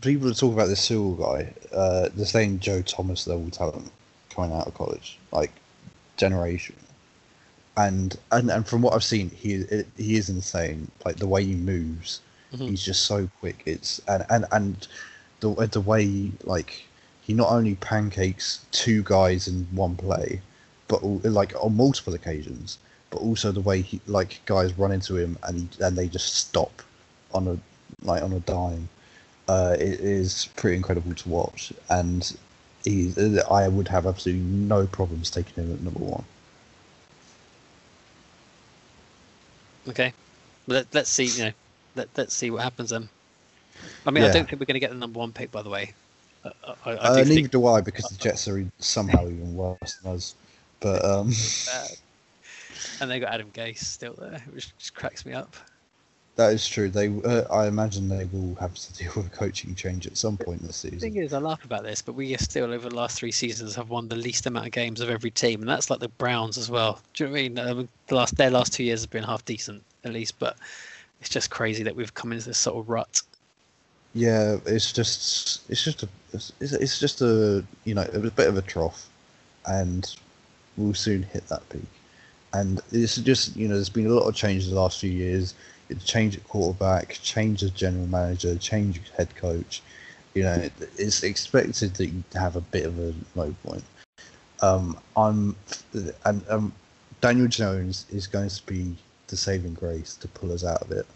people 0.00 0.28
that 0.28 0.36
talk 0.36 0.52
about 0.52 0.68
this 0.68 0.80
Sewell 0.80 1.14
guy, 1.14 1.52
uh, 1.72 2.08
they're 2.14 2.26
saying 2.26 2.60
Joe 2.60 2.82
Thomas 2.82 3.26
level 3.26 3.50
talent 3.50 3.90
coming 4.34 4.52
out 4.52 4.66
of 4.66 4.74
college, 4.74 5.18
like 5.32 5.52
generation. 6.16 6.76
And, 7.76 8.16
and 8.32 8.50
and 8.50 8.66
from 8.66 8.82
what 8.82 8.94
I've 8.94 9.04
seen, 9.04 9.30
he 9.30 9.64
he 9.96 10.16
is 10.16 10.28
insane. 10.28 10.90
Like 11.04 11.16
the 11.16 11.26
way 11.26 11.44
he 11.44 11.54
moves, 11.54 12.20
mm-hmm. 12.52 12.66
he's 12.66 12.82
just 12.82 13.04
so 13.04 13.30
quick. 13.40 13.62
It's 13.64 14.00
and 14.06 14.24
and 14.28 14.44
and 14.52 14.88
the 15.40 15.54
the 15.66 15.80
way 15.80 16.32
like 16.44 16.84
he 17.22 17.32
not 17.32 17.50
only 17.50 17.76
pancakes 17.76 18.64
two 18.72 19.02
guys 19.04 19.46
in 19.48 19.66
one 19.72 19.96
play, 19.96 20.42
but 20.88 21.02
like 21.24 21.54
on 21.62 21.76
multiple 21.76 22.12
occasions, 22.14 22.78
but 23.10 23.18
also 23.18 23.52
the 23.52 23.60
way 23.60 23.80
he 23.80 24.00
like 24.06 24.40
guys 24.46 24.76
run 24.76 24.92
into 24.92 25.16
him 25.16 25.38
and 25.44 25.58
he, 25.60 25.84
and 25.84 25.96
they 25.96 26.08
just 26.08 26.34
stop 26.34 26.82
on 27.32 27.46
a 27.46 27.58
like 28.04 28.22
on 28.22 28.32
a 28.32 28.40
dime. 28.40 28.88
Uh, 29.50 29.74
it 29.80 29.98
is 29.98 30.48
pretty 30.54 30.76
incredible 30.76 31.12
to 31.12 31.28
watch, 31.28 31.72
and 31.88 32.36
he 32.84 33.12
I 33.50 33.66
would 33.66 33.88
have 33.88 34.06
absolutely 34.06 34.44
no 34.44 34.86
problems 34.86 35.28
taking 35.28 35.64
him 35.64 35.74
at 35.74 35.80
number 35.80 35.98
one. 35.98 36.24
Okay, 39.88 40.12
let, 40.68 40.86
let's 40.94 41.10
see. 41.10 41.24
You 41.24 41.46
know, 41.46 41.52
let, 41.96 42.08
let's 42.16 42.32
see 42.32 42.52
what 42.52 42.62
happens 42.62 42.90
then. 42.90 43.08
I 44.06 44.12
mean, 44.12 44.22
yeah. 44.22 44.30
I 44.30 44.32
don't 44.34 44.48
think 44.48 44.60
we're 44.60 44.66
going 44.66 44.74
to 44.74 44.86
get 44.86 44.90
the 44.90 44.96
number 44.96 45.18
one 45.18 45.32
pick, 45.32 45.50
by 45.50 45.62
the 45.62 45.70
way. 45.70 45.94
I, 46.44 46.50
I, 46.84 46.90
I 46.92 46.94
uh, 46.94 47.14
neither 47.16 47.34
think... 47.34 47.50
do 47.50 47.66
I, 47.66 47.80
because 47.80 48.04
the 48.04 48.18
Jets 48.18 48.46
are 48.46 48.64
somehow 48.78 49.24
even 49.24 49.56
worse 49.56 49.98
than 50.00 50.12
us. 50.12 50.36
But 50.78 51.04
um, 51.04 51.32
uh, 51.74 51.88
and 53.00 53.10
they 53.10 53.18
got 53.18 53.32
Adam 53.34 53.50
Gase 53.52 53.78
still 53.78 54.14
there, 54.14 54.44
which 54.52 54.72
just 54.78 54.94
cracks 54.94 55.26
me 55.26 55.32
up. 55.32 55.56
That 56.36 56.52
is 56.52 56.66
true. 56.66 56.88
They, 56.88 57.08
uh, 57.08 57.42
I 57.52 57.66
imagine, 57.66 58.08
they 58.08 58.24
will 58.32 58.54
have 58.56 58.74
to 58.74 58.92
deal 58.94 59.12
with 59.16 59.26
a 59.26 59.30
coaching 59.30 59.74
change 59.74 60.06
at 60.06 60.16
some 60.16 60.36
point 60.36 60.62
this 60.62 60.76
season. 60.76 60.98
The 60.98 61.02
thing 61.02 61.16
is, 61.16 61.32
I 61.32 61.38
laugh 61.38 61.64
about 61.64 61.82
this, 61.82 62.00
but 62.00 62.14
we 62.14 62.34
are 62.34 62.38
still 62.38 62.72
over 62.72 62.88
the 62.88 62.94
last 62.94 63.18
three 63.18 63.32
seasons 63.32 63.74
have 63.74 63.90
won 63.90 64.08
the 64.08 64.16
least 64.16 64.46
amount 64.46 64.66
of 64.66 64.72
games 64.72 65.00
of 65.00 65.10
every 65.10 65.30
team, 65.30 65.60
and 65.60 65.68
that's 65.68 65.90
like 65.90 66.00
the 66.00 66.08
Browns 66.08 66.56
as 66.56 66.70
well. 66.70 67.00
Do 67.14 67.24
you 67.24 67.28
know 67.28 67.32
what 67.32 67.38
I 67.38 67.42
mean? 67.42 67.58
Um, 67.58 67.88
the 68.06 68.14
last 68.14 68.36
their 68.36 68.50
last 68.50 68.72
two 68.72 68.84
years 68.84 69.02
have 69.02 69.10
been 69.10 69.24
half 69.24 69.44
decent 69.44 69.82
at 70.04 70.12
least, 70.12 70.38
but 70.38 70.56
it's 71.20 71.28
just 71.28 71.50
crazy 71.50 71.82
that 71.82 71.94
we've 71.94 72.14
come 72.14 72.32
into 72.32 72.46
this 72.46 72.58
sort 72.58 72.78
of 72.78 72.88
rut. 72.88 73.22
Yeah, 74.14 74.56
it's 74.66 74.92
just 74.92 75.70
it's 75.70 75.84
just 75.84 76.02
a 76.02 76.08
it's, 76.32 76.52
it's 76.60 76.98
just 76.98 77.20
a 77.20 77.64
you 77.84 77.94
know 77.94 78.06
a 78.12 78.18
bit 78.18 78.48
of 78.48 78.56
a 78.56 78.62
trough, 78.62 79.08
and 79.66 80.14
we'll 80.76 80.94
soon 80.94 81.22
hit 81.22 81.46
that 81.48 81.68
peak. 81.68 81.82
And 82.52 82.80
it's 82.90 83.16
just 83.16 83.56
you 83.56 83.68
know 83.68 83.74
there's 83.74 83.88
been 83.88 84.06
a 84.06 84.10
lot 84.10 84.26
of 84.26 84.34
changes 84.34 84.70
the 84.70 84.76
last 84.76 85.00
few 85.00 85.10
years. 85.10 85.54
It 85.88 86.04
change 86.04 86.36
at 86.36 86.46
quarterback, 86.48 87.18
change 87.22 87.62
as 87.62 87.70
general 87.70 88.06
manager, 88.06 88.56
change 88.56 89.00
head 89.16 89.34
coach. 89.36 89.82
You 90.34 90.44
know 90.44 90.68
it's 90.96 91.22
expected 91.22 91.94
that 91.94 92.06
you 92.06 92.22
have 92.34 92.56
a 92.56 92.60
bit 92.60 92.86
of 92.86 92.98
a 92.98 93.14
low 93.34 93.54
point. 93.64 93.84
Um, 94.62 94.98
I'm 95.16 95.56
and 96.24 96.42
um, 96.48 96.72
Daniel 97.20 97.48
Jones 97.48 98.06
is 98.10 98.26
going 98.26 98.48
to 98.48 98.66
be 98.66 98.96
the 99.28 99.36
saving 99.36 99.74
grace 99.74 100.16
to 100.16 100.28
pull 100.28 100.52
us 100.52 100.64
out 100.64 100.82
of 100.82 100.90
it 100.92 101.06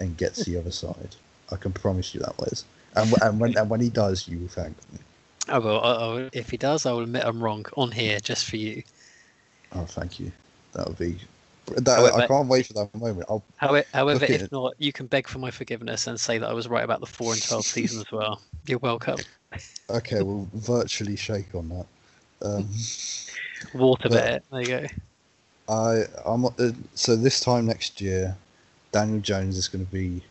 and 0.00 0.16
get 0.16 0.34
to 0.34 0.44
the 0.44 0.58
other 0.58 0.70
side. 0.82 1.16
I 1.50 1.56
can 1.56 1.72
promise 1.72 2.14
you 2.14 2.20
that, 2.20 2.38
Wes. 2.38 2.64
And, 2.96 3.12
and 3.22 3.40
when 3.40 3.56
and 3.56 3.68
when 3.68 3.80
he 3.80 3.88
does, 3.88 4.28
you 4.28 4.38
will 4.38 4.48
thank 4.48 4.76
me. 4.92 4.98
I 5.48 5.58
will. 5.58 5.80
I, 5.82 6.06
will. 6.08 6.28
If 6.32 6.50
he 6.50 6.56
does, 6.56 6.86
I 6.86 6.92
will 6.92 7.02
admit 7.02 7.24
I'm 7.24 7.42
wrong 7.42 7.66
on 7.76 7.90
here 7.90 8.18
just 8.20 8.46
for 8.46 8.56
you. 8.56 8.82
Oh, 9.72 9.84
thank 9.84 10.20
you. 10.20 10.32
That 10.74 10.88
would 10.88 10.98
be. 10.98 11.18
That, 11.76 11.96
however, 11.96 12.22
I 12.22 12.26
can't 12.26 12.48
wait 12.48 12.66
for 12.66 12.74
that 12.74 12.94
moment. 12.94 13.26
I'll 13.28 13.42
however, 13.56 13.86
however 13.94 14.26
if 14.28 14.52
not, 14.52 14.74
you 14.78 14.92
can 14.92 15.06
beg 15.06 15.26
for 15.26 15.38
my 15.38 15.50
forgiveness 15.50 16.06
and 16.06 16.20
say 16.20 16.36
that 16.38 16.48
I 16.48 16.52
was 16.52 16.68
right 16.68 16.84
about 16.84 17.00
the 17.00 17.06
four 17.06 17.32
and 17.32 17.42
twelve 17.42 17.64
season 17.64 18.00
as 18.00 18.12
well. 18.12 18.42
You're 18.66 18.78
welcome. 18.80 19.18
Okay, 19.88 20.22
we'll 20.22 20.48
virtually 20.54 21.16
shake 21.16 21.54
on 21.54 21.68
that. 21.70 21.86
Um, 22.46 22.68
Water 23.74 24.08
bear. 24.08 24.40
There 24.50 24.60
you 24.60 24.66
go. 24.66 24.86
I 25.68 26.02
I'm 26.26 26.44
uh, 26.44 26.50
so 26.94 27.16
this 27.16 27.40
time 27.40 27.66
next 27.66 28.00
year, 28.00 28.36
Daniel 28.92 29.20
Jones 29.20 29.56
is 29.56 29.68
going 29.68 29.86
to 29.86 29.92
be 29.92 30.22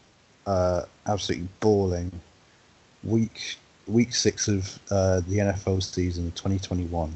uh, 0.45 0.83
absolutely 1.07 1.47
balling. 1.59 2.11
Week 3.03 3.57
week 3.87 4.13
six 4.13 4.47
of 4.47 4.79
uh, 4.91 5.21
the 5.21 5.37
NFL 5.37 5.83
season 5.83 6.27
of 6.27 6.35
2021, 6.35 7.15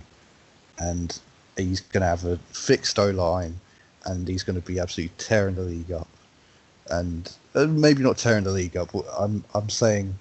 and 0.80 1.20
he's 1.58 1.82
going 1.82 2.02
to 2.02 2.08
have 2.08 2.26
a 2.26 2.38
fixed 2.54 3.00
O 3.00 3.10
line, 3.10 3.60
and 4.06 4.28
he's 4.28 4.44
going 4.44 4.60
to 4.60 4.66
be 4.66 4.80
absolutely 4.80 5.14
tearing 5.18 5.56
the 5.56 5.62
league 5.62 5.92
up. 5.92 6.08
And 6.90 7.32
uh, 7.56 7.66
maybe 7.66 8.04
not 8.04 8.18
tearing 8.18 8.44
the 8.44 8.52
league 8.52 8.78
up. 8.78 8.92
But 8.94 9.06
I'm 9.18 9.44
I'm 9.54 9.70
saying. 9.70 10.16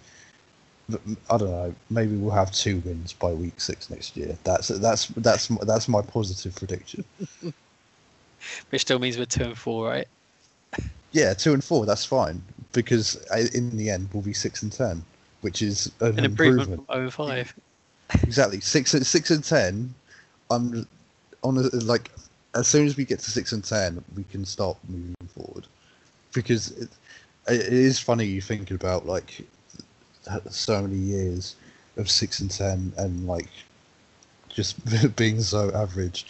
I 1.28 1.36
don't 1.36 1.50
know. 1.50 1.74
Maybe 1.90 2.14
we'll 2.14 2.30
have 2.30 2.52
two 2.52 2.78
wins 2.78 3.12
by 3.12 3.32
week 3.32 3.60
six 3.60 3.90
next 3.90 4.16
year. 4.16 4.38
That's 4.44 4.68
that's 4.68 5.06
that's 5.08 5.48
that's 5.48 5.88
my 5.88 6.00
positive 6.00 6.54
prediction. 6.54 7.04
Which 8.70 8.82
still 8.82 9.00
means 9.00 9.18
we're 9.18 9.24
two 9.24 9.44
and 9.44 9.58
four, 9.58 9.88
right? 9.88 10.06
Yeah, 11.10 11.34
two 11.34 11.54
and 11.54 11.64
four. 11.64 11.86
That's 11.86 12.04
fine 12.04 12.42
because 12.72 13.16
uh, 13.32 13.46
in 13.54 13.76
the 13.76 13.90
end 13.90 14.08
we'll 14.12 14.22
be 14.22 14.32
six 14.32 14.62
and 14.62 14.70
ten, 14.70 15.02
which 15.40 15.62
is 15.62 15.90
an, 16.00 16.18
an 16.18 16.24
improvement. 16.24 16.86
improvement. 16.86 17.14
From 17.14 17.26
05. 17.26 17.54
exactly 18.22 18.60
six 18.60 18.94
and 18.94 19.06
six 19.06 19.30
and 19.30 19.42
ten. 19.42 19.94
I'm 20.50 20.86
on 21.42 21.58
a, 21.58 21.62
like 21.76 22.10
as 22.54 22.66
soon 22.66 22.86
as 22.86 22.96
we 22.96 23.04
get 23.04 23.18
to 23.20 23.30
six 23.30 23.52
and 23.52 23.64
ten, 23.64 24.02
we 24.16 24.24
can 24.24 24.44
start 24.44 24.76
moving 24.88 25.14
forward 25.34 25.66
because 26.32 26.70
it, 26.72 26.88
it 27.48 27.72
is 27.72 27.98
funny 27.98 28.24
you 28.24 28.40
think 28.40 28.70
about 28.70 29.06
like 29.06 29.46
so 30.50 30.82
many 30.82 30.96
years 30.96 31.56
of 31.96 32.10
six 32.10 32.40
and 32.40 32.50
ten 32.50 32.92
and 32.98 33.26
like 33.26 33.48
just 34.48 34.76
being 35.16 35.40
so 35.40 35.70
average 35.74 36.26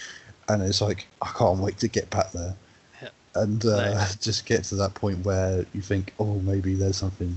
and 0.48 0.62
it's 0.62 0.80
like 0.80 1.06
I 1.22 1.28
can't 1.28 1.58
wait 1.58 1.78
to 1.78 1.88
get 1.88 2.10
back 2.10 2.32
there 2.32 2.54
yeah. 3.02 3.08
and 3.34 3.64
uh, 3.64 3.94
no. 3.94 4.06
just 4.20 4.46
get 4.46 4.64
to 4.64 4.76
that 4.76 4.94
point 4.94 5.24
where 5.24 5.64
you 5.74 5.80
think, 5.80 6.12
oh, 6.18 6.34
maybe 6.40 6.74
there's 6.74 6.96
something 6.96 7.36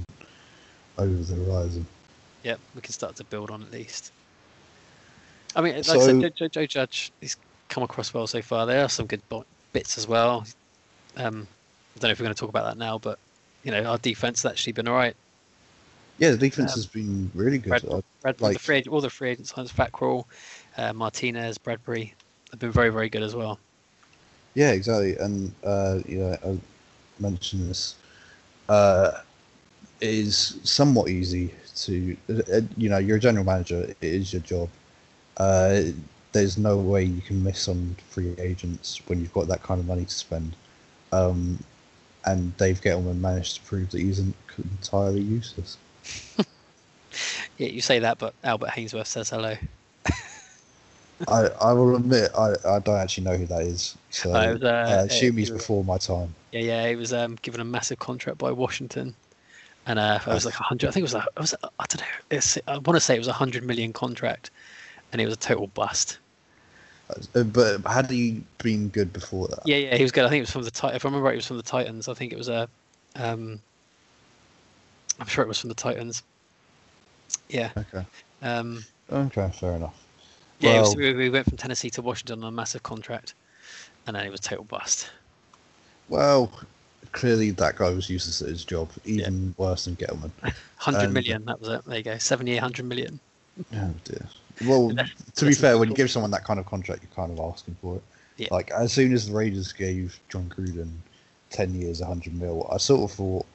over 0.98 1.14
the 1.14 1.36
horizon. 1.46 1.86
Yep, 2.44 2.60
we 2.76 2.82
can 2.82 2.94
start 2.94 3.16
to 3.18 3.24
build 3.24 3.52
on 3.52 3.62
at 3.62 3.72
least. 3.72 4.12
I 5.56 5.62
mean, 5.62 5.76
like 5.76 5.90
I 5.90 6.00
said, 6.00 6.22
Joe, 6.22 6.30
Joe, 6.30 6.48
Joe 6.48 6.66
Judge, 6.66 7.12
he's 7.20 7.36
come 7.70 7.84
across 7.84 8.14
well 8.14 8.28
so 8.28 8.42
far. 8.42 8.66
There 8.66 8.84
are 8.84 8.90
some 8.90 9.06
good 9.06 9.22
bits 9.72 9.98
as 9.98 10.08
well. 10.08 10.46
Um, 11.16 11.48
I 11.96 12.00
don't 12.00 12.10
know 12.10 12.12
if 12.12 12.20
we're 12.20 12.26
going 12.26 12.36
to 12.36 12.40
talk 12.40 12.50
about 12.50 12.66
that 12.66 12.78
now, 12.78 12.98
but 12.98 13.18
you 13.64 13.72
know, 13.72 13.84
our 13.84 13.98
defense 13.98 14.44
has 14.44 14.52
actually 14.52 14.74
been 14.74 14.88
all 14.88 14.96
right. 14.96 15.16
Yeah, 16.18 16.32
the 16.32 16.38
defense 16.38 16.74
Um, 16.74 16.78
has 16.80 16.86
been 16.86 17.32
really 17.34 17.58
good. 17.58 17.70
Brad- 17.70 17.86
I- 17.86 18.04
Brad, 18.22 18.42
Like- 18.42 18.54
the 18.54 18.60
free, 18.60 18.84
all 18.90 19.02
the 19.02 19.10
free 19.10 19.30
agents, 19.30 19.52
Hans 19.52 19.72
Fackrell, 19.72 20.26
uh, 20.78 20.92
Martinez, 20.94 21.58
Bradberry, 21.58 22.14
have 22.52 22.60
been 22.60 22.72
very, 22.72 22.90
very 22.90 23.10
good 23.10 23.24
as 23.24 23.36
well. 23.36 23.60
Yeah, 24.56 24.72
exactly. 24.72 25.16
And 25.18 25.54
uh, 25.64 26.00
you 26.08 26.20
know, 26.20 26.38
I 26.44 26.58
mentioned 27.22 27.70
this. 27.70 27.96
Uh, 28.68 29.22
is 30.02 30.58
somewhat 30.64 31.10
easy 31.10 31.54
to, 31.76 32.16
uh, 32.30 32.62
you 32.78 32.88
know, 32.88 32.98
you're 33.00 33.18
a 33.18 33.20
general 33.20 33.44
manager. 33.44 33.84
It 33.84 33.98
is 34.02 34.32
your 34.32 34.42
job. 34.42 34.70
There's 36.32 36.58
no 36.58 36.78
way 36.78 37.04
you 37.04 37.22
can 37.22 37.44
miss 37.44 37.68
on 37.68 37.96
free 38.10 38.36
agents 38.38 39.02
when 39.08 39.20
you've 39.20 39.34
got 39.34 39.48
that 39.48 39.64
kind 39.64 39.80
of 39.80 39.88
money 39.88 40.06
to 40.06 40.14
spend. 40.14 40.56
Um, 41.12 41.64
and 42.26 42.56
Dave 42.58 42.82
Gettleman 42.82 43.20
managed 43.20 43.56
to 43.56 43.62
prove 43.64 43.90
that 43.92 44.00
he 44.02 44.10
isn't 44.10 44.36
entirely 44.58 45.22
useless. 45.22 45.78
Yeah, 47.58 47.68
you 47.68 47.82
say 47.82 48.00
that, 48.00 48.20
but 48.20 48.34
Albert 48.44 48.70
Haynesworth 48.70 49.08
says 49.08 49.30
hello. 49.30 49.56
I, 51.28 51.48
I 51.60 51.74
will 51.74 51.96
admit 51.96 52.32
I, 52.38 52.54
I 52.66 52.80
don't 52.80 52.98
actually 52.98 53.26
know 53.26 53.36
who 53.36 53.46
that 53.48 53.64
is. 53.64 53.98
So 54.12 54.34
Uh, 54.34 54.42
it 54.44 54.54
was, 54.54 54.64
uh, 54.64 54.68
uh, 54.68 55.06
assume 55.06 55.38
he's 55.38 55.50
before 55.50 55.84
my 55.84 55.98
time. 55.98 56.34
Yeah, 56.52 56.62
yeah, 56.62 56.90
he 56.90 56.96
was 56.96 57.12
um, 57.12 57.38
given 57.42 57.60
a 57.60 57.66
massive 57.66 58.00
contract 58.00 58.38
by 58.38 58.52
Washington, 58.52 59.14
and 59.86 60.00
uh, 60.00 60.20
it 60.26 60.30
was 60.30 60.46
like 60.50 60.60
a 60.60 60.64
hundred. 60.64 60.88
I 60.88 60.92
think 60.92 61.02
it 61.02 61.14
was. 61.14 61.16
A, 61.16 61.26
it 61.36 61.40
was. 61.40 61.56
I 61.64 61.86
don't 61.90 62.02
know. 62.02 62.08
It's, 62.32 62.58
I 62.68 62.78
want 62.78 62.96
to 62.96 63.02
say 63.02 63.16
it 63.16 63.20
was 63.20 63.28
a 63.28 63.34
hundred 63.34 63.64
million 63.64 63.92
contract, 63.92 64.52
and 65.12 65.20
he 65.20 65.26
was 65.26 65.34
a 65.34 65.38
total 65.38 65.68
bust. 65.68 66.18
Uh, 67.36 67.44
But 67.44 67.82
had 67.86 68.10
he 68.10 68.44
been 68.62 68.90
good 68.90 69.12
before 69.14 69.48
that? 69.48 69.60
Yeah, 69.66 69.78
yeah, 69.78 69.96
he 69.98 70.04
was 70.04 70.12
good. 70.12 70.26
I 70.26 70.30
think 70.30 70.40
it 70.40 70.44
was 70.44 70.52
from 70.52 70.64
the 70.64 70.72
Tit- 70.72 70.96
If 70.96 71.06
I 71.06 71.08
remember 71.08 71.26
right, 71.26 71.34
it 71.34 71.38
was 71.38 71.48
from 71.48 71.58
the 71.58 71.64
Titans. 71.64 72.08
I 72.08 72.14
think 72.14 72.32
it 72.34 72.38
was 72.38 72.50
a. 72.50 72.68
Um, 73.16 73.60
I'm 75.20 75.28
sure 75.28 75.44
it 75.44 75.48
was 75.48 75.60
from 75.60 75.70
the 75.70 75.76
Titans. 75.76 76.24
Yeah. 77.50 77.72
Okay. 77.78 78.06
Um, 78.42 78.84
Okay, 79.12 79.52
fair 79.60 79.74
enough. 79.74 79.96
yeah, 80.60 80.78
it 80.78 80.82
was, 80.82 80.96
we, 80.96 81.14
we 81.14 81.30
went 81.32 81.48
from 81.48 81.58
Tennessee 81.58 81.90
to 81.92 82.02
Washington 82.04 82.44
on 82.44 82.50
a 82.50 82.52
massive 82.56 82.84
contract, 82.84 83.34
and 84.06 84.16
then 84.16 84.24
it 84.24 84.30
was 84.30 84.40
total 84.40 84.66
bust. 84.66 85.10
Well, 86.10 86.52
clearly 87.12 87.50
that 87.52 87.76
guy 87.76 87.90
was 87.90 88.08
useless 88.08 88.42
at 88.44 88.50
his 88.50 88.64
job, 88.64 88.90
even 89.06 89.56
worse 89.58 89.86
than 89.86 89.96
Gettleman. 89.96 90.32
Hundred 90.78 91.06
And- 91.06 91.14
million. 91.14 91.44
That 91.46 91.60
was 91.60 91.70
it. 91.70 91.86
There 91.86 91.98
you 91.98 92.04
go. 92.04 92.18
Seven 92.20 92.46
year, 92.46 92.62
hundred 92.62 92.86
million. 92.86 93.20
Oh 93.76 93.94
dear. 94.04 94.26
Well, 94.66 94.90
That's- 94.90 95.12
to 95.36 95.46
be 95.46 95.54
fair, 95.54 95.78
when 95.78 95.90
you 95.90 95.96
give 95.96 96.12
someone 96.12 96.32
that 96.32 96.44
kind 96.44 96.60
of 96.60 96.66
contract, 96.66 97.04
you're 97.04 97.16
kind 97.28 97.38
of 97.38 97.44
asking 97.54 97.78
for 97.82 97.96
it. 97.98 98.04
Yeah. 98.38 98.48
Like 98.52 98.72
as 98.72 98.94
soon 98.94 99.14
as 99.14 99.28
the 99.28 99.34
Raiders 99.34 99.74
gave 99.74 100.20
Jon 100.30 100.50
Gruden 100.56 100.92
ten 101.50 101.74
years, 101.74 102.02
hundred 102.02 102.34
mil, 102.40 102.68
I 102.72 102.78
sort 102.78 103.10
of 103.10 103.16
thought, 103.16 103.46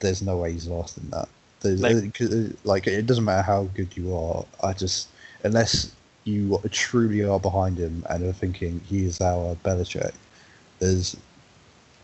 "There's 0.00 0.22
no 0.22 0.38
way 0.38 0.52
he's 0.52 0.66
lasting 0.66 1.10
that." 1.10 1.28
Like- 1.64 2.20
uh, 2.20 2.24
uh, 2.24 2.48
like 2.64 2.86
it 2.86 3.06
doesn't 3.06 3.24
matter 3.24 3.42
how 3.42 3.64
good 3.74 3.96
you 3.96 4.16
are. 4.16 4.44
I 4.62 4.72
just 4.72 5.08
unless 5.44 5.92
you 6.24 6.60
truly 6.70 7.22
are 7.24 7.40
behind 7.40 7.78
him 7.78 8.04
and 8.08 8.24
are 8.24 8.32
thinking 8.32 8.80
he 8.88 9.04
is 9.04 9.20
our 9.20 9.54
Belichick, 9.64 10.12
there's 10.78 11.16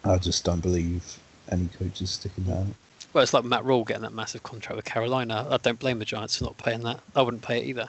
I 0.05 0.19
just 0.19 0.45
don't 0.45 0.61
believe 0.61 1.19
any 1.51 1.67
coaches 1.79 2.11
sticking 2.11 2.45
that. 2.45 2.59
out. 2.59 2.67
Well, 3.13 3.23
it's 3.23 3.33
like 3.33 3.45
Matt 3.45 3.65
Rhule 3.65 3.85
getting 3.85 4.03
that 4.03 4.13
massive 4.13 4.43
contract 4.43 4.77
with 4.77 4.85
Carolina. 4.85 5.47
I 5.51 5.57
don't 5.57 5.79
blame 5.79 5.99
the 5.99 6.05
Giants 6.05 6.37
for 6.37 6.45
not 6.45 6.59
paying 6.59 6.83
that. 6.83 7.01
I 7.17 7.23
wouldn't 7.23 7.43
pay 7.43 7.59
it 7.59 7.65
either. 7.65 7.89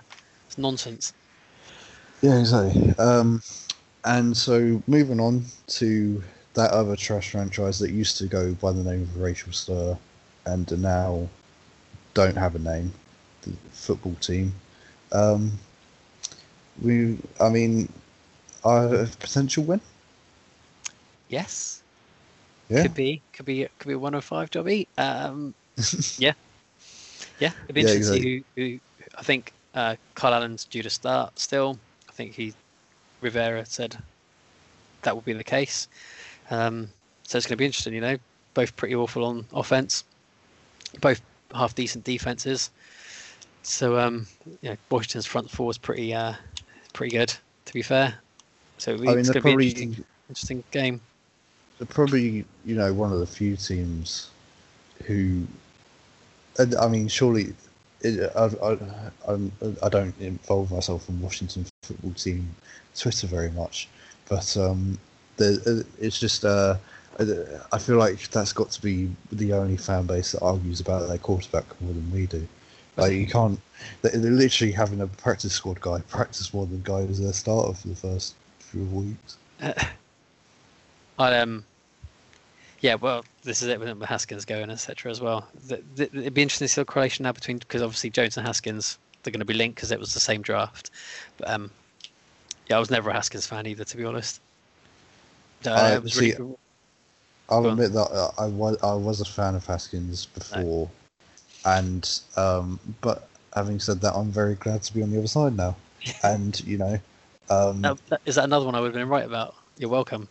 Nonsense. 0.59 1.13
Yeah, 2.21 2.39
exactly. 2.39 2.93
Um, 2.97 3.41
and 4.05 4.35
so 4.35 4.81
moving 4.87 5.19
on 5.19 5.45
to 5.67 6.23
that 6.53 6.71
other 6.71 6.95
trash 6.95 7.31
franchise 7.31 7.79
that 7.79 7.91
used 7.91 8.17
to 8.17 8.27
go 8.27 8.53
by 8.55 8.71
the 8.71 8.83
name 8.83 9.03
of 9.03 9.17
Rachel 9.21 9.53
Stir 9.53 9.97
and 10.45 10.81
now 10.81 11.27
don't 12.13 12.37
have 12.37 12.55
a 12.55 12.59
name, 12.59 12.93
the 13.43 13.51
football 13.71 14.15
team. 14.21 14.53
Um, 15.11 15.53
we, 16.81 17.17
I 17.39 17.49
mean, 17.49 17.91
are 18.63 18.93
a 18.93 19.05
potential 19.07 19.63
win. 19.63 19.81
Yes. 21.29 21.83
Yeah. 22.69 22.83
Could 22.83 22.93
be. 22.93 23.23
Could 23.33 23.45
be. 23.45 23.67
Could 23.79 23.87
be 23.87 23.93
a 23.93 23.99
105 23.99 24.49
jobby. 24.51 24.87
Um, 24.97 25.55
yeah. 26.17 26.33
Yeah. 27.39 27.51
It'd 27.67 27.75
be 27.75 27.81
Yeah, 27.81 27.89
interesting 27.91 28.21
see 28.21 28.43
who, 28.55 28.61
who. 28.61 28.79
I 29.17 29.23
think 29.23 29.53
uh, 29.75 29.95
Kyle 30.15 30.33
Allen's 30.33 30.65
due 30.65 30.83
to 30.83 30.89
start 30.89 31.37
still. 31.39 31.77
I 32.07 32.11
think 32.11 32.33
he 32.33 32.53
Rivera 33.21 33.65
said 33.65 33.97
that 35.01 35.13
will 35.13 35.21
be 35.21 35.33
the 35.33 35.43
case. 35.43 35.87
Um, 36.49 36.89
so 37.23 37.37
it's 37.37 37.45
going 37.47 37.53
to 37.53 37.57
be 37.57 37.65
interesting. 37.65 37.93
You 37.93 38.01
know, 38.01 38.17
both 38.53 38.75
pretty 38.75 38.95
awful 38.95 39.23
on 39.25 39.45
offense, 39.53 40.03
both 41.01 41.21
half 41.53 41.75
decent 41.75 42.03
defenses. 42.03 42.71
So 43.63 43.99
um, 43.99 44.25
you 44.61 44.69
know, 44.69 44.77
Washington's 44.89 45.25
front 45.25 45.49
four 45.49 45.69
is 45.71 45.77
pretty 45.77 46.13
uh, 46.13 46.33
pretty 46.93 47.15
good. 47.15 47.33
To 47.65 47.73
be 47.73 47.81
fair, 47.83 48.15
so 48.79 48.93
I 48.93 48.97
mean, 48.97 49.19
it's 49.19 49.29
they're 49.29 49.41
going 49.41 49.53
to 49.53 49.57
be 49.57 49.67
an 49.67 49.73
probably 49.75 49.83
interesting, 49.83 50.05
interesting 50.29 50.63
game. 50.71 51.01
they're 51.77 51.85
probably 51.85 52.45
you 52.65 52.75
know 52.75 52.91
one 52.93 53.13
of 53.13 53.19
the 53.19 53.27
few 53.27 53.55
teams 53.55 54.31
who 55.05 55.45
and, 56.57 56.75
i 56.75 56.87
mean 56.87 57.07
surely 57.07 57.53
I, 58.03 58.49
I, 58.63 58.77
I'm, 59.27 59.51
I 59.83 59.89
don't 59.89 60.15
involve 60.19 60.71
myself 60.71 61.09
in 61.09 61.21
washington 61.21 61.65
football 61.83 62.11
team 62.11 62.49
twitter 62.95 63.27
very 63.27 63.51
much 63.51 63.87
but 64.29 64.55
um 64.57 64.97
the, 65.37 65.85
it's 65.99 66.19
just 66.19 66.45
uh 66.45 66.75
i 67.71 67.77
feel 67.77 67.97
like 67.97 68.29
that's 68.29 68.53
got 68.53 68.71
to 68.71 68.81
be 68.81 69.09
the 69.33 69.51
only 69.53 69.75
fan 69.77 70.05
base 70.05 70.31
that 70.31 70.41
argues 70.41 70.79
about 70.79 71.07
their 71.07 71.17
quarterback 71.17 71.65
more 71.81 71.93
than 71.93 72.09
we 72.11 72.25
do. 72.25 72.47
Like 72.95 73.13
you 73.13 73.27
can't 73.27 73.59
they- 74.01 74.09
they're 74.11 74.31
literally 74.31 74.71
having 74.71 75.01
a 75.01 75.07
practice 75.07 75.53
squad 75.53 75.81
guy 75.81 75.99
practice 76.07 76.53
more 76.53 76.65
than 76.65 76.81
guy 76.83 77.01
as 77.01 77.19
their 77.19 77.33
starter 77.33 77.73
for 77.73 77.87
the 77.89 77.95
first 77.95 78.35
few 78.59 78.83
weeks. 78.85 79.37
I 81.19 81.37
um, 81.39 81.65
yeah. 82.81 82.95
Well, 82.95 83.25
this 83.43 83.61
is 83.61 83.67
it 83.67 83.79
with 83.79 84.01
Haskins 84.03 84.45
going, 84.45 84.69
etc. 84.69 85.11
As 85.11 85.21
well. 85.21 85.47
Th- 85.67 85.83
th- 85.95 86.09
It'd 86.13 86.33
be 86.33 86.41
interesting 86.41 86.65
to 86.65 86.73
see 86.73 86.81
the 86.81 86.85
correlation 86.85 87.23
now 87.23 87.31
between 87.31 87.57
because 87.57 87.81
obviously 87.81 88.09
Jones 88.09 88.37
and 88.37 88.45
Haskins 88.45 88.97
they're 89.23 89.31
going 89.31 89.39
to 89.39 89.45
be 89.45 89.53
linked 89.53 89.75
because 89.75 89.91
it 89.91 89.99
was 89.99 90.13
the 90.13 90.19
same 90.19 90.41
draft. 90.41 90.91
But 91.37 91.49
um, 91.49 91.71
yeah, 92.67 92.77
I 92.77 92.79
was 92.79 92.89
never 92.89 93.09
a 93.09 93.13
Haskins 93.13 93.45
fan 93.45 93.65
either, 93.67 93.83
to 93.83 93.97
be 93.97 94.05
honest. 94.05 94.39
Uh, 95.65 95.71
I- 95.71 95.93
it 95.95 96.03
was 96.03 96.13
see, 96.13 96.19
really 96.19 96.31
cool. 96.33 96.59
I'll 97.49 97.63
Go 97.63 97.69
on. 97.69 97.73
admit 97.73 97.93
that 97.93 98.11
uh, 98.11 98.31
I 98.37 98.45
was 98.45 98.77
I 98.83 98.93
was 98.93 99.21
a 99.21 99.25
fan 99.25 99.55
of 99.55 99.65
Haskins 99.65 100.27
before, 100.27 100.87
and 101.65 102.07
um, 102.37 102.79
but 103.01 103.27
having 103.55 103.79
said 103.79 104.01
that, 104.01 104.13
I'm 104.13 104.31
very 104.31 104.53
glad 104.55 104.83
to 104.83 104.93
be 104.93 105.01
on 105.01 105.09
the 105.11 105.17
other 105.17 105.27
side 105.27 105.57
now, 105.57 105.75
and 106.23 106.59
you 106.61 106.77
know, 106.77 106.99
um, 107.49 107.81
that- 107.81 108.21
is 108.25 108.35
that 108.35 108.43
another 108.45 108.65
one 108.67 108.75
I 108.75 108.79
would 108.79 108.87
have 108.87 108.93
been 108.93 109.09
right 109.09 109.25
about? 109.25 109.55
You're 109.77 109.89
welcome. 109.89 110.27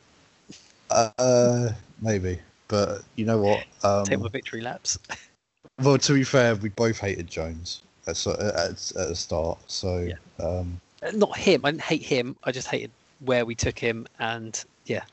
Uh, 0.90 1.70
maybe, 2.00 2.38
but 2.68 3.02
you 3.16 3.24
know 3.24 3.38
what? 3.38 3.64
Take 4.04 4.18
my 4.18 4.26
Um, 4.26 4.30
victory 4.30 4.60
laps. 4.60 4.98
well, 5.82 5.98
to 5.98 6.12
be 6.14 6.24
fair, 6.24 6.54
we 6.56 6.68
both 6.70 6.98
hated 6.98 7.28
Jones 7.28 7.82
at 8.06 8.26
at, 8.26 8.92
at 8.96 9.08
the 9.08 9.14
start, 9.14 9.58
so 9.66 9.98
Yeah. 9.98 10.14
um, 10.44 10.80
Uh, 11.02 11.10
Not 11.14 11.36
him. 11.36 11.64
I 11.64 11.70
didn't 11.70 11.82
hate 11.82 12.02
him. 12.02 12.36
I 12.44 12.52
just 12.52 12.68
hated 12.68 12.90
where 13.20 13.44
we 13.44 13.54
took 13.54 13.78
him, 13.78 14.06
and 14.18 14.64
yeah. 14.86 15.04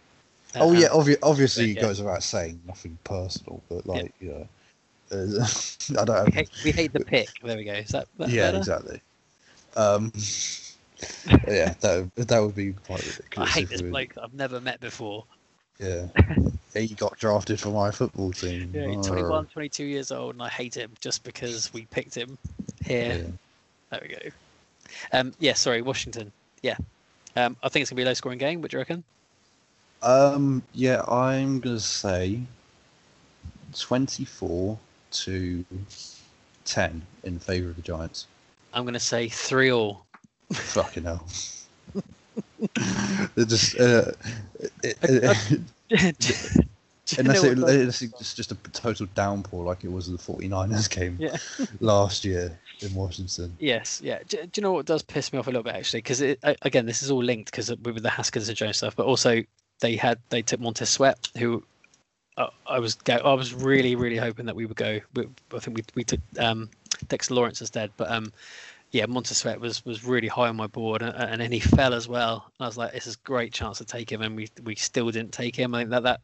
oh 0.55 0.71
Uh, 0.71 0.80
yeah, 0.80 0.88
obvi- 0.89 1.19
obviously 1.21 1.71
it 1.71 1.76
yeah. 1.76 1.82
goes 1.82 1.99
without 2.01 2.23
saying 2.23 2.59
nothing 2.65 2.97
personal, 3.03 3.61
but 3.69 3.86
Yeah. 3.86 3.93
like 3.93 4.13
you 4.19 4.30
know, 4.30 4.47
uh, 5.11 5.47
I 6.01 6.05
don't. 6.05 6.26
We 6.28 6.32
hate, 6.32 6.49
we 6.63 6.71
hate 6.71 6.93
the 6.93 6.99
pick. 7.05 7.30
There 7.43 7.57
we 7.57 7.63
go. 7.65 7.73
Is 7.73 7.89
that, 7.89 8.07
that 8.17 8.30
yeah, 8.30 8.47
better? 8.51 8.57
exactly. 8.59 9.01
Um, 9.76 10.11
yeah, 11.47 11.73
that 11.82 12.09
that 12.15 12.39
would 12.39 12.55
be 12.55 12.73
quite 12.73 13.19
I 13.38 13.45
hate 13.45 13.69
this 13.69 13.82
we- 13.82 13.89
bloke 13.89 14.13
that 14.15 14.23
I've 14.23 14.34
never 14.34 14.59
met 14.61 14.80
before. 14.80 15.26
Yeah, 15.80 16.07
he 16.73 16.88
got 16.95 17.17
drafted 17.17 17.59
for 17.59 17.69
my 17.69 17.91
football 17.91 18.32
team. 18.32 18.71
Yeah, 18.73 18.88
he's 18.88 19.05
21, 19.05 19.47
22 19.47 19.84
years 19.84 20.11
old, 20.11 20.36
and 20.36 20.41
I 20.41 20.49
hate 20.49 20.76
him 20.76 20.91
just 20.99 21.23
because 21.23 21.73
we 21.73 21.86
picked 21.86 22.15
him 22.15 22.38
here. 22.86 23.17
Yeah. 23.17 23.32
There 23.89 23.99
we 24.01 24.07
go. 24.07 24.30
Um, 25.11 25.34
yeah, 25.39 25.53
sorry, 25.53 25.82
Washington. 25.82 26.32
Yeah. 26.61 26.78
Um, 27.36 27.57
I 27.61 27.69
think 27.69 27.82
it's 27.82 27.91
going 27.91 27.97
to 27.97 28.01
be 28.01 28.03
a 28.03 28.05
low 28.05 28.13
scoring 28.13 28.38
game. 28.38 28.61
What 28.61 28.71
do 28.71 28.78
you 28.78 28.80
reckon? 28.80 29.03
Um, 30.01 30.63
yeah, 30.73 31.01
I'm 31.07 31.59
gonna 31.59 31.80
say 31.80 32.39
twenty-four 33.73 34.78
to 35.11 35.65
ten 36.65 37.01
in 37.23 37.39
favor 37.39 37.69
of 37.69 37.76
the 37.76 37.82
Giants. 37.82 38.28
I'm 38.73 38.84
going 38.84 38.93
to 38.93 38.99
say 38.99 39.30
3 39.30 39.71
all. 39.71 40.05
Fucking 40.51 41.03
hell. 41.03 41.26
They're 43.36 43.45
just 43.45 43.80
uh, 43.80 44.11
it, 44.84 44.97
it, 45.89 46.55
you 47.18 47.24
know 47.24 47.30
Unless, 47.32 47.43
it, 47.43 47.51
unless 47.51 48.01
it's 48.01 48.34
just 48.34 48.51
a 48.51 48.55
total 48.55 49.05
downpour 49.13 49.63
like 49.63 49.84
it 49.84 49.91
was 49.91 50.07
in 50.07 50.16
the 50.16 50.22
49ers 50.22 50.89
game 50.89 51.18
yeah. 51.20 51.38
last 51.80 52.26
year 52.26 52.57
in 52.82 52.93
Washington. 52.95 53.55
Yes, 53.59 54.01
yeah. 54.03 54.20
Do, 54.28 54.38
do 54.38 54.49
you 54.55 54.61
know 54.63 54.72
what 54.72 54.86
does 54.86 55.03
piss 55.03 55.32
me 55.32 55.39
off 55.39 55.47
a 55.47 55.49
little 55.49 55.63
bit 55.63 55.76
actually? 55.76 55.99
Because 55.99 56.22
again, 56.22 56.86
this 56.86 57.03
is 57.03 57.11
all 57.11 57.24
linked 57.24 57.51
because 57.51 57.70
with 57.70 58.01
the 58.01 58.09
Haskins 58.09 58.49
and 58.49 58.57
Jones 58.57 58.78
stuff, 58.78 58.95
but 58.95 59.05
also 59.05 59.43
they 59.80 59.95
had 59.95 60.20
they 60.30 60.41
took 60.41 60.59
Montez 60.59 60.89
Sweat, 60.89 61.30
who 61.38 61.63
uh, 62.38 62.47
I 62.68 62.80
was 62.80 62.95
go, 62.95 63.16
I 63.16 63.34
was 63.34 63.53
really 63.53 63.95
really 63.95 64.18
hoping 64.18 64.45
that 64.47 64.55
we 64.55 64.66
would 64.66 64.78
go. 64.78 64.99
We, 65.13 65.28
I 65.53 65.59
think 65.59 65.78
we 65.78 65.84
we 65.93 66.03
took 66.03 66.22
um, 66.39 66.70
Dexter 67.07 67.34
Lawrence 67.36 67.61
instead, 67.61 67.91
but 67.97 68.09
um, 68.09 68.34
yeah, 68.95 69.05
Sweat 69.23 69.59
was 69.59 69.83
was 69.83 70.05
really 70.05 70.29
high 70.29 70.47
on 70.47 70.55
my 70.55 70.67
board, 70.67 71.01
and, 71.01 71.13
and 71.13 71.41
then 71.41 71.51
he 71.51 71.59
fell 71.59 71.93
as 71.93 72.07
well. 72.07 72.49
I 72.61 72.65
was 72.65 72.77
like, 72.77 72.93
this 72.93 73.07
is 73.07 73.15
a 73.15 73.27
great 73.27 73.51
chance 73.51 73.79
to 73.79 73.85
take 73.85 74.09
him, 74.09 74.21
and 74.21 74.37
we 74.37 74.47
we 74.63 74.75
still 74.75 75.11
didn't 75.11 75.33
take 75.33 75.53
him. 75.53 75.75
I 75.75 75.79
think 75.79 75.89
that 75.89 76.03
that 76.03 76.21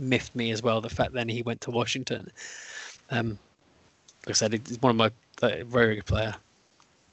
miffed 0.00 0.34
me 0.34 0.50
as 0.50 0.60
well. 0.60 0.80
The 0.80 0.90
fact 0.90 1.12
then 1.12 1.28
he 1.28 1.42
went 1.42 1.60
to 1.62 1.70
Washington. 1.70 2.32
Um, 3.10 3.38
like 4.26 4.30
I 4.30 4.32
said, 4.32 4.52
he's 4.66 4.82
one 4.82 4.90
of 4.90 4.96
my 4.96 5.10
uh, 5.46 5.62
very 5.64 5.94
good 5.94 6.06
player. 6.06 6.34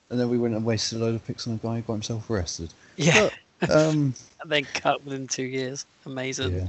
And 0.09 0.19
then 0.19 0.29
we 0.29 0.39
went 0.39 0.55
and 0.55 0.65
wasted 0.65 0.99
a 0.99 1.05
load 1.05 1.15
of 1.15 1.25
picks 1.27 1.47
on 1.47 1.53
a 1.53 1.57
guy 1.57 1.75
who 1.75 1.81
got 1.83 1.93
himself 1.93 2.27
arrested. 2.29 2.73
Yeah. 2.97 3.29
Um, 3.69 4.15
and 4.41 4.51
then 4.51 4.65
cut 4.73 5.03
within 5.05 5.27
two 5.27 5.43
years. 5.43 5.85
Amazing. 6.07 6.53
yeah. 6.53 6.67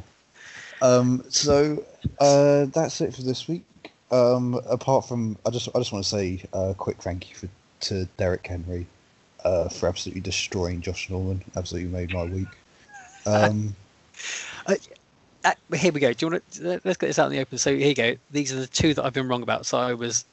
Um, 0.82 1.24
so 1.30 1.82
uh, 2.20 2.66
that's 2.66 3.00
it 3.00 3.14
for 3.14 3.22
this 3.22 3.48
week. 3.48 3.64
Um, 4.10 4.60
apart 4.66 5.08
from, 5.08 5.38
I 5.46 5.50
just 5.50 5.70
I 5.74 5.78
just 5.78 5.92
want 5.92 6.04
to 6.04 6.10
say 6.10 6.42
a 6.52 6.74
quick 6.74 6.98
thank 6.98 7.30
you 7.30 7.36
for 7.36 7.48
to 7.82 8.06
Derrick 8.16 8.46
Henry 8.46 8.86
uh, 9.44 9.68
for 9.68 9.88
absolutely 9.88 10.20
destroying 10.20 10.80
Josh 10.80 11.10
Norman. 11.10 11.42
Absolutely 11.56 11.90
made 11.90 12.12
my 12.12 12.24
week. 12.24 12.48
Um, 13.26 13.76
Uh, 15.44 15.52
here 15.74 15.92
we 15.92 16.00
go. 16.00 16.12
Do 16.12 16.26
you 16.26 16.32
want 16.32 16.52
to 16.52 16.80
let's 16.84 16.96
get 16.96 17.08
this 17.08 17.18
out 17.18 17.26
in 17.26 17.32
the 17.32 17.40
open? 17.40 17.58
So 17.58 17.74
here 17.74 17.88
you 17.88 17.94
go. 17.94 18.14
These 18.30 18.52
are 18.52 18.60
the 18.60 18.66
two 18.66 18.94
that 18.94 19.04
I've 19.04 19.12
been 19.12 19.26
wrong 19.26 19.42
about. 19.42 19.66
So 19.66 19.76
I 19.76 19.92
was, 19.92 20.24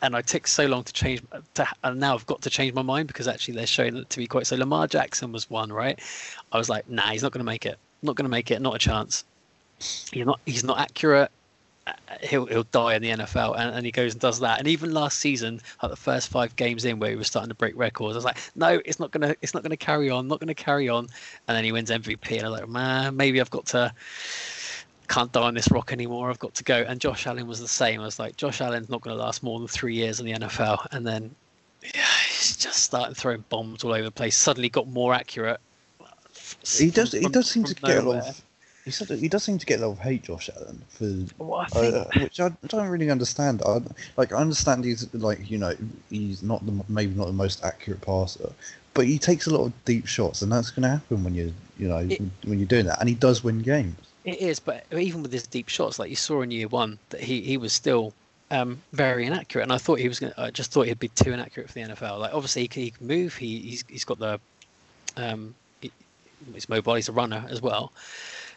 and 0.00 0.16
I 0.16 0.22
took 0.22 0.46
so 0.46 0.66
long 0.66 0.82
to 0.84 0.92
change, 0.92 1.22
to, 1.54 1.68
and 1.84 2.00
now 2.00 2.14
I've 2.14 2.26
got 2.26 2.40
to 2.42 2.50
change 2.50 2.72
my 2.72 2.82
mind 2.82 3.08
because 3.08 3.28
actually 3.28 3.54
they're 3.54 3.66
showing 3.66 3.96
it 3.96 4.08
to 4.10 4.18
be 4.18 4.26
quite. 4.26 4.46
So 4.46 4.56
Lamar 4.56 4.86
Jackson 4.86 5.30
was 5.32 5.50
one, 5.50 5.72
right? 5.72 6.00
I 6.52 6.58
was 6.58 6.70
like, 6.70 6.88
nah, 6.88 7.10
he's 7.10 7.22
not 7.22 7.32
going 7.32 7.40
to 7.40 7.44
make 7.44 7.66
it. 7.66 7.78
Not 8.02 8.16
going 8.16 8.24
to 8.24 8.30
make 8.30 8.50
it. 8.50 8.62
Not 8.62 8.74
a 8.74 8.78
chance. 8.78 9.24
He's 9.78 10.24
not. 10.24 10.40
He's 10.46 10.64
not 10.64 10.78
accurate. 10.78 11.30
He'll 12.22 12.46
he'll 12.46 12.64
die 12.64 12.94
in 12.94 13.02
the 13.02 13.10
NFL, 13.10 13.58
and, 13.58 13.74
and 13.74 13.86
he 13.86 13.92
goes 13.92 14.12
and 14.12 14.20
does 14.20 14.40
that. 14.40 14.58
And 14.58 14.66
even 14.66 14.92
last 14.92 15.18
season, 15.18 15.60
like 15.82 15.90
the 15.90 15.96
first 15.96 16.28
five 16.28 16.56
games 16.56 16.84
in, 16.84 16.98
where 16.98 17.10
he 17.10 17.16
was 17.16 17.28
starting 17.28 17.48
to 17.48 17.54
break 17.54 17.76
records, 17.76 18.16
I 18.16 18.18
was 18.18 18.24
like, 18.24 18.38
no, 18.56 18.80
it's 18.84 18.98
not 18.98 19.12
gonna, 19.12 19.36
it's 19.42 19.54
not 19.54 19.62
gonna 19.62 19.76
carry 19.76 20.10
on, 20.10 20.26
not 20.26 20.40
gonna 20.40 20.54
carry 20.54 20.88
on. 20.88 21.06
And 21.46 21.56
then 21.56 21.64
he 21.64 21.72
wins 21.72 21.90
MVP, 21.90 22.38
and 22.38 22.46
I 22.46 22.50
was 22.50 22.60
like, 22.60 22.68
man, 22.68 23.16
maybe 23.16 23.40
I've 23.40 23.50
got 23.50 23.66
to 23.66 23.92
can't 25.08 25.30
die 25.30 25.42
on 25.42 25.54
this 25.54 25.70
rock 25.70 25.92
anymore. 25.92 26.30
I've 26.30 26.38
got 26.38 26.54
to 26.54 26.64
go. 26.64 26.84
And 26.86 27.00
Josh 27.00 27.26
Allen 27.26 27.46
was 27.46 27.60
the 27.60 27.68
same. 27.68 28.00
I 28.00 28.04
was 28.04 28.18
like, 28.18 28.36
Josh 28.36 28.60
Allen's 28.60 28.88
not 28.88 29.02
going 29.02 29.16
to 29.16 29.22
last 29.22 29.42
more 29.42 29.58
than 29.58 29.68
three 29.68 29.94
years 29.94 30.18
in 30.18 30.26
the 30.26 30.32
NFL. 30.32 30.86
And 30.90 31.06
then 31.06 31.34
yeah, 31.94 32.02
he's 32.28 32.56
just 32.56 32.82
starting 32.82 33.14
throwing 33.14 33.44
bombs 33.48 33.84
all 33.84 33.92
over 33.92 34.02
the 34.02 34.10
place. 34.10 34.36
Suddenly 34.36 34.68
got 34.68 34.88
more 34.88 35.14
accurate. 35.14 35.60
he 36.76 36.90
does 36.90 37.12
he 37.12 37.28
does 37.28 37.48
seem 37.48 37.64
from 37.64 37.74
to 37.74 37.80
get 37.82 37.98
a 37.98 38.02
lot 38.02 38.28
of. 38.28 38.42
He 38.86 38.92
said 38.92 39.10
he 39.18 39.28
does 39.28 39.42
seem 39.42 39.58
to 39.58 39.66
get 39.66 39.80
a 39.80 39.86
lot 39.86 39.94
of 39.94 39.98
hate, 39.98 40.22
Josh 40.22 40.48
Allen, 40.56 40.80
for 40.88 41.42
Well, 41.42 41.66
I 41.74 41.86
uh, 41.88 42.08
which 42.20 42.38
I 42.38 42.52
don't 42.68 42.88
really 42.88 43.10
understand. 43.10 43.60
I 43.66 43.80
like 44.16 44.32
I 44.32 44.36
understand 44.36 44.84
he's 44.84 45.12
like 45.12 45.50
you 45.50 45.58
know 45.58 45.74
he's 46.08 46.44
not 46.44 46.64
the 46.64 46.72
maybe 46.88 47.12
not 47.12 47.26
the 47.26 47.32
most 47.32 47.64
accurate 47.64 48.00
passer, 48.00 48.52
but 48.94 49.04
he 49.04 49.18
takes 49.18 49.48
a 49.48 49.50
lot 49.50 49.64
of 49.66 49.84
deep 49.84 50.06
shots, 50.06 50.40
and 50.40 50.52
that's 50.52 50.70
going 50.70 50.84
to 50.84 50.88
happen 50.88 51.24
when 51.24 51.34
you 51.34 51.52
you 51.76 51.88
know 51.88 51.98
It- 51.98 52.22
when 52.44 52.60
you're 52.60 52.68
doing 52.68 52.86
that, 52.86 53.00
and 53.00 53.08
he 53.08 53.16
does 53.16 53.42
win 53.42 53.58
games. 53.58 53.96
It 54.24 54.38
is, 54.38 54.60
but 54.60 54.84
even 54.92 55.20
with 55.22 55.32
his 55.32 55.48
deep 55.48 55.68
shots, 55.68 55.98
like 55.98 56.08
you 56.10 56.16
saw 56.16 56.42
in 56.42 56.52
year 56.52 56.68
one, 56.68 56.98
that 57.10 57.20
he, 57.20 57.40
he 57.42 57.56
was 57.56 57.72
still 57.72 58.12
um, 58.52 58.80
very 58.92 59.26
inaccurate. 59.26 59.62
And 59.64 59.72
I 59.72 59.78
thought 59.78 59.98
he 59.98 60.06
was 60.08 60.20
going. 60.20 60.32
I 60.36 60.50
just 60.50 60.70
thought 60.70 60.86
he'd 60.86 60.98
be 61.00 61.08
too 61.08 61.32
inaccurate 61.32 61.68
for 61.68 61.74
the 61.74 61.80
NFL. 61.80 62.20
Like 62.20 62.34
obviously 62.34 62.62
he 62.62 62.68
can, 62.68 62.82
he 62.82 62.90
can 62.92 63.06
move. 63.08 63.34
He 63.36 63.58
he's, 63.60 63.84
he's 63.88 64.04
got 64.04 64.20
the 64.20 64.38
um, 65.16 65.56
he, 65.80 65.90
he's 66.54 66.68
mobile. 66.68 66.94
He's 66.94 67.08
a 67.08 67.12
runner 67.12 67.44
as 67.48 67.60
well. 67.62 67.92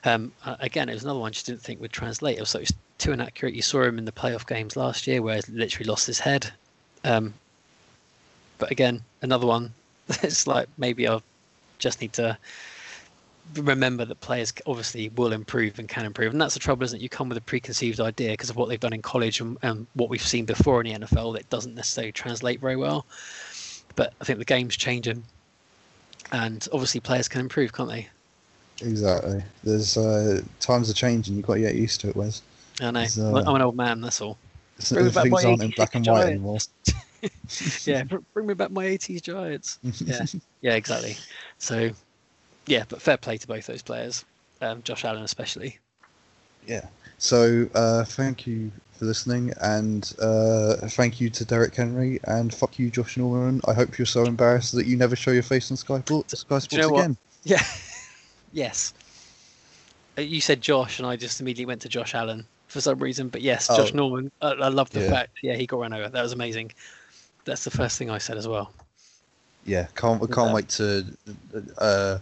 Um, 0.06 0.32
uh, 0.46 0.56
again, 0.60 0.90
it 0.90 0.94
was 0.94 1.04
another 1.04 1.20
one 1.20 1.28
I 1.28 1.32
just 1.32 1.46
didn't 1.46 1.62
think 1.62 1.82
would 1.82 1.92
translate. 1.92 2.38
It 2.38 2.42
was, 2.42 2.50
so 2.50 2.60
it 2.60 2.64
was 2.64 2.74
too 2.98 3.12
inaccurate. 3.12 3.54
You 3.54 3.62
saw 3.62 3.84
him 3.84 3.98
in 3.98 4.06
the 4.06 4.12
playoff 4.12 4.48
games 4.48 4.76
last 4.76 5.08
year 5.08 5.22
where 5.22 5.36
he 5.36 5.52
literally 5.52 5.90
lost 5.90 6.08
his 6.08 6.20
head. 6.20 6.52
Um, 7.04 7.34
but 8.58 8.72
again, 8.72 9.02
another 9.22 9.48
one. 9.48 9.74
It's 10.24 10.48
like 10.48 10.68
maybe 10.78 11.08
I 11.08 11.20
just 11.78 12.02
need 12.02 12.14
to 12.14 12.36
remember 13.56 14.06
that 14.06 14.20
players 14.22 14.52
obviously 14.66 15.10
will 15.10 15.34
improve 15.34 15.78
and 15.78 15.88
can 15.88 16.06
improve, 16.06 16.32
and 16.32 16.42
that's 16.42 16.56
the 16.56 16.60
trouble, 16.60 16.84
isn't 16.84 17.00
it? 17.00 17.04
You 17.04 17.10
come 17.10 17.30
with 17.30 17.38
a 17.38 17.42
preconceived 17.42 18.00
idea 18.00 18.32
because 18.32 18.50
of 18.50 18.56
what 18.56 18.70
they've 18.70 18.80
done 18.80 18.94
in 18.94 19.02
college 19.02 19.40
and, 19.40 19.58
and 19.62 19.86
what 19.94 20.10
we've 20.10 20.22
seen 20.22 20.46
before 20.46 20.82
in 20.82 20.92
the 20.92 21.06
NFL 21.06 21.36
that 21.36 21.50
doesn't 21.50 21.76
necessarily 21.76 22.12
translate 22.12 22.60
very 22.60 22.76
well. 22.76 23.06
But 23.96 24.14
I 24.20 24.24
think 24.24 24.40
the 24.40 24.46
game's 24.46 24.76
changing, 24.76 25.24
and 26.32 26.68
obviously 26.74 27.00
players 27.02 27.28
can 27.28 27.42
improve, 27.42 27.72
can't 27.74 27.90
they? 27.90 28.08
Exactly. 28.82 29.44
There's 29.64 29.98
uh, 29.98 30.42
times 30.60 30.90
are 30.90 30.94
changing. 30.94 31.36
You've 31.36 31.46
got 31.46 31.56
to 31.56 31.62
get 31.62 31.76
used 31.76 32.02
to 32.02 32.10
it, 32.10 32.16
Wes. 32.16 32.42
I 32.82 32.92
know. 32.92 33.06
Uh, 33.18 33.44
I'm 33.46 33.56
an 33.56 33.62
old 33.62 33.76
man. 33.76 34.02
That's 34.02 34.22
all. 34.22 34.38
Bring 34.90 35.06
the 35.06 35.12
back 35.12 35.30
my 35.30 35.44
aren't 35.44 35.64
in 35.64 35.72
80s 35.72 35.76
black 35.76 35.96
and 35.96 36.08
white 36.08 36.22
Giants. 36.22 36.30
anymore. 36.30 36.58
Yeah, 37.84 38.04
bring 38.34 38.48
me 38.48 38.54
back 38.54 38.72
my 38.72 38.86
80s 38.86 39.22
Giants. 39.22 39.80
Yeah, 40.06 40.26
yeah, 40.62 40.76
exactly. 40.76 41.18
So, 41.58 41.90
yeah, 42.66 42.86
but 42.88 43.02
fair 43.02 43.18
play 43.18 43.38
to 43.38 43.48
both 43.48 43.66
those 43.66 43.82
players, 43.82 44.24
um, 44.62 44.82
Josh 44.84 45.04
Allen 45.04 45.24
especially. 45.24 45.80
Yeah. 46.66 46.86
So 47.18 47.68
uh, 47.76 48.06
thank 48.06 48.48
you 48.48 48.72
for 48.94 49.06
listening, 49.06 49.52
and 49.62 50.14
uh, 50.22 50.76
thank 50.90 51.20
you 51.20 51.30
to 51.32 51.44
Derrick 51.44 51.76
Henry, 51.76 52.20
and 52.24 52.54
fuck 52.54 52.80
you, 52.80 52.90
Josh 52.90 53.18
Norman. 53.18 53.60
I 53.68 53.74
hope 53.74 53.98
you're 53.98 54.06
so 54.06 54.24
embarrassed 54.24 54.74
that 54.76 54.86
you 54.86 54.96
never 54.96 55.18
show 55.18 55.32
your 55.32 55.44
face 55.44 55.72
on 55.72 55.78
Sky 55.78 56.00
Sports, 56.00 56.40
Sky 56.40 56.60
Sports 56.60 56.78
know 56.78 56.90
what? 56.90 57.00
again. 57.02 57.18
Yeah. 57.44 57.64
yes. 58.52 58.94
Uh, 60.18 60.22
You 60.22 60.42
said 60.42 60.62
Josh, 60.62 61.00
and 61.00 61.08
I 61.08 61.16
just 61.16 61.40
immediately 61.42 61.66
went 61.66 61.82
to 61.82 61.90
Josh 61.90 62.14
Allen 62.16 62.46
for 62.68 62.82
some 62.82 63.00
reason. 63.00 63.30
But 63.30 63.42
yes, 63.42 63.68
Josh 63.68 63.92
Oh. 63.94 63.98
Norman. 63.98 64.32
I, 64.42 64.50
I 64.52 64.68
love 64.70 64.90
the 64.92 65.02
Yeah. 65.02 65.10
fact. 65.10 65.38
Yeah, 65.42 65.56
he 65.56 65.66
got 65.66 65.80
run 65.80 65.94
over. 65.94 66.10
That 66.10 66.22
was 66.22 66.34
amazing. 66.34 66.72
That's 67.46 67.64
the 67.64 67.72
first 67.72 67.98
thing 67.98 68.10
I 68.10 68.18
said 68.18 68.38
as 68.38 68.48
well. 68.48 68.72
Yeah, 69.66 69.88
can't 69.96 70.20
can't 70.32 70.50
Yeah. 70.50 70.54
wait 70.54 70.70
to. 70.70 71.06
Uh, 71.78 72.18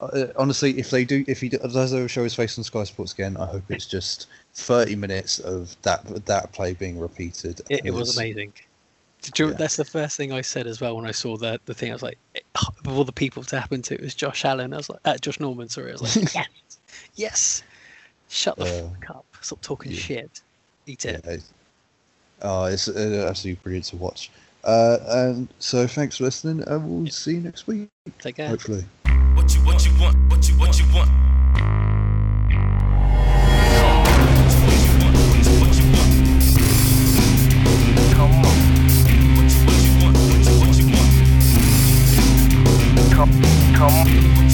uh, 0.00 0.26
honestly, 0.36 0.78
if 0.78 0.90
they 0.90 1.04
do, 1.04 1.24
if 1.26 1.40
he 1.40 1.48
does 1.48 1.92
ever 1.92 2.08
show 2.08 2.22
his 2.22 2.34
face 2.34 2.58
on 2.58 2.64
Sky 2.64 2.84
Sports 2.84 3.12
again, 3.12 3.36
I 3.36 3.46
hope 3.46 3.64
it's 3.70 3.86
just 3.86 4.26
thirty 4.54 4.94
minutes 4.94 5.38
of 5.38 5.76
that 5.82 6.26
that 6.26 6.52
play 6.52 6.74
being 6.74 6.98
repeated. 6.98 7.60
It, 7.70 7.86
it 7.86 7.90
was 7.92 8.16
amazing. 8.16 8.52
Did 9.26 9.38
you, 9.38 9.48
Yeah. 9.48 9.54
That's 9.54 9.76
the 9.76 9.84
first 9.84 10.16
thing 10.16 10.32
I 10.32 10.40
said 10.40 10.66
as 10.66 10.80
well 10.80 10.96
when 10.96 11.04
I 11.06 11.10
saw 11.12 11.36
the 11.36 11.60
the 11.66 11.74
thing. 11.74 11.90
I 11.90 11.94
was 11.94 12.02
like, 12.02 12.18
of 12.54 12.96
all 12.96 13.04
the 13.04 13.12
people 13.12 13.42
to 13.44 13.60
happen 13.60 13.82
to, 13.82 13.94
it 13.94 14.00
was 14.00 14.14
Josh 14.14 14.44
Allen. 14.44 14.72
I 14.72 14.78
was 14.78 14.88
like, 14.88 15.00
uh, 15.04 15.16
Josh 15.18 15.40
Norman. 15.40 15.68
Sorry, 15.68 15.90
I 15.90 15.92
was 15.92 16.16
like, 16.16 16.34
yes, 16.34 16.48
yes. 17.16 17.62
Shut 18.28 18.56
the 18.56 18.64
Uh, 18.64 18.90
fuck 19.00 19.10
up. 19.16 19.24
Stop 19.40 19.60
talking 19.62 19.92
yeah. 19.92 19.98
shit. 19.98 20.40
Eat 20.86 21.04
it. 21.04 21.24
it's, 21.26 21.52
uh, 22.42 22.70
it's 22.72 22.88
uh, 22.88 23.26
absolutely 23.28 23.60
brilliant 23.62 23.84
to 23.86 23.96
watch. 23.96 24.30
Uh, 24.64 24.98
and 25.08 25.48
so 25.58 25.86
thanks 25.86 26.16
for 26.18 26.24
listening, 26.24 26.66
and 26.68 26.88
we'll 26.88 27.10
see 27.10 27.34
you 27.34 27.40
next 27.40 27.66
week, 27.66 27.88
Take 28.20 28.36
care. 28.36 28.48
hopefully. 28.48 28.84
What 29.34 29.54
you 29.54 29.60
what 29.60 29.84
you 29.86 29.92
want? 30.00 30.16
What 30.30 30.48
you 30.48 30.54
what 30.58 30.78
you 30.78 30.84
want? 30.94 31.10
come, 43.16 43.32
come. 43.74 44.45